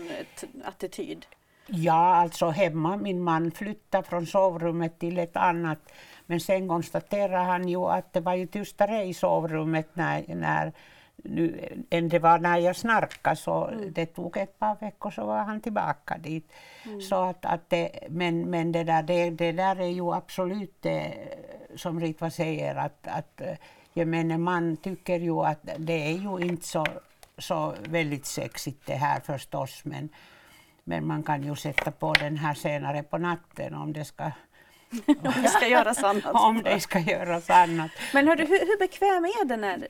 attityd? 0.65 1.25
Ja, 1.67 2.15
alltså 2.15 2.49
hemma. 2.49 2.97
Min 2.97 3.21
man 3.23 3.51
flyttade 3.51 4.03
från 4.03 4.25
sovrummet 4.25 4.99
till 4.99 5.17
ett 5.17 5.37
annat. 5.37 5.79
Men 6.25 6.39
sen 6.39 6.67
konstaterade 6.67 7.43
han 7.43 7.67
ju 7.67 7.85
att 7.85 8.13
det 8.13 8.19
var 8.19 8.33
ju 8.33 8.47
tystare 8.47 9.03
i 9.03 9.13
sovrummet 9.13 9.95
när, 9.95 10.35
när 10.35 10.73
nu, 11.15 11.69
än 11.89 12.09
det 12.09 12.19
var 12.19 12.39
när 12.39 12.57
jag 12.57 12.75
snarkade. 12.75 13.35
Så 13.35 13.67
mm. 13.67 13.93
det 13.93 14.05
tog 14.05 14.37
ett 14.37 14.59
par 14.59 14.75
veckor 14.81 15.11
så 15.11 15.25
var 15.25 15.43
han 15.43 15.61
tillbaka 15.61 16.17
dit. 16.17 16.51
Mm. 16.85 17.01
Så 17.01 17.15
att, 17.15 17.45
att 17.45 17.69
det, 17.69 17.89
men 18.09 18.49
men 18.49 18.71
det, 18.71 18.83
där, 18.83 19.03
det, 19.03 19.29
det 19.29 19.51
där 19.51 19.79
är 19.79 19.87
ju 19.87 20.13
absolut 20.13 20.75
det 20.81 21.13
som 21.75 21.99
Ritva 21.99 22.29
säger 22.29 22.75
att, 22.75 23.07
att 23.07 23.41
gemene 23.93 24.37
man 24.37 24.77
tycker 24.77 25.19
ju 25.19 25.39
att 25.39 25.69
det 25.77 26.07
är 26.07 26.17
ju 26.17 26.45
inte 26.45 26.67
så, 26.67 26.85
så 27.37 27.75
väldigt 27.89 28.25
sexigt 28.25 28.85
det 28.85 28.95
här 28.95 29.19
förstås 29.19 29.81
men, 29.85 30.09
men 30.83 31.07
man 31.07 31.23
kan 31.23 31.43
ju 31.43 31.55
sätta 31.55 31.91
på 31.91 32.13
den 32.13 32.37
här 32.37 32.53
senare 32.53 33.03
på 33.03 33.17
natten 33.17 33.73
om 33.73 33.93
det 33.93 34.05
ska 34.05 34.23
om 35.07 35.33
det 35.43 35.49
ska 35.49 35.67
göras 35.67 36.03
annat. 36.03 36.35
om 36.35 36.61
det 36.63 36.79
ska 36.79 36.99
göras 36.99 37.49
annat. 37.49 37.91
Men 38.13 38.27
hördu, 38.27 38.45
hur, 38.45 38.59
hur 38.59 38.79
bekväm 38.79 39.25
är 39.25 39.45
den 39.45 39.63
här 39.63 39.87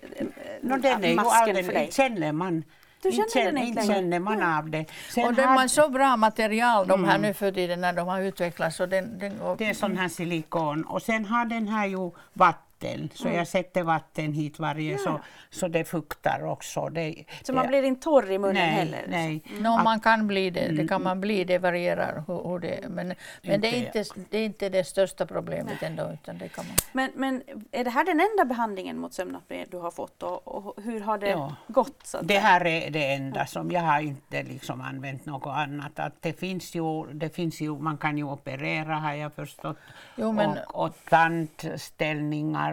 no, 0.62 0.78
den 0.78 1.04
är 1.04 1.16
masken 1.16 1.56
ju 1.56 1.64
för 1.64 1.74
dig? 1.74 1.90
Känner 1.92 2.32
man 2.32 2.64
du 3.04 3.12
känner 3.12 3.48
inte, 3.48 3.52
den 3.52 3.58
inte 3.58 3.82
känner 3.82 4.20
man 4.20 4.44
av 4.44 4.70
det. 4.70 4.86
Sen 5.10 5.26
och 5.26 5.34
de 5.34 5.42
har 5.42 5.68
så 5.68 5.90
bra 5.90 6.18
material 6.18 6.88
de 6.88 7.04
här 7.04 7.16
mm. 7.16 7.28
nu 7.28 7.34
för 7.34 7.52
tiden 7.52 7.82
när 7.82 7.94
de 7.94 8.08
har 8.08 8.22
utvecklats. 8.22 8.80
Och 8.80 8.90
den, 8.90 9.20
den, 9.20 9.42
och, 9.42 9.58
det 9.58 9.66
är 9.66 9.74
sån 9.74 9.98
här 9.98 10.10
silikon. 10.10 10.84
Och 10.84 11.02
sen 11.02 11.26
har 11.26 11.46
den 11.46 11.68
här 11.68 11.88
ju 11.88 12.12
vatten 12.34 12.73
vatten. 12.84 13.10
Så 13.14 13.26
mm. 13.26 13.38
jag 13.38 13.48
sätter 13.48 13.84
vatten 13.84 14.34
hit 14.34 14.60
varje 14.60 14.92
ja. 14.92 14.98
så, 14.98 15.20
så 15.50 15.68
det 15.68 15.84
fuktar 15.84 16.46
också. 16.46 16.90
Det, 16.90 17.26
så 17.44 17.52
det, 17.52 17.56
man 17.56 17.68
blir 17.68 17.84
inte 17.84 18.02
torr 18.02 18.32
i 18.32 18.38
munnen 18.38 18.56
nej, 18.56 18.72
heller? 18.72 19.06
Nej. 19.08 19.42
Mm. 19.50 19.64
No, 19.64 19.84
man 19.84 20.00
kan 20.00 20.28
bli 20.28 20.50
det, 20.50 20.68
det 20.68 20.88
kan 20.88 21.04
man 21.04 21.22
bli, 21.22 21.44
det 21.44 21.58
varierar 21.58 22.24
hur, 22.28 22.50
hur 22.50 22.60
det 22.60 22.90
Men, 22.90 23.14
men 23.42 23.62
det, 23.62 23.68
är 23.68 23.86
inte, 23.86 24.04
det 24.30 24.38
är 24.38 24.46
inte 24.46 24.70
det 24.70 24.84
största 24.84 25.26
problemet 25.26 25.78
nej. 25.82 25.90
ändå. 25.90 26.12
Utan 26.14 26.38
det 26.38 26.50
kan 26.50 26.66
man. 26.68 26.76
Men, 26.92 27.12
men 27.16 27.44
är 27.72 27.84
det 27.84 27.90
här 27.90 28.06
den 28.06 28.20
enda 28.20 28.46
behandlingen 28.46 29.00
mot 29.00 29.14
sömnapné 29.14 29.66
du 29.72 29.78
har 29.78 29.92
fått 29.92 30.24
och, 30.24 30.48
och 30.48 30.84
hur 30.84 31.00
har 31.00 31.18
det 31.18 31.30
ja. 31.30 31.56
gått? 31.68 32.08
Så 32.08 32.22
det 32.22 32.40
här 32.40 32.68
är 32.68 32.90
det 32.90 33.14
enda 33.14 33.46
som 33.46 33.72
jag 33.72 33.82
har 33.82 34.00
inte 34.00 34.44
liksom 34.44 34.82
använt 34.82 35.26
något 35.26 35.48
annat. 35.48 36.00
Att 36.00 36.22
det, 36.22 36.34
finns 36.34 36.76
ju, 36.76 37.14
det 37.14 37.30
finns 37.30 37.62
ju, 37.62 37.80
man 37.80 37.98
kan 37.98 38.18
ju 38.18 38.24
operera 38.24 38.96
har 38.96 39.14
jag 39.14 39.34
förstått 39.34 39.78
jo, 40.16 40.32
men... 40.32 40.50
och, 40.50 40.86
och 40.86 40.96
tandställningar 41.10 42.73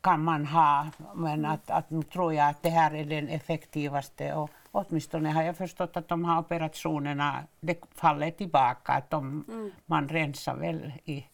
kan 0.00 0.24
man 0.24 0.46
ha. 0.46 0.90
Men 1.14 1.44
att, 1.44 1.70
att 1.70 1.90
nu 1.90 2.02
tror 2.02 2.34
jag 2.34 2.48
att 2.48 2.62
det 2.62 2.70
här 2.70 2.94
är 2.94 3.04
den 3.04 3.28
effektivaste 3.28 4.34
och 4.34 4.50
åtminstone 4.70 5.30
har 5.30 5.42
jag 5.42 5.56
förstått 5.56 5.96
att 5.96 6.08
de 6.08 6.24
här 6.24 6.38
operationerna 6.38 7.44
det 7.60 7.78
faller 7.94 8.30
tillbaka, 8.30 8.92
att 8.92 9.10
de, 9.10 9.44
mm. 9.48 9.72
man 9.86 10.08
rensar 10.08 10.56
väl 10.56 10.92
i, 11.04 11.26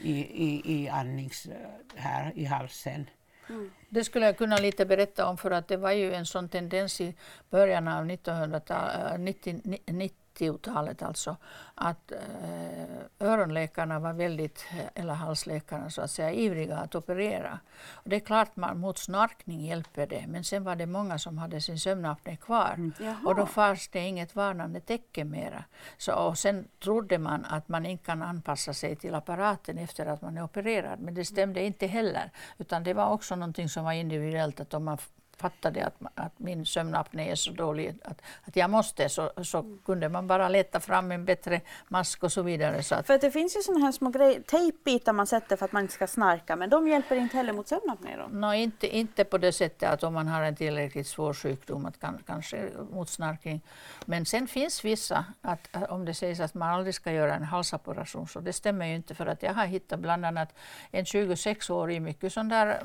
i, 0.00 0.18
i, 0.20 0.62
i 0.64 0.88
andnings 0.88 1.48
här 1.96 2.32
i 2.34 2.44
halsen. 2.44 3.10
Mm. 3.48 3.70
Det 3.88 4.04
skulle 4.04 4.26
jag 4.26 4.38
kunna 4.38 4.56
lite 4.56 4.86
berätta 4.86 5.26
om 5.26 5.36
för 5.36 5.50
att 5.50 5.68
det 5.68 5.76
var 5.76 5.92
ju 5.92 6.14
en 6.14 6.26
sån 6.26 6.48
tendens 6.48 7.00
i 7.00 7.14
början 7.50 7.88
av 7.88 8.10
1990 8.10 10.21
90-talet 10.38 11.02
alltså, 11.02 11.36
att 11.74 12.12
eh, 12.12 13.28
öronläkarna 13.28 13.98
var 13.98 14.12
väldigt, 14.12 14.64
eller 14.94 15.14
halsläkarna 15.14 15.90
så 15.90 16.02
att 16.02 16.10
säga, 16.10 16.32
ivriga 16.32 16.76
att 16.76 16.94
operera. 16.94 17.58
Och 17.92 18.10
det 18.10 18.16
är 18.16 18.20
klart 18.20 18.56
man, 18.56 18.78
mot 18.78 18.98
snarkning 18.98 19.60
hjälper 19.60 20.06
det, 20.06 20.24
men 20.28 20.44
sen 20.44 20.64
var 20.64 20.76
det 20.76 20.86
många 20.86 21.18
som 21.18 21.38
hade 21.38 21.60
sin 21.60 21.78
sömnapné 21.78 22.36
kvar. 22.36 22.74
Mm. 22.76 23.26
Och 23.26 23.34
då 23.34 23.46
fanns 23.46 23.88
det 23.88 24.00
inget 24.00 24.36
varnande 24.36 24.80
tecken 24.80 25.30
mera. 25.30 25.64
Så, 25.98 26.14
och 26.14 26.38
sen 26.38 26.68
trodde 26.82 27.18
man 27.18 27.44
att 27.44 27.68
man 27.68 27.86
inte 27.86 28.04
kan 28.04 28.22
anpassa 28.22 28.74
sig 28.74 28.96
till 28.96 29.14
apparaten 29.14 29.78
efter 29.78 30.06
att 30.06 30.22
man 30.22 30.38
är 30.38 30.42
opererad, 30.42 31.00
men 31.00 31.14
det 31.14 31.24
stämde 31.24 31.62
inte 31.62 31.86
heller. 31.86 32.30
Utan 32.58 32.84
det 32.84 32.94
var 32.94 33.06
också 33.06 33.36
någonting 33.36 33.68
som 33.68 33.84
var 33.84 33.92
individuellt, 33.92 34.60
att 34.60 34.74
om 34.74 34.84
man 34.84 34.98
fattade 35.36 35.86
att, 35.86 35.94
att 36.14 36.38
min 36.38 36.66
sömnapné 36.66 37.30
är 37.30 37.34
så 37.34 37.50
dålig 37.50 37.94
att, 38.04 38.22
att 38.44 38.56
jag 38.56 38.70
måste 38.70 39.08
så, 39.08 39.30
så 39.42 39.78
kunde 39.84 40.08
man 40.08 40.26
bara 40.26 40.48
leta 40.48 40.80
fram 40.80 41.12
en 41.12 41.24
bättre 41.24 41.60
mask 41.88 42.22
och 42.22 42.32
så 42.32 42.42
vidare. 42.42 42.82
Så 42.82 42.94
att... 42.94 43.06
För 43.06 43.14
att 43.14 43.20
det 43.20 43.30
finns 43.30 43.56
ju 43.56 43.60
sådana 43.60 43.84
här 43.84 43.92
små 43.92 44.10
grejer, 44.10 44.40
tejpbitar 44.40 45.12
man 45.12 45.26
sätter 45.26 45.56
för 45.56 45.64
att 45.64 45.72
man 45.72 45.82
inte 45.82 45.94
ska 45.94 46.06
snarka 46.06 46.56
men 46.56 46.70
de 46.70 46.88
hjälper 46.88 47.16
inte 47.16 47.36
heller 47.36 47.52
mot 47.52 47.68
sömnapné 47.68 48.16
då? 48.16 48.38
No, 48.38 48.54
inte, 48.54 48.96
inte 48.96 49.24
på 49.24 49.38
det 49.38 49.52
sättet 49.52 49.90
att 49.90 50.02
om 50.02 50.14
man 50.14 50.28
har 50.28 50.42
en 50.42 50.56
tillräckligt 50.56 51.06
svår 51.06 51.34
sjukdom 51.34 51.86
att 51.86 52.00
kan, 52.00 52.18
kanske 52.26 52.68
mot 52.90 53.08
snarkning. 53.08 53.60
Men 54.06 54.26
sen 54.26 54.48
finns 54.48 54.84
vissa, 54.84 55.24
att, 55.40 55.68
att, 55.72 55.90
om 55.90 56.04
det 56.04 56.14
sägs 56.14 56.40
att 56.40 56.54
man 56.54 56.70
aldrig 56.70 56.94
ska 56.94 57.12
göra 57.12 57.34
en 57.34 57.44
halsoperation 57.44 58.28
så 58.28 58.40
det 58.40 58.52
stämmer 58.52 58.86
ju 58.86 58.94
inte 58.94 59.14
för 59.14 59.26
att 59.26 59.42
jag 59.42 59.54
har 59.54 59.66
hittat 59.66 60.00
bland 60.00 60.24
annat 60.24 60.54
en 60.90 61.04
26-årig 61.04 62.02
mycket 62.02 62.32
sån 62.32 62.48
där 62.48 62.82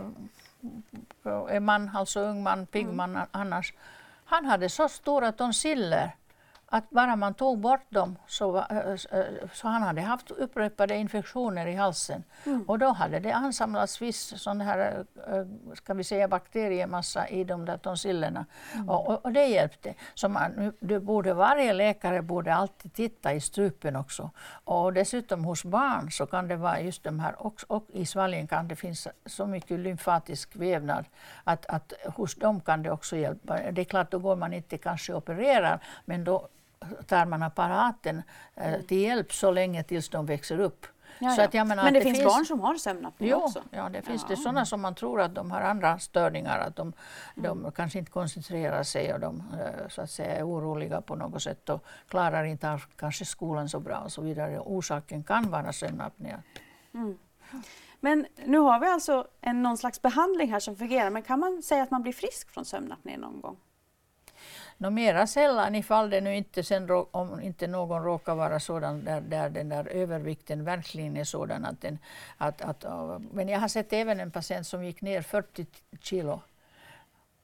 en 1.49 1.63
man, 1.63 1.91
alltså 1.93 2.19
ung 2.19 2.43
man, 2.43 2.65
pigg 2.65 2.85
mm. 2.85 2.95
man 2.95 3.19
annars. 3.31 3.73
Han 4.25 4.45
hade 4.45 4.69
så 4.69 4.89
stora 4.89 5.31
tonsiller 5.31 6.15
att 6.69 6.89
bara 6.89 7.15
man 7.15 7.33
tog 7.33 7.59
bort 7.59 7.85
dem 7.89 8.17
så, 8.27 8.65
så 9.53 9.67
han 9.67 9.81
hade 9.81 10.01
haft 10.01 10.31
upprepade 10.31 10.95
infektioner 10.95 11.67
i 11.67 11.75
halsen. 11.75 12.23
Mm. 12.45 12.63
Och 12.67 12.79
då 12.79 12.87
hade 12.87 13.19
det 13.19 13.31
ansamlats 13.31 14.01
viss 14.01 14.33
sån 14.41 14.61
här, 14.61 15.05
ska 15.73 15.93
vi 15.93 16.03
säga 16.03 16.27
bakteriemassa 16.27 17.27
i 17.27 17.43
de 17.43 17.65
där 17.65 17.77
tonsillerna. 17.77 18.45
Mm. 18.73 18.89
Och, 18.89 19.07
och, 19.07 19.25
och, 19.25 19.33
det 19.33 19.45
hjälpte. 19.45 19.93
Så 20.13 20.29
man, 20.29 20.73
du 20.79 20.99
borde, 20.99 21.33
varje 21.33 21.73
läkare 21.73 22.21
borde 22.21 22.53
alltid 22.53 22.93
titta 22.93 23.33
i 23.33 23.41
strupen 23.41 23.95
också. 23.95 24.31
Och 24.63 24.93
dessutom 24.93 25.45
hos 25.45 25.65
barn 25.65 26.11
så 26.11 26.25
kan 26.25 26.47
det 26.47 26.55
vara 26.55 26.81
just 26.81 27.03
de 27.03 27.19
här, 27.19 27.41
och, 27.41 27.61
och 27.67 27.85
i 27.93 28.05
svalgen 28.05 28.47
kan 28.47 28.67
det 28.67 28.75
finnas 28.75 29.07
så 29.25 29.45
mycket 29.45 29.79
lymfatisk 29.79 30.55
vävnad 30.55 31.05
att, 31.43 31.65
att 31.65 31.93
hos 32.15 32.35
dem 32.35 32.61
kan 32.61 32.83
det 32.83 32.91
också 32.91 33.15
hjälpa. 33.15 33.71
Det 33.71 33.81
är 33.81 33.85
klart, 33.85 34.11
då 34.11 34.19
går 34.19 34.35
man 34.35 34.53
inte 34.53 34.77
kanske 34.77 35.13
opererar, 35.13 35.79
men 36.05 36.23
då 36.23 36.47
tar 37.07 37.25
man 37.25 37.43
apparaten 37.43 38.21
eh, 38.55 38.81
till 38.81 38.97
hjälp 39.01 39.33
så 39.33 39.51
länge 39.51 39.83
tills 39.83 40.09
de 40.09 40.25
växer 40.25 40.59
upp. 40.59 40.85
Ja, 41.19 41.31
Så 41.35 41.41
att 41.41 41.53
jag 41.53 41.67
menar 41.67 41.83
Men 41.83 41.95
att 41.95 42.03
det, 42.03 42.11
finns 42.13 42.23
barn 42.25 42.45
som 42.45 42.59
har 42.59 42.75
sömnapné 42.75 43.33
också? 43.33 43.61
ja, 43.71 43.89
det 43.89 44.01
finns 44.01 44.21
Ja. 44.21 44.27
det 44.29 44.37
sådana 44.37 44.65
som 44.65 44.81
man 44.81 44.95
tror 44.95 45.21
att 45.21 45.35
de 45.35 45.51
har 45.51 45.61
andra 45.61 45.99
störningar, 45.99 46.59
att 46.59 46.75
de, 46.75 46.93
Mm. 47.37 47.63
de 47.63 47.71
kanske 47.71 47.99
inte 47.99 48.11
koncentrerar 48.11 48.83
sig 48.83 49.13
och 49.13 49.19
de 49.19 49.43
eh, 49.59 49.87
så 49.89 50.01
att 50.01 50.11
säga, 50.11 50.35
är 50.35 50.47
oroliga 50.47 51.01
på 51.01 51.15
något 51.15 51.43
sätt 51.43 51.69
och 51.69 51.83
klarar 52.07 52.43
inte 52.43 52.71
av 52.71 52.83
kanske 52.95 53.25
skolan 53.25 53.69
så 53.69 53.79
bra 53.79 53.97
och 53.99 54.11
så 54.11 54.21
vidare. 54.21 54.59
Orsaken 54.59 55.23
kan 55.23 55.49
vara 55.51 55.73
sömnapné. 55.73 56.35
Mm. 56.93 57.17
Men 57.99 58.25
nu 58.45 58.57
har 58.57 58.79
vi 58.79 58.87
alltså 58.87 59.27
en, 59.41 59.63
någon 59.63 59.77
slags 59.77 60.01
behandling 60.01 60.51
här 60.51 60.59
som 60.59 60.75
fungerar, 60.75 61.09
men 61.09 61.21
kan 61.23 61.39
man 61.39 61.61
säga 61.61 61.83
att 61.83 61.91
man 61.91 62.01
blir 62.01 62.13
frisk 62.13 62.49
från 62.49 62.65
sömnapné 62.65 63.17
någon 63.17 63.41
gång? 63.41 63.57
Nå 64.77 64.89
mera 64.89 65.27
sällan 65.27 65.75
ifall 65.75 66.09
det 66.09 66.21
nu 66.21 66.35
inte 66.35 66.63
sen, 66.63 66.89
om 67.11 67.41
inte 67.41 67.67
någon 67.67 68.03
råkar 68.03 68.35
vara 68.35 68.59
sådan 68.59 69.03
där, 69.03 69.21
där 69.21 69.49
den 69.49 69.69
där 69.69 69.87
övervikten 69.87 70.63
verkligen 70.63 71.17
är 71.17 71.23
sådan 71.23 71.65
att 71.65 71.81
den... 71.81 71.99
Att, 72.37 72.61
att, 72.61 72.85
men 73.31 73.49
jag 73.49 73.59
har 73.59 73.67
sett 73.67 73.93
även 73.93 74.19
en 74.19 74.31
patient 74.31 74.67
som 74.67 74.83
gick 74.83 75.01
ner 75.01 75.21
40 75.21 75.65
kilo 76.01 76.41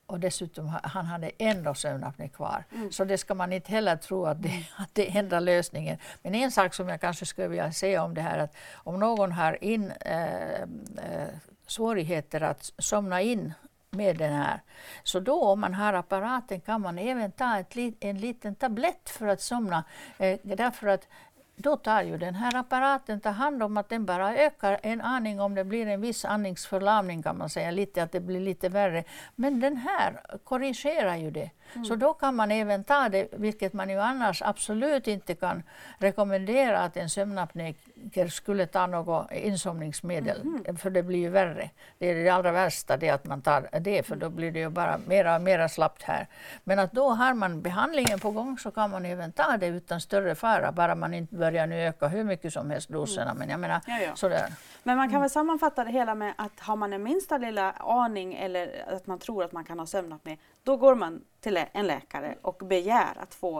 och 0.05 0.19
dessutom 0.19 0.67
ha- 0.67 0.79
han 0.83 1.05
hade 1.05 1.31
ändå 1.37 1.73
sömnapné 1.73 2.27
kvar. 2.27 2.63
Så 2.91 3.03
det 3.03 3.17
ska 3.17 3.33
man 3.33 3.53
inte 3.53 3.71
heller 3.71 3.95
tro 3.95 4.25
att 4.25 4.43
det, 4.43 4.65
att 4.77 4.89
det 4.93 5.09
är 5.09 5.19
enda 5.19 5.39
lösningen. 5.39 5.97
Men 6.21 6.35
en 6.35 6.51
sak 6.51 6.73
som 6.73 6.89
jag 6.89 7.01
kanske 7.01 7.25
skulle 7.25 7.47
vilja 7.47 7.71
säga 7.71 8.03
om 8.03 8.13
det 8.13 8.21
här 8.21 8.37
att 8.37 8.55
om 8.73 8.99
någon 8.99 9.31
har 9.31 9.63
in, 9.63 9.91
eh, 10.01 10.61
eh, 10.61 11.29
svårigheter 11.67 12.41
att 12.41 12.73
somna 12.77 13.21
in 13.21 13.53
med 13.93 14.17
den 14.17 14.33
här. 14.33 14.61
Så 15.03 15.19
då 15.19 15.43
om 15.43 15.59
man 15.59 15.73
har 15.73 15.93
apparaten 15.93 16.61
kan 16.61 16.81
man 16.81 16.97
även 16.97 17.31
ta 17.31 17.59
ett, 17.59 17.75
en 17.99 18.17
liten 18.17 18.55
tablett 18.55 19.09
för 19.09 19.27
att 19.27 19.41
somna. 19.41 19.83
Eh, 20.17 20.39
därför 20.43 20.87
att 20.87 21.07
då 21.55 21.77
tar 21.77 22.01
ju 22.01 22.17
den 22.17 22.35
här 22.35 22.55
apparaten 22.55 23.19
tar 23.19 23.31
hand 23.31 23.63
om 23.63 23.77
att 23.77 23.89
den 23.89 24.05
bara 24.05 24.37
ökar 24.37 24.79
en 24.83 25.01
aning 25.01 25.39
om 25.39 25.55
det 25.55 25.63
blir 25.63 25.87
en 25.87 26.01
viss 26.01 26.25
andningsförlamning 26.25 27.23
kan 27.23 27.37
man 27.37 27.49
säga, 27.49 27.71
lite 27.71 28.03
att 28.03 28.11
det 28.11 28.19
blir 28.19 28.39
lite 28.39 28.69
värre. 28.69 29.03
Men 29.35 29.59
den 29.59 29.77
här 29.77 30.21
korrigerar 30.43 31.15
ju 31.15 31.31
det. 31.31 31.49
Så 31.87 31.95
då 31.95 32.13
kan 32.13 32.35
man 32.35 32.51
även 32.51 32.83
ta 32.83 33.09
det, 33.09 33.27
vilket 33.31 33.73
man 33.73 33.89
ju 33.89 33.99
annars 33.99 34.41
absolut 34.41 35.07
inte 35.07 35.35
kan 35.35 35.63
rekommendera 35.97 36.79
att 36.79 36.97
en 36.97 37.09
sömnapnéker 37.09 38.27
skulle 38.27 38.65
ta 38.65 38.87
något 38.87 39.31
insomningsmedel, 39.31 40.41
för 40.77 40.89
det 40.89 41.03
blir 41.03 41.19
ju 41.19 41.29
värre. 41.29 41.69
Det 41.97 42.11
är 42.11 42.15
det 42.15 42.29
allra 42.29 42.51
värsta, 42.51 42.97
det 42.97 43.09
att 43.09 43.25
man 43.25 43.41
tar 43.41 43.69
det, 43.79 44.03
för 44.03 44.15
då 44.15 44.29
blir 44.29 44.51
det 44.51 44.59
ju 44.59 44.69
bara 44.69 44.97
mera 45.07 45.35
och 45.35 45.41
mera 45.41 45.69
slappt 45.69 46.03
här. 46.03 46.27
Men 46.63 46.79
att 46.79 46.91
då 46.91 47.09
har 47.09 47.33
man 47.33 47.61
behandlingen 47.61 48.19
på 48.19 48.31
gång 48.31 48.57
så 48.57 48.71
kan 48.71 48.89
man 48.89 49.05
även 49.05 49.31
ta 49.31 49.57
det 49.57 49.67
utan 49.67 50.01
större 50.01 50.35
fara, 50.35 50.71
bara 50.71 50.95
man 50.95 51.13
inte 51.13 51.35
börjar 51.35 51.67
nu 51.67 51.87
öka 51.87 52.07
hur 52.07 52.23
mycket 52.23 52.53
som 52.53 52.69
helst 52.69 52.89
doserna. 52.89 53.33
Men 53.33 53.49
jag 53.49 53.59
menar, 53.59 53.81
Ja, 53.87 53.99
ja. 53.99 54.15
sådär. 54.15 54.49
Men 54.83 54.97
man 54.97 55.11
kan 55.11 55.21
väl 55.21 55.29
sammanfatta 55.29 55.83
det 55.83 55.91
hela 55.91 56.15
med 56.15 56.33
att 56.37 56.59
har 56.59 56.75
man 56.75 56.93
en 56.93 57.03
minsta 57.03 57.37
lilla 57.37 57.71
aning 57.71 58.33
eller 58.33 58.85
att 58.87 59.07
man 59.07 59.19
tror 59.19 59.43
att 59.43 59.51
man 59.51 59.63
kan 59.63 59.79
ha 59.79 59.85
sömnapné, 59.85 60.37
då 60.63 60.77
går 60.77 60.95
man 60.95 61.21
till 61.39 61.59
en 61.73 61.87
läkare 61.87 62.35
och 62.41 62.55
begär 62.65 63.17
att 63.19 63.33
få 63.33 63.59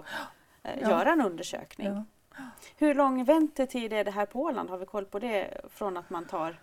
eh, 0.64 0.72
Ja. 0.82 0.89
göra 0.89 1.12
en 1.12 1.22
undersökning. 1.22 1.88
Ja. 1.88 2.04
Hur 2.78 2.95
lång 2.95 3.24
väntetid 3.24 3.93
är 3.93 4.04
det 4.04 4.12
här 4.12 4.26
på 4.26 4.39
Åland? 4.41 4.70
Har 4.70 4.78
vi 4.78 4.86
koll 4.86 5.06
på 5.06 5.20
det 5.20 5.62
från 5.70 5.97
att 5.97 6.10
man 6.10 6.26
tar, 6.26 6.60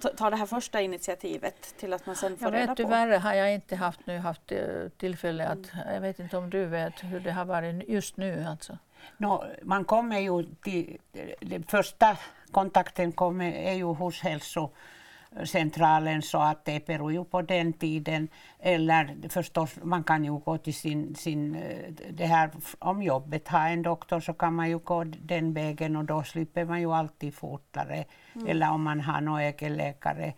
ta- 0.00 0.08
tar 0.08 0.30
det 0.30 0.36
här 0.36 0.46
första 0.46 0.80
initiativet 0.80 1.74
till 1.78 1.92
att 1.92 2.06
man 2.06 2.16
sen 2.16 2.36
får 2.36 2.46
Jag 2.46 2.54
reda 2.54 2.60
vet 2.66 2.68
på? 2.68 2.74
tyvärr 2.82 3.18
har 3.18 3.34
jag 3.34 3.54
inte 3.54 3.76
haft, 3.76 4.06
nu 4.06 4.18
haft 4.18 4.52
eh, 4.52 4.58
tillfälle 4.96 5.48
att, 5.48 5.72
jag 5.94 6.00
vet 6.00 6.18
inte 6.18 6.36
om 6.36 6.50
du 6.50 6.64
vet 6.64 7.04
hur 7.04 7.20
det 7.20 7.32
har 7.32 7.44
varit 7.44 7.88
just 7.88 8.16
nu 8.16 8.44
alltså. 8.48 8.78
Nå, 9.16 9.44
man 9.62 9.84
kommer 9.84 10.18
ju 10.18 10.42
till, 10.62 10.98
den 11.40 11.62
första 11.62 12.16
kontakten 12.50 13.12
kommer, 13.12 13.52
är 13.52 13.72
ju 13.72 13.84
hos 13.84 14.22
hälsocentralen 15.36 16.22
så 16.22 16.38
att 16.38 16.64
det 16.64 16.86
beror 16.86 17.12
ju 17.12 17.24
på 17.24 17.42
den 17.42 17.72
tiden. 17.72 18.28
Eller 18.58 19.28
förstås, 19.28 19.78
man 19.82 20.04
kan 20.04 20.24
ju 20.24 20.32
gå 20.32 20.58
till 20.58 20.74
sin, 20.74 21.14
sin 21.14 21.54
eh, 21.54 21.92
det 22.10 22.26
här 22.26 22.50
om 22.78 23.02
jobbet, 23.02 23.48
ha 23.48 23.68
en 23.68 23.82
doktor 23.82 24.20
så 24.20 24.32
kan 24.32 24.54
man 24.54 24.68
ju 24.68 24.78
gå 24.78 25.04
den 25.04 25.54
vägen 25.54 25.96
och 25.96 26.04
då 26.04 26.22
slipper 26.22 26.64
man 26.64 26.80
ju 26.80 26.92
alltid 26.92 27.34
fortare. 27.34 28.04
Eller 28.46 28.70
om 28.70 28.82
man 28.82 29.00
har 29.00 29.20
någon 29.20 29.40
egen 29.40 29.76
läkare. 29.76 30.32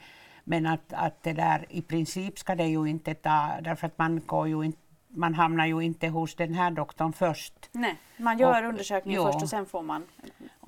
Men 0.45 0.67
att, 0.67 0.93
att 0.93 1.23
det 1.23 1.33
där 1.33 1.67
i 1.69 1.83
princip 1.83 2.39
ska 2.39 2.55
det 2.55 2.67
ju 2.67 2.87
inte 2.87 3.15
ta, 3.15 3.51
därför 3.61 3.87
att 3.87 3.99
man 3.99 4.21
går 4.27 4.49
ju 4.49 4.63
inte 4.63 4.79
man 5.11 5.35
hamnar 5.35 5.67
ju 5.67 5.81
inte 5.81 6.09
hos 6.09 6.35
den 6.35 6.55
här 6.55 6.71
doktorn 6.71 7.13
först. 7.13 7.55
Nej, 7.73 7.97
man 8.17 8.39
gör 8.39 8.63
Och- 8.63 8.69
undersökningen 8.69 9.23
ja. 9.23 9.33
först 9.33 9.43
och 9.43 9.49
sen 9.49 9.67
får 9.67 9.83
man 9.83 10.07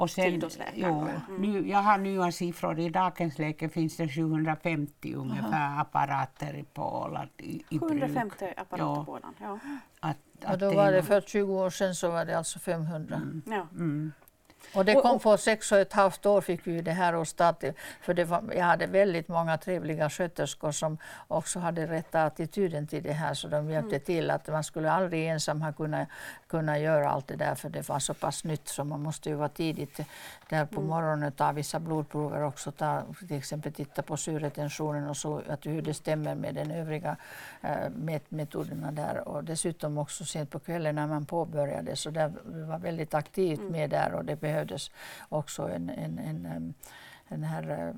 Och 0.01 0.11
sen, 0.11 0.43
jo, 0.75 0.87
Mm. 1.01 1.21
nu, 1.39 1.69
jag 1.69 1.79
har 1.79 1.99
nya 1.99 2.33
siffror. 2.33 2.79
I 2.79 2.89
dagens 2.89 3.39
läge 3.39 3.69
finns 3.69 3.97
det 3.97 4.09
750 4.09 5.15
ungefär 5.15 5.81
apparater 5.81 6.65
på 6.75 6.83
Åland 6.83 7.31
i, 7.39 7.63
i 7.69 7.79
bruk. 7.79 7.91
750 7.91 8.55
apparater 8.57 8.85
Ja. 9.01 9.05
på 9.05 9.13
Åland. 9.13 9.35
Ja. 9.41 9.59
Att, 10.01 10.17
Och 10.45 10.51
att 10.51 10.61
då 10.61 10.71
är 10.71 10.75
var 10.75 10.93
det 10.93 11.03
för 11.03 11.21
20 11.21 11.53
år 11.53 11.71
sedan 11.71 11.95
så 11.95 12.11
var 12.11 12.25
det 12.25 12.39
alltså 12.39 12.59
500. 12.59 13.21
Ja. 13.47 13.67
Mm. 13.73 14.13
Och 14.75 14.85
det 14.85 14.97
Och- 14.97 15.03
kom 15.03 15.17
och- 15.17 15.23
för 15.23 15.37
sex 15.37 15.73
och 15.73 15.79
ett 15.79 15.93
halvt 15.93 16.27
år 16.27 16.41
fick 16.41 16.67
vi 16.67 16.83
det 16.83 16.93
här 16.93 17.13
hos. 17.13 17.35
För 18.01 18.15
det 18.15 18.25
var, 18.25 18.43
jag 18.57 18.65
hade 18.65 18.87
väldigt 18.87 19.29
många 19.29 19.59
trevliga 19.59 20.11
sköterskor 20.11 20.73
som 20.73 20.99
också 21.29 21.59
hade 21.59 21.87
rätta 21.87 22.25
attityden 22.25 22.87
till 22.87 23.03
det 23.03 23.13
här 23.13 23.35
så 23.35 23.49
de 23.49 23.71
hjälpte 23.71 23.99
till 23.99 24.31
att 24.31 24.49
man 24.49 24.65
skulle 24.65 24.91
aldrig 24.93 25.29
ensam 25.29 25.63
ha 25.63 25.73
kunnat, 25.73 26.09
kunna 26.47 26.79
göra 26.79 27.11
allt 27.11 27.27
det 27.29 27.37
där 27.37 27.55
för 27.55 27.69
det 27.69 27.89
var 27.89 27.99
så 27.99 28.15
pass 28.15 28.45
nytt 28.45 28.69
så 28.69 28.85
man 28.85 29.03
måste 29.03 29.29
ju 29.29 29.35
vara 29.35 29.49
tidigt 29.49 30.01
där 30.49 30.67
på 30.67 30.81
morgonen 30.81 31.33
ta 31.33 31.53
vissa 31.53 31.81
blodprover 31.81 32.43
också, 32.43 32.73
ta, 32.73 33.03
till 33.29 33.37
exempel 33.37 33.73
titta 33.73 34.03
på 34.03 34.17
syretensionen 34.17 35.09
och 35.09 35.17
så 35.17 35.43
att 35.49 35.67
hur 35.67 35.83
det 35.83 35.95
stämmer 35.95 36.35
med 36.35 36.55
den 36.55 36.71
övriga 36.71 37.17
eh, 37.63 37.91
mätmetoderna 37.97 38.93
där. 38.93 39.29
Och 39.29 39.45
dessutom 39.45 39.99
också 39.99 40.25
sent 40.25 40.51
på 40.51 40.59
kvällen 40.59 40.95
när 40.95 41.07
man 41.07 41.27
påbörjade 41.27 41.97
så 41.97 42.11
där 42.11 42.33
vi 42.45 42.63
var 42.63 42.79
väldigt 42.79 43.15
aktivt 43.15 43.61
med 43.61 43.91
där 43.91 44.15
och 44.15 44.25
det 44.25 44.37
behövdes 44.61 44.91
också 45.29 45.69
en, 45.69 45.91
en, 45.91 46.19
en, 46.19 46.75
en 47.29 47.43
här, 47.43 47.71
eh, 47.71 47.95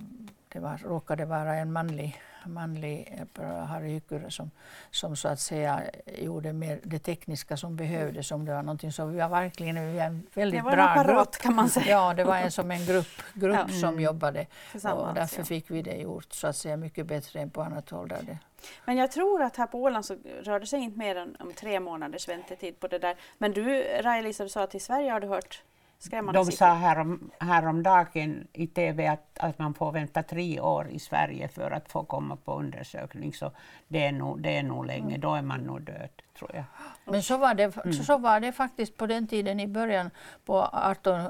det 0.48 0.60
var, 0.60 0.78
råkade 0.84 1.24
vara 1.24 1.54
en 1.54 1.72
manlig, 1.72 2.20
manlig 2.46 3.24
eh, 3.40 3.64
Harry 3.64 3.88
Hycker 3.88 4.28
som, 4.28 4.50
som 4.90 5.16
så 5.16 5.28
att 5.28 5.40
säga 5.40 5.82
gjorde 6.18 6.52
mer 6.52 6.80
det 6.84 6.98
tekniska 6.98 7.56
som 7.56 7.76
behövdes 7.76 8.30
om 8.32 8.44
det 8.44 8.54
var 8.54 8.62
någonting 8.62 8.92
så 8.92 9.06
vi 9.06 9.18
var 9.18 9.28
verkligen 9.28 9.86
vi 9.92 9.96
var 9.96 10.04
en 10.04 10.26
väldigt 10.34 10.60
Det 10.60 10.64
var 10.64 10.70
en 10.72 10.76
bra 10.76 10.84
apparat 10.88 11.30
grupp. 11.30 11.42
kan 11.42 11.54
man 11.54 11.68
säga. 11.68 11.86
Ja, 11.86 12.14
det 12.14 12.24
var 12.24 12.36
en 12.36 12.50
som 12.50 12.70
en 12.70 12.86
grupp, 12.86 13.22
grupp 13.34 13.56
Ja. 13.68 13.80
som 13.80 14.00
jobbade 14.00 14.46
Tillsammans, 14.72 15.08
och 15.08 15.14
därför 15.14 15.38
ja. 15.38 15.44
fick 15.44 15.70
vi 15.70 15.82
det 15.82 15.96
gjort 15.96 16.32
så 16.32 16.46
att 16.46 16.56
säga 16.56 16.76
mycket 16.76 17.06
bättre 17.06 17.40
än 17.40 17.50
på 17.50 17.62
annat 17.62 17.90
håll. 17.90 18.08
Där 18.08 18.22
det. 18.22 18.38
Men 18.84 18.96
jag 18.96 19.10
tror 19.10 19.42
att 19.42 19.56
här 19.56 19.66
på 19.66 19.82
Åland 19.82 20.04
så 20.04 20.16
rör 20.42 20.60
det 20.60 20.66
sig 20.66 20.80
inte 20.80 20.98
mer 20.98 21.16
än 21.16 21.36
om 21.40 21.52
tre 21.52 21.80
månaders 21.80 22.28
väntetid 22.28 22.80
på 22.80 22.86
det 22.88 22.98
där. 22.98 23.16
Men 23.38 23.52
du, 23.52 23.82
Raja-Lisa, 23.82 24.42
du 24.42 24.48
sa 24.48 24.62
att 24.62 24.74
i 24.74 24.80
Sverige 24.80 25.10
har 25.12 25.20
du 25.20 25.26
hört 25.26 25.62
skrämmande 26.02 26.40
De 26.40 26.44
siffror. 26.44 26.56
sa 26.56 26.74
härom, 26.74 27.30
häromdagen 27.38 28.46
i 28.52 28.66
TV 28.66 29.06
att, 29.06 29.38
att 29.38 29.58
man 29.58 29.74
får 29.74 29.92
vänta 29.92 30.22
tre 30.22 30.60
år 30.60 30.88
i 30.90 30.98
Sverige 30.98 31.48
för 31.48 31.70
att 31.70 31.92
få 31.92 32.04
komma 32.04 32.36
på 32.36 32.54
undersökning. 32.54 33.34
Så 33.34 33.50
det 33.88 34.04
är 34.04 34.12
nog, 34.12 34.40
det 34.40 34.56
är 34.56 34.62
nog 34.62 34.86
länge, 34.86 35.18
då 35.18 35.34
är 35.34 35.42
man 35.42 35.60
nog 35.60 35.82
död, 35.82 36.10
tror 36.38 36.50
jag. 36.54 36.64
Men 37.04 37.22
så 37.22 37.36
var, 37.36 37.54
det, 37.54 37.94
så 38.06 38.18
var 38.18 38.40
det 38.40 38.52
faktiskt 38.52 38.96
på 38.96 39.06
den 39.06 39.26
tiden 39.26 39.60
i 39.60 39.66
början 39.66 40.10
på 40.44 40.68
18, 40.72 41.20
eh, 41.20 41.28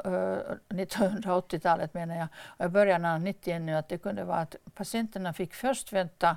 1980-talet 0.68 1.94
menar 1.94 2.16
jag, 2.16 2.28
och 2.58 2.64
i 2.64 2.68
början 2.68 3.04
av 3.04 3.20
90 3.20 3.58
nu 3.58 3.74
att 3.74 3.88
det 3.88 3.98
kunde 3.98 4.24
vara 4.24 4.38
att 4.38 4.56
patienterna 4.74 5.32
fick 5.32 5.54
först 5.54 5.92
vänta 5.92 6.36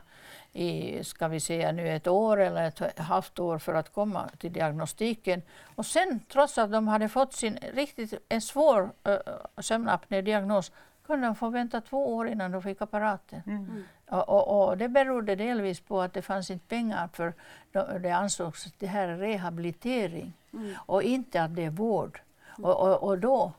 i, 0.53 1.03
ska 1.03 1.27
vi 1.27 1.39
säga 1.39 1.71
nu 1.71 1.95
ett 1.95 2.07
år 2.07 2.41
eller 2.41 2.63
ett 2.63 2.99
halvt 2.99 3.39
år 3.39 3.57
för 3.57 3.73
att 3.73 3.93
komma 3.93 4.29
till 4.37 4.53
diagnostiken. 4.53 5.41
Och 5.75 5.85
sen 5.85 6.19
trots 6.31 6.57
att 6.57 6.71
de 6.71 6.87
hade 6.87 7.09
fått 7.09 7.33
sin 7.33 7.57
riktigt 7.73 8.13
en 8.29 8.41
svår 8.41 8.91
uh, 9.07 9.17
sömnapné-diagnos 9.57 10.71
kunde 11.05 11.27
de 11.27 11.35
få 11.35 11.49
vänta 11.49 11.81
två 11.81 12.15
år 12.15 12.27
innan 12.27 12.51
de 12.51 12.61
fick 12.61 12.81
apparaten. 12.81 13.41
Mm. 13.45 13.83
Och, 14.09 14.29
och, 14.29 14.67
och 14.67 14.77
det 14.77 14.89
berodde 14.89 15.35
delvis 15.35 15.79
på 15.79 16.01
att 16.01 16.13
det 16.13 16.21
fanns 16.21 16.51
inte 16.51 16.65
pengar 16.67 17.09
för 17.13 17.33
de- 17.71 18.01
det 18.01 18.11
ansågs 18.11 18.65
att 18.67 18.79
det 18.79 18.87
här 18.87 19.07
är 19.07 19.17
rehabilitering 19.17 20.33
och 20.75 21.03
inte 21.03 21.43
att 21.43 21.55
det 21.55 21.63
är 21.65 21.69
vård. 21.69 22.19
Och, 22.57 22.81
och, 22.81 23.03
och 23.03 23.17
då 23.17 23.51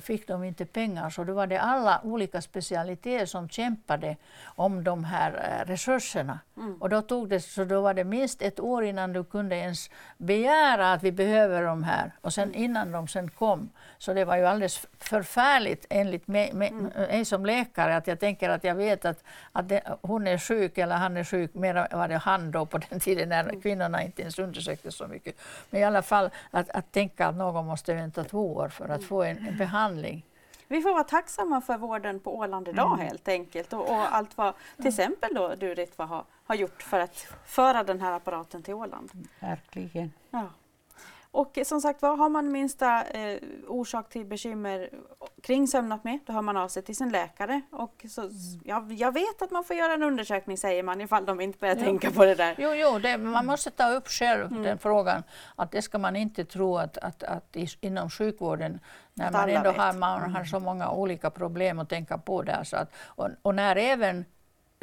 fick 0.00 0.28
de 0.28 0.44
inte 0.44 0.66
pengar. 0.66 1.10
Så 1.10 1.24
då 1.24 1.32
var 1.32 1.46
det 1.46 1.58
alla 1.58 2.00
olika 2.04 2.42
specialiteter 2.42 3.26
som 3.26 3.48
kämpade 3.48 4.16
om 4.44 4.84
de 4.84 5.04
här 5.04 5.32
eh, 5.32 5.66
resurserna. 5.66 6.38
Och 6.80 6.88
då, 6.88 7.02
tog 7.02 7.28
det, 7.28 7.40
så 7.40 7.64
då 7.64 7.80
var 7.80 7.94
det 7.94 8.04
minst 8.04 8.42
ett 8.42 8.60
år 8.60 8.84
innan 8.84 9.12
du 9.12 9.24
kunde 9.24 9.56
ens 9.56 9.90
begära 10.18 10.92
att 10.92 11.02
vi 11.02 11.12
behöver 11.12 11.62
de 11.62 11.82
här. 11.82 12.12
Och 12.20 12.32
sen 12.32 12.54
innan 12.54 12.92
de 12.92 13.08
sen 13.08 13.30
kom. 13.30 13.70
Så 13.98 14.14
det 14.14 14.24
var 14.24 14.36
ju 14.36 14.46
alldeles 14.46 14.86
förfärligt 14.98 15.86
enligt 15.90 16.28
mig, 16.28 16.52
mig, 16.52 16.72
mig 16.72 17.24
som 17.24 17.46
läkare 17.46 17.96
att 17.96 18.06
jag 18.06 18.20
tänker 18.20 18.50
att 18.50 18.64
jag 18.64 18.74
vet 18.74 19.04
att, 19.04 19.24
att 19.52 19.68
det, 19.68 19.82
hon 20.02 20.26
är 20.26 20.38
sjuk 20.38 20.78
eller 20.78 20.96
han 20.96 21.16
är 21.16 21.24
sjuk, 21.24 21.54
mer 21.54 21.88
var 21.96 22.08
det 22.08 22.16
han 22.16 22.50
då 22.50 22.66
på 22.66 22.78
den 22.78 23.00
tiden 23.00 23.28
när 23.28 23.60
kvinnorna 23.62 24.02
inte 24.02 24.22
ens 24.22 24.38
undersöktes 24.38 24.94
så 24.94 25.06
mycket. 25.06 25.34
Men 25.70 25.80
i 25.80 25.84
alla 25.84 26.02
fall 26.02 26.30
att, 26.50 26.70
att 26.70 26.92
tänka 26.92 27.26
att 27.26 27.36
någon 27.36 27.66
måste 27.66 27.94
vänta 27.94 28.24
två 28.34 28.54
år 28.54 28.68
för 28.68 28.88
att 28.88 29.04
få 29.04 29.22
en, 29.22 29.46
en 29.46 29.56
behandling. 29.56 30.24
Vi 30.68 30.82
får 30.82 30.92
vara 30.92 31.04
tacksamma 31.04 31.60
för 31.60 31.78
vården 31.78 32.20
på 32.20 32.36
Åland 32.38 32.68
idag 32.68 32.92
Mm. 32.94 33.06
helt 33.06 33.28
enkelt 33.28 33.72
och, 33.72 33.80
och 33.90 34.14
allt 34.16 34.36
vad 34.36 34.54
till 34.76 34.86
exempel 34.86 35.34
då 35.34 35.54
du 35.54 35.74
Ritva 35.74 36.04
har, 36.04 36.24
har 36.44 36.54
gjort 36.54 36.82
för 36.82 37.00
att 37.00 37.26
föra 37.46 37.84
den 37.84 38.00
här 38.00 38.12
apparaten 38.12 38.62
till 38.62 38.74
Åland. 38.74 39.10
Verkligen. 39.40 40.12
Ja. 40.30 40.48
Och 41.36 41.58
som 41.64 41.80
sagt 41.80 42.02
var, 42.02 42.16
har 42.16 42.28
man 42.28 42.52
minsta 42.52 43.02
eh, 43.04 43.38
orsak 43.68 44.08
till 44.08 44.26
bekymmer 44.26 44.88
kring 45.42 45.68
sömnapné, 45.68 46.18
då 46.26 46.32
hör 46.32 46.42
man 46.42 46.56
av 46.56 46.68
sig 46.68 46.82
till 46.82 46.96
sin 46.96 47.08
läkare. 47.08 47.60
Och 47.70 48.04
så, 48.08 48.30
ja, 48.64 48.86
jag 48.90 49.12
vet 49.12 49.42
att 49.42 49.50
man 49.50 49.64
får 49.64 49.76
göra 49.76 49.92
en 49.94 50.02
undersökning 50.02 50.56
säger 50.58 50.82
man 50.82 51.00
ifall 51.00 51.24
de 51.26 51.40
inte 51.40 51.58
börjar 51.58 51.76
Ja. 51.76 51.82
tänka 51.84 52.10
på 52.10 52.24
det 52.24 52.34
där. 52.34 52.54
Jo, 52.58 52.70
jo 52.74 52.98
det, 52.98 53.18
man 53.18 53.46
måste 53.46 53.70
ta 53.70 53.90
upp 53.90 54.08
själv 54.08 54.46
Mm. 54.46 54.62
den 54.62 54.78
frågan. 54.78 55.22
Att 55.56 55.70
det 55.70 55.82
ska 55.82 55.98
man 55.98 56.16
inte 56.16 56.44
tro 56.44 56.76
att, 56.78 56.98
att, 56.98 57.22
att 57.22 57.56
inom 57.80 58.10
sjukvården, 58.10 58.80
när 59.14 59.26
Att 59.26 59.32
man 59.32 59.48
ändå 59.50 59.70
vet. 59.70 59.80
har, 59.80 59.92
man 59.92 60.34
har 60.34 60.44
så 60.44 60.60
många 60.60 60.90
olika 60.90 61.30
problem 61.30 61.78
att 61.78 61.88
tänka 61.88 62.18
på 62.18 62.42
där. 62.42 62.64
Så 62.64 62.76
att, 62.76 62.92
och, 63.04 63.28
och 63.42 63.54
när 63.54 63.76
även 63.76 64.24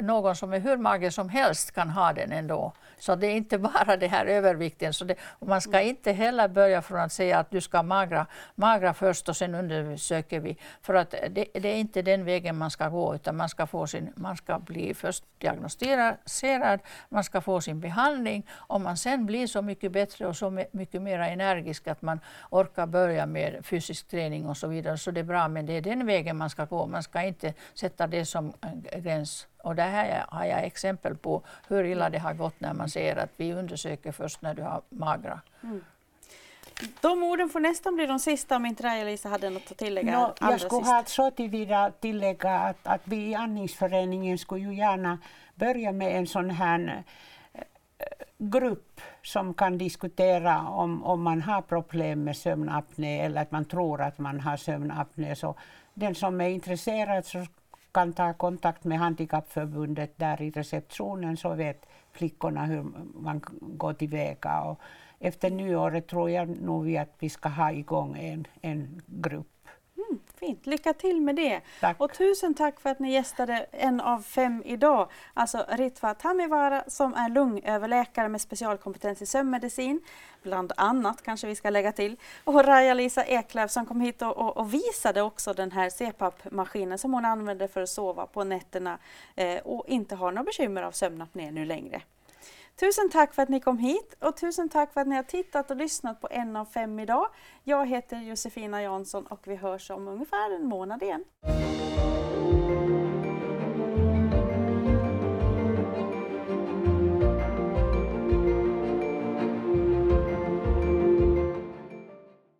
någon 0.02 0.36
som 0.36 0.52
är 0.52 0.60
hur 0.60 0.76
mager 0.76 1.10
som 1.10 1.28
helst 1.28 1.72
kan 1.72 1.90
ha 1.90 2.12
den 2.12 2.32
ändå. 2.32 2.72
Så 2.98 3.14
det 3.14 3.26
är 3.26 3.36
inte 3.36 3.58
bara 3.68 3.96
det 3.96 4.06
här 4.06 4.26
övervikten. 4.26 4.92
Så 4.92 5.04
det, 5.04 5.14
man 5.40 5.60
ska 5.60 5.80
inte 5.80 6.12
heller 6.12 6.48
börja 6.48 6.82
från 6.82 7.00
att 7.00 7.12
säga 7.12 7.38
att 7.38 7.50
du 7.50 7.60
ska 7.60 7.82
magra, 7.82 8.26
magra 8.54 8.94
först 8.94 9.28
och 9.28 9.36
sen 9.36 9.54
undersöker 9.54 10.40
vi. 10.40 10.56
För 10.82 10.94
att 10.94 11.10
det, 11.10 11.46
det 11.54 11.68
är 11.68 11.76
inte 11.76 12.02
den 12.02 12.24
vägen 12.24 12.56
man 12.56 12.70
ska 12.70 12.88
gå 12.88 13.14
utan 13.14 13.36
man 13.36 13.48
ska, 13.48 13.66
få 13.66 13.86
sin, 13.86 14.12
man 14.16 14.36
ska 14.36 14.58
bli 14.58 14.94
först 14.94 15.24
diagnostiserad, 15.38 16.80
man 17.08 17.24
ska 17.24 17.40
få 17.40 17.60
sin 17.60 17.80
behandling. 17.80 18.46
Om 18.52 18.82
man 18.82 18.96
sen 18.96 19.26
blir 19.26 19.46
så 19.46 19.62
mycket 19.62 19.92
bättre 19.92 20.26
och 20.26 20.36
så 20.36 20.50
my- 20.50 20.66
mycket 20.72 21.02
mer 21.02 21.18
energisk 21.18 21.88
att 21.88 22.02
man 22.02 22.20
orkar 22.50 22.86
börja 22.86 23.26
med 23.26 23.66
fysisk 23.66 24.08
träning 24.08 24.46
och 24.46 24.56
så 24.56 24.66
vidare 24.68 24.98
så 24.98 25.10
det 25.10 25.20
är 25.20 25.24
bra. 25.24 25.48
Men 25.48 25.66
det 25.66 25.72
är 25.72 25.80
den 25.80 26.06
vägen 26.06 26.36
man 26.36 26.50
ska 26.50 26.64
gå. 26.64 26.86
Man 26.86 27.02
ska 27.02 27.22
inte 27.22 27.54
sätta 27.74 28.06
det 28.06 28.26
som 28.26 28.52
gräns. 28.96 29.46
Och 29.62 29.74
det 29.74 29.82
här 29.82 30.24
har 30.28 30.44
jag 30.44 30.64
exempel 30.64 31.16
på 31.16 31.42
hur 31.68 31.84
illa 31.84 32.10
det 32.10 32.18
har 32.18 32.34
gått 32.34 32.60
när 32.60 32.74
man 32.74 32.88
säger 32.88 33.16
att 33.16 33.30
vi 33.36 33.52
undersöker 33.52 34.12
först 34.12 34.42
när 34.42 34.54
du 34.54 34.62
har 34.62 34.82
magra. 34.88 35.40
De 37.00 37.22
orden 37.22 37.48
får 37.48 37.60
nästan 37.60 37.94
bli 37.94 38.06
de 38.06 38.18
sista 38.18 38.56
om 38.56 38.66
inte 38.66 38.82
Raja-Lisa 38.82 39.28
hade 39.28 39.50
något 39.50 39.70
att 39.70 39.78
tillägga. 39.78 40.16
Allra 40.16 40.34
jag 40.40 40.60
skulle 40.60 40.84
sist. 40.84 40.92
ha 40.92 41.04
så 41.04 41.30
tillvida 41.30 41.90
tillägga 41.90 42.50
att, 42.50 42.86
att 42.86 43.00
vi 43.04 43.30
i 43.30 43.34
andningsföreningen 43.34 44.38
skulle 44.38 44.60
ju 44.60 44.74
gärna 44.74 45.18
börja 45.54 45.92
med 45.92 46.16
en 46.16 46.26
sån 46.26 46.50
här 46.50 47.04
eh, 47.52 47.62
grupp 48.38 49.00
som 49.22 49.54
kan 49.54 49.78
diskutera 49.78 50.68
om, 50.68 51.04
om 51.04 51.22
man 51.22 51.42
har 51.42 51.62
problem 51.62 52.24
med 52.24 52.36
sömnapné 52.36 53.20
eller 53.20 53.42
att 53.42 53.50
man 53.50 53.64
tror 53.64 54.00
att 54.00 54.18
man 54.18 54.40
har 54.40 54.56
sömnapné. 54.56 55.36
Så 55.36 55.54
den 55.94 56.14
som 56.14 56.40
är 56.40 56.48
intresserad 56.48 57.26
så 57.26 57.46
kan 57.92 58.12
ta 58.12 58.32
kontakt 58.32 58.84
med 58.84 58.98
Handikappförbundet 58.98 60.18
där 60.18 60.42
i 60.42 60.50
receptionen 60.50 61.36
så 61.36 61.54
vet 61.54 61.86
flickorna 62.12 62.66
hur 62.66 62.82
man 63.14 63.40
går 63.60 63.92
tillväga. 63.92 64.60
Och 64.60 64.80
efter 65.20 65.50
nyåret 65.50 66.06
tror 66.06 66.30
jag 66.30 66.48
nog 66.48 66.96
att 66.96 67.14
vi 67.18 67.28
ska 67.28 67.48
ha 67.48 67.72
igång 67.72 68.18
en, 68.18 68.46
en 68.60 69.02
grupp. 69.06 69.46
Fint, 70.40 70.66
lycka 70.66 70.92
till 70.92 71.20
med 71.20 71.36
det. 71.36 71.60
Tack. 71.80 72.00
Och 72.00 72.12
tusen 72.12 72.54
tack 72.54 72.80
för 72.80 72.90
att 72.90 72.98
ni 72.98 73.12
gästade 73.12 73.66
en 73.70 74.00
av 74.00 74.22
fem 74.22 74.62
idag. 74.64 75.10
Alltså 75.34 75.66
Ritva 75.68 76.14
Tamivara 76.14 76.84
som 76.86 77.14
är 77.14 77.28
lungöverläkare 77.28 78.28
med 78.28 78.40
specialkompetens 78.40 79.22
i 79.22 79.26
sömnmedicin. 79.26 80.00
Bland 80.42 80.72
annat 80.76 81.22
kanske 81.22 81.46
vi 81.46 81.54
ska 81.54 81.70
lägga 81.70 81.92
till. 81.92 82.16
Och 82.44 82.64
Raja-Lisa 82.64 83.24
Eklöf 83.24 83.70
som 83.70 83.86
kom 83.86 84.00
hit 84.00 84.22
och, 84.22 84.36
och, 84.36 84.56
och 84.56 84.74
visade 84.74 85.22
också 85.22 85.52
den 85.52 85.72
här 85.72 85.90
CPAP-maskinen 85.90 86.98
som 86.98 87.12
hon 87.12 87.24
använder 87.24 87.68
för 87.68 87.82
att 87.82 87.88
sova 87.88 88.26
på 88.26 88.44
nätterna 88.44 88.98
eh, 89.34 89.58
och 89.58 89.84
inte 89.88 90.14
har 90.14 90.32
några 90.32 90.44
bekymmer 90.44 90.82
av 90.82 90.92
sömnapné 90.92 91.50
nu 91.50 91.64
längre. 91.64 92.02
Tusen 92.76 93.10
tack 93.10 93.34
för 93.34 93.42
att 93.42 93.48
ni 93.48 93.60
kom 93.60 93.78
hit 93.78 94.14
och 94.18 94.36
tusen 94.36 94.68
tack 94.68 94.92
för 94.92 95.00
att 95.00 95.06
ni 95.06 95.16
har 95.16 95.22
tittat 95.22 95.70
och 95.70 95.76
lyssnat 95.76 96.20
på 96.20 96.28
en 96.30 96.56
av 96.56 96.64
fem 96.64 96.98
idag. 96.98 97.28
Jag 97.64 97.86
heter 97.86 98.16
Josefina 98.16 98.82
Jansson 98.82 99.26
och 99.26 99.40
vi 99.44 99.56
hörs 99.56 99.90
om 99.90 100.08
ungefär 100.08 100.54
en 100.54 100.66
månad 100.66 101.02
igen. 101.02 101.24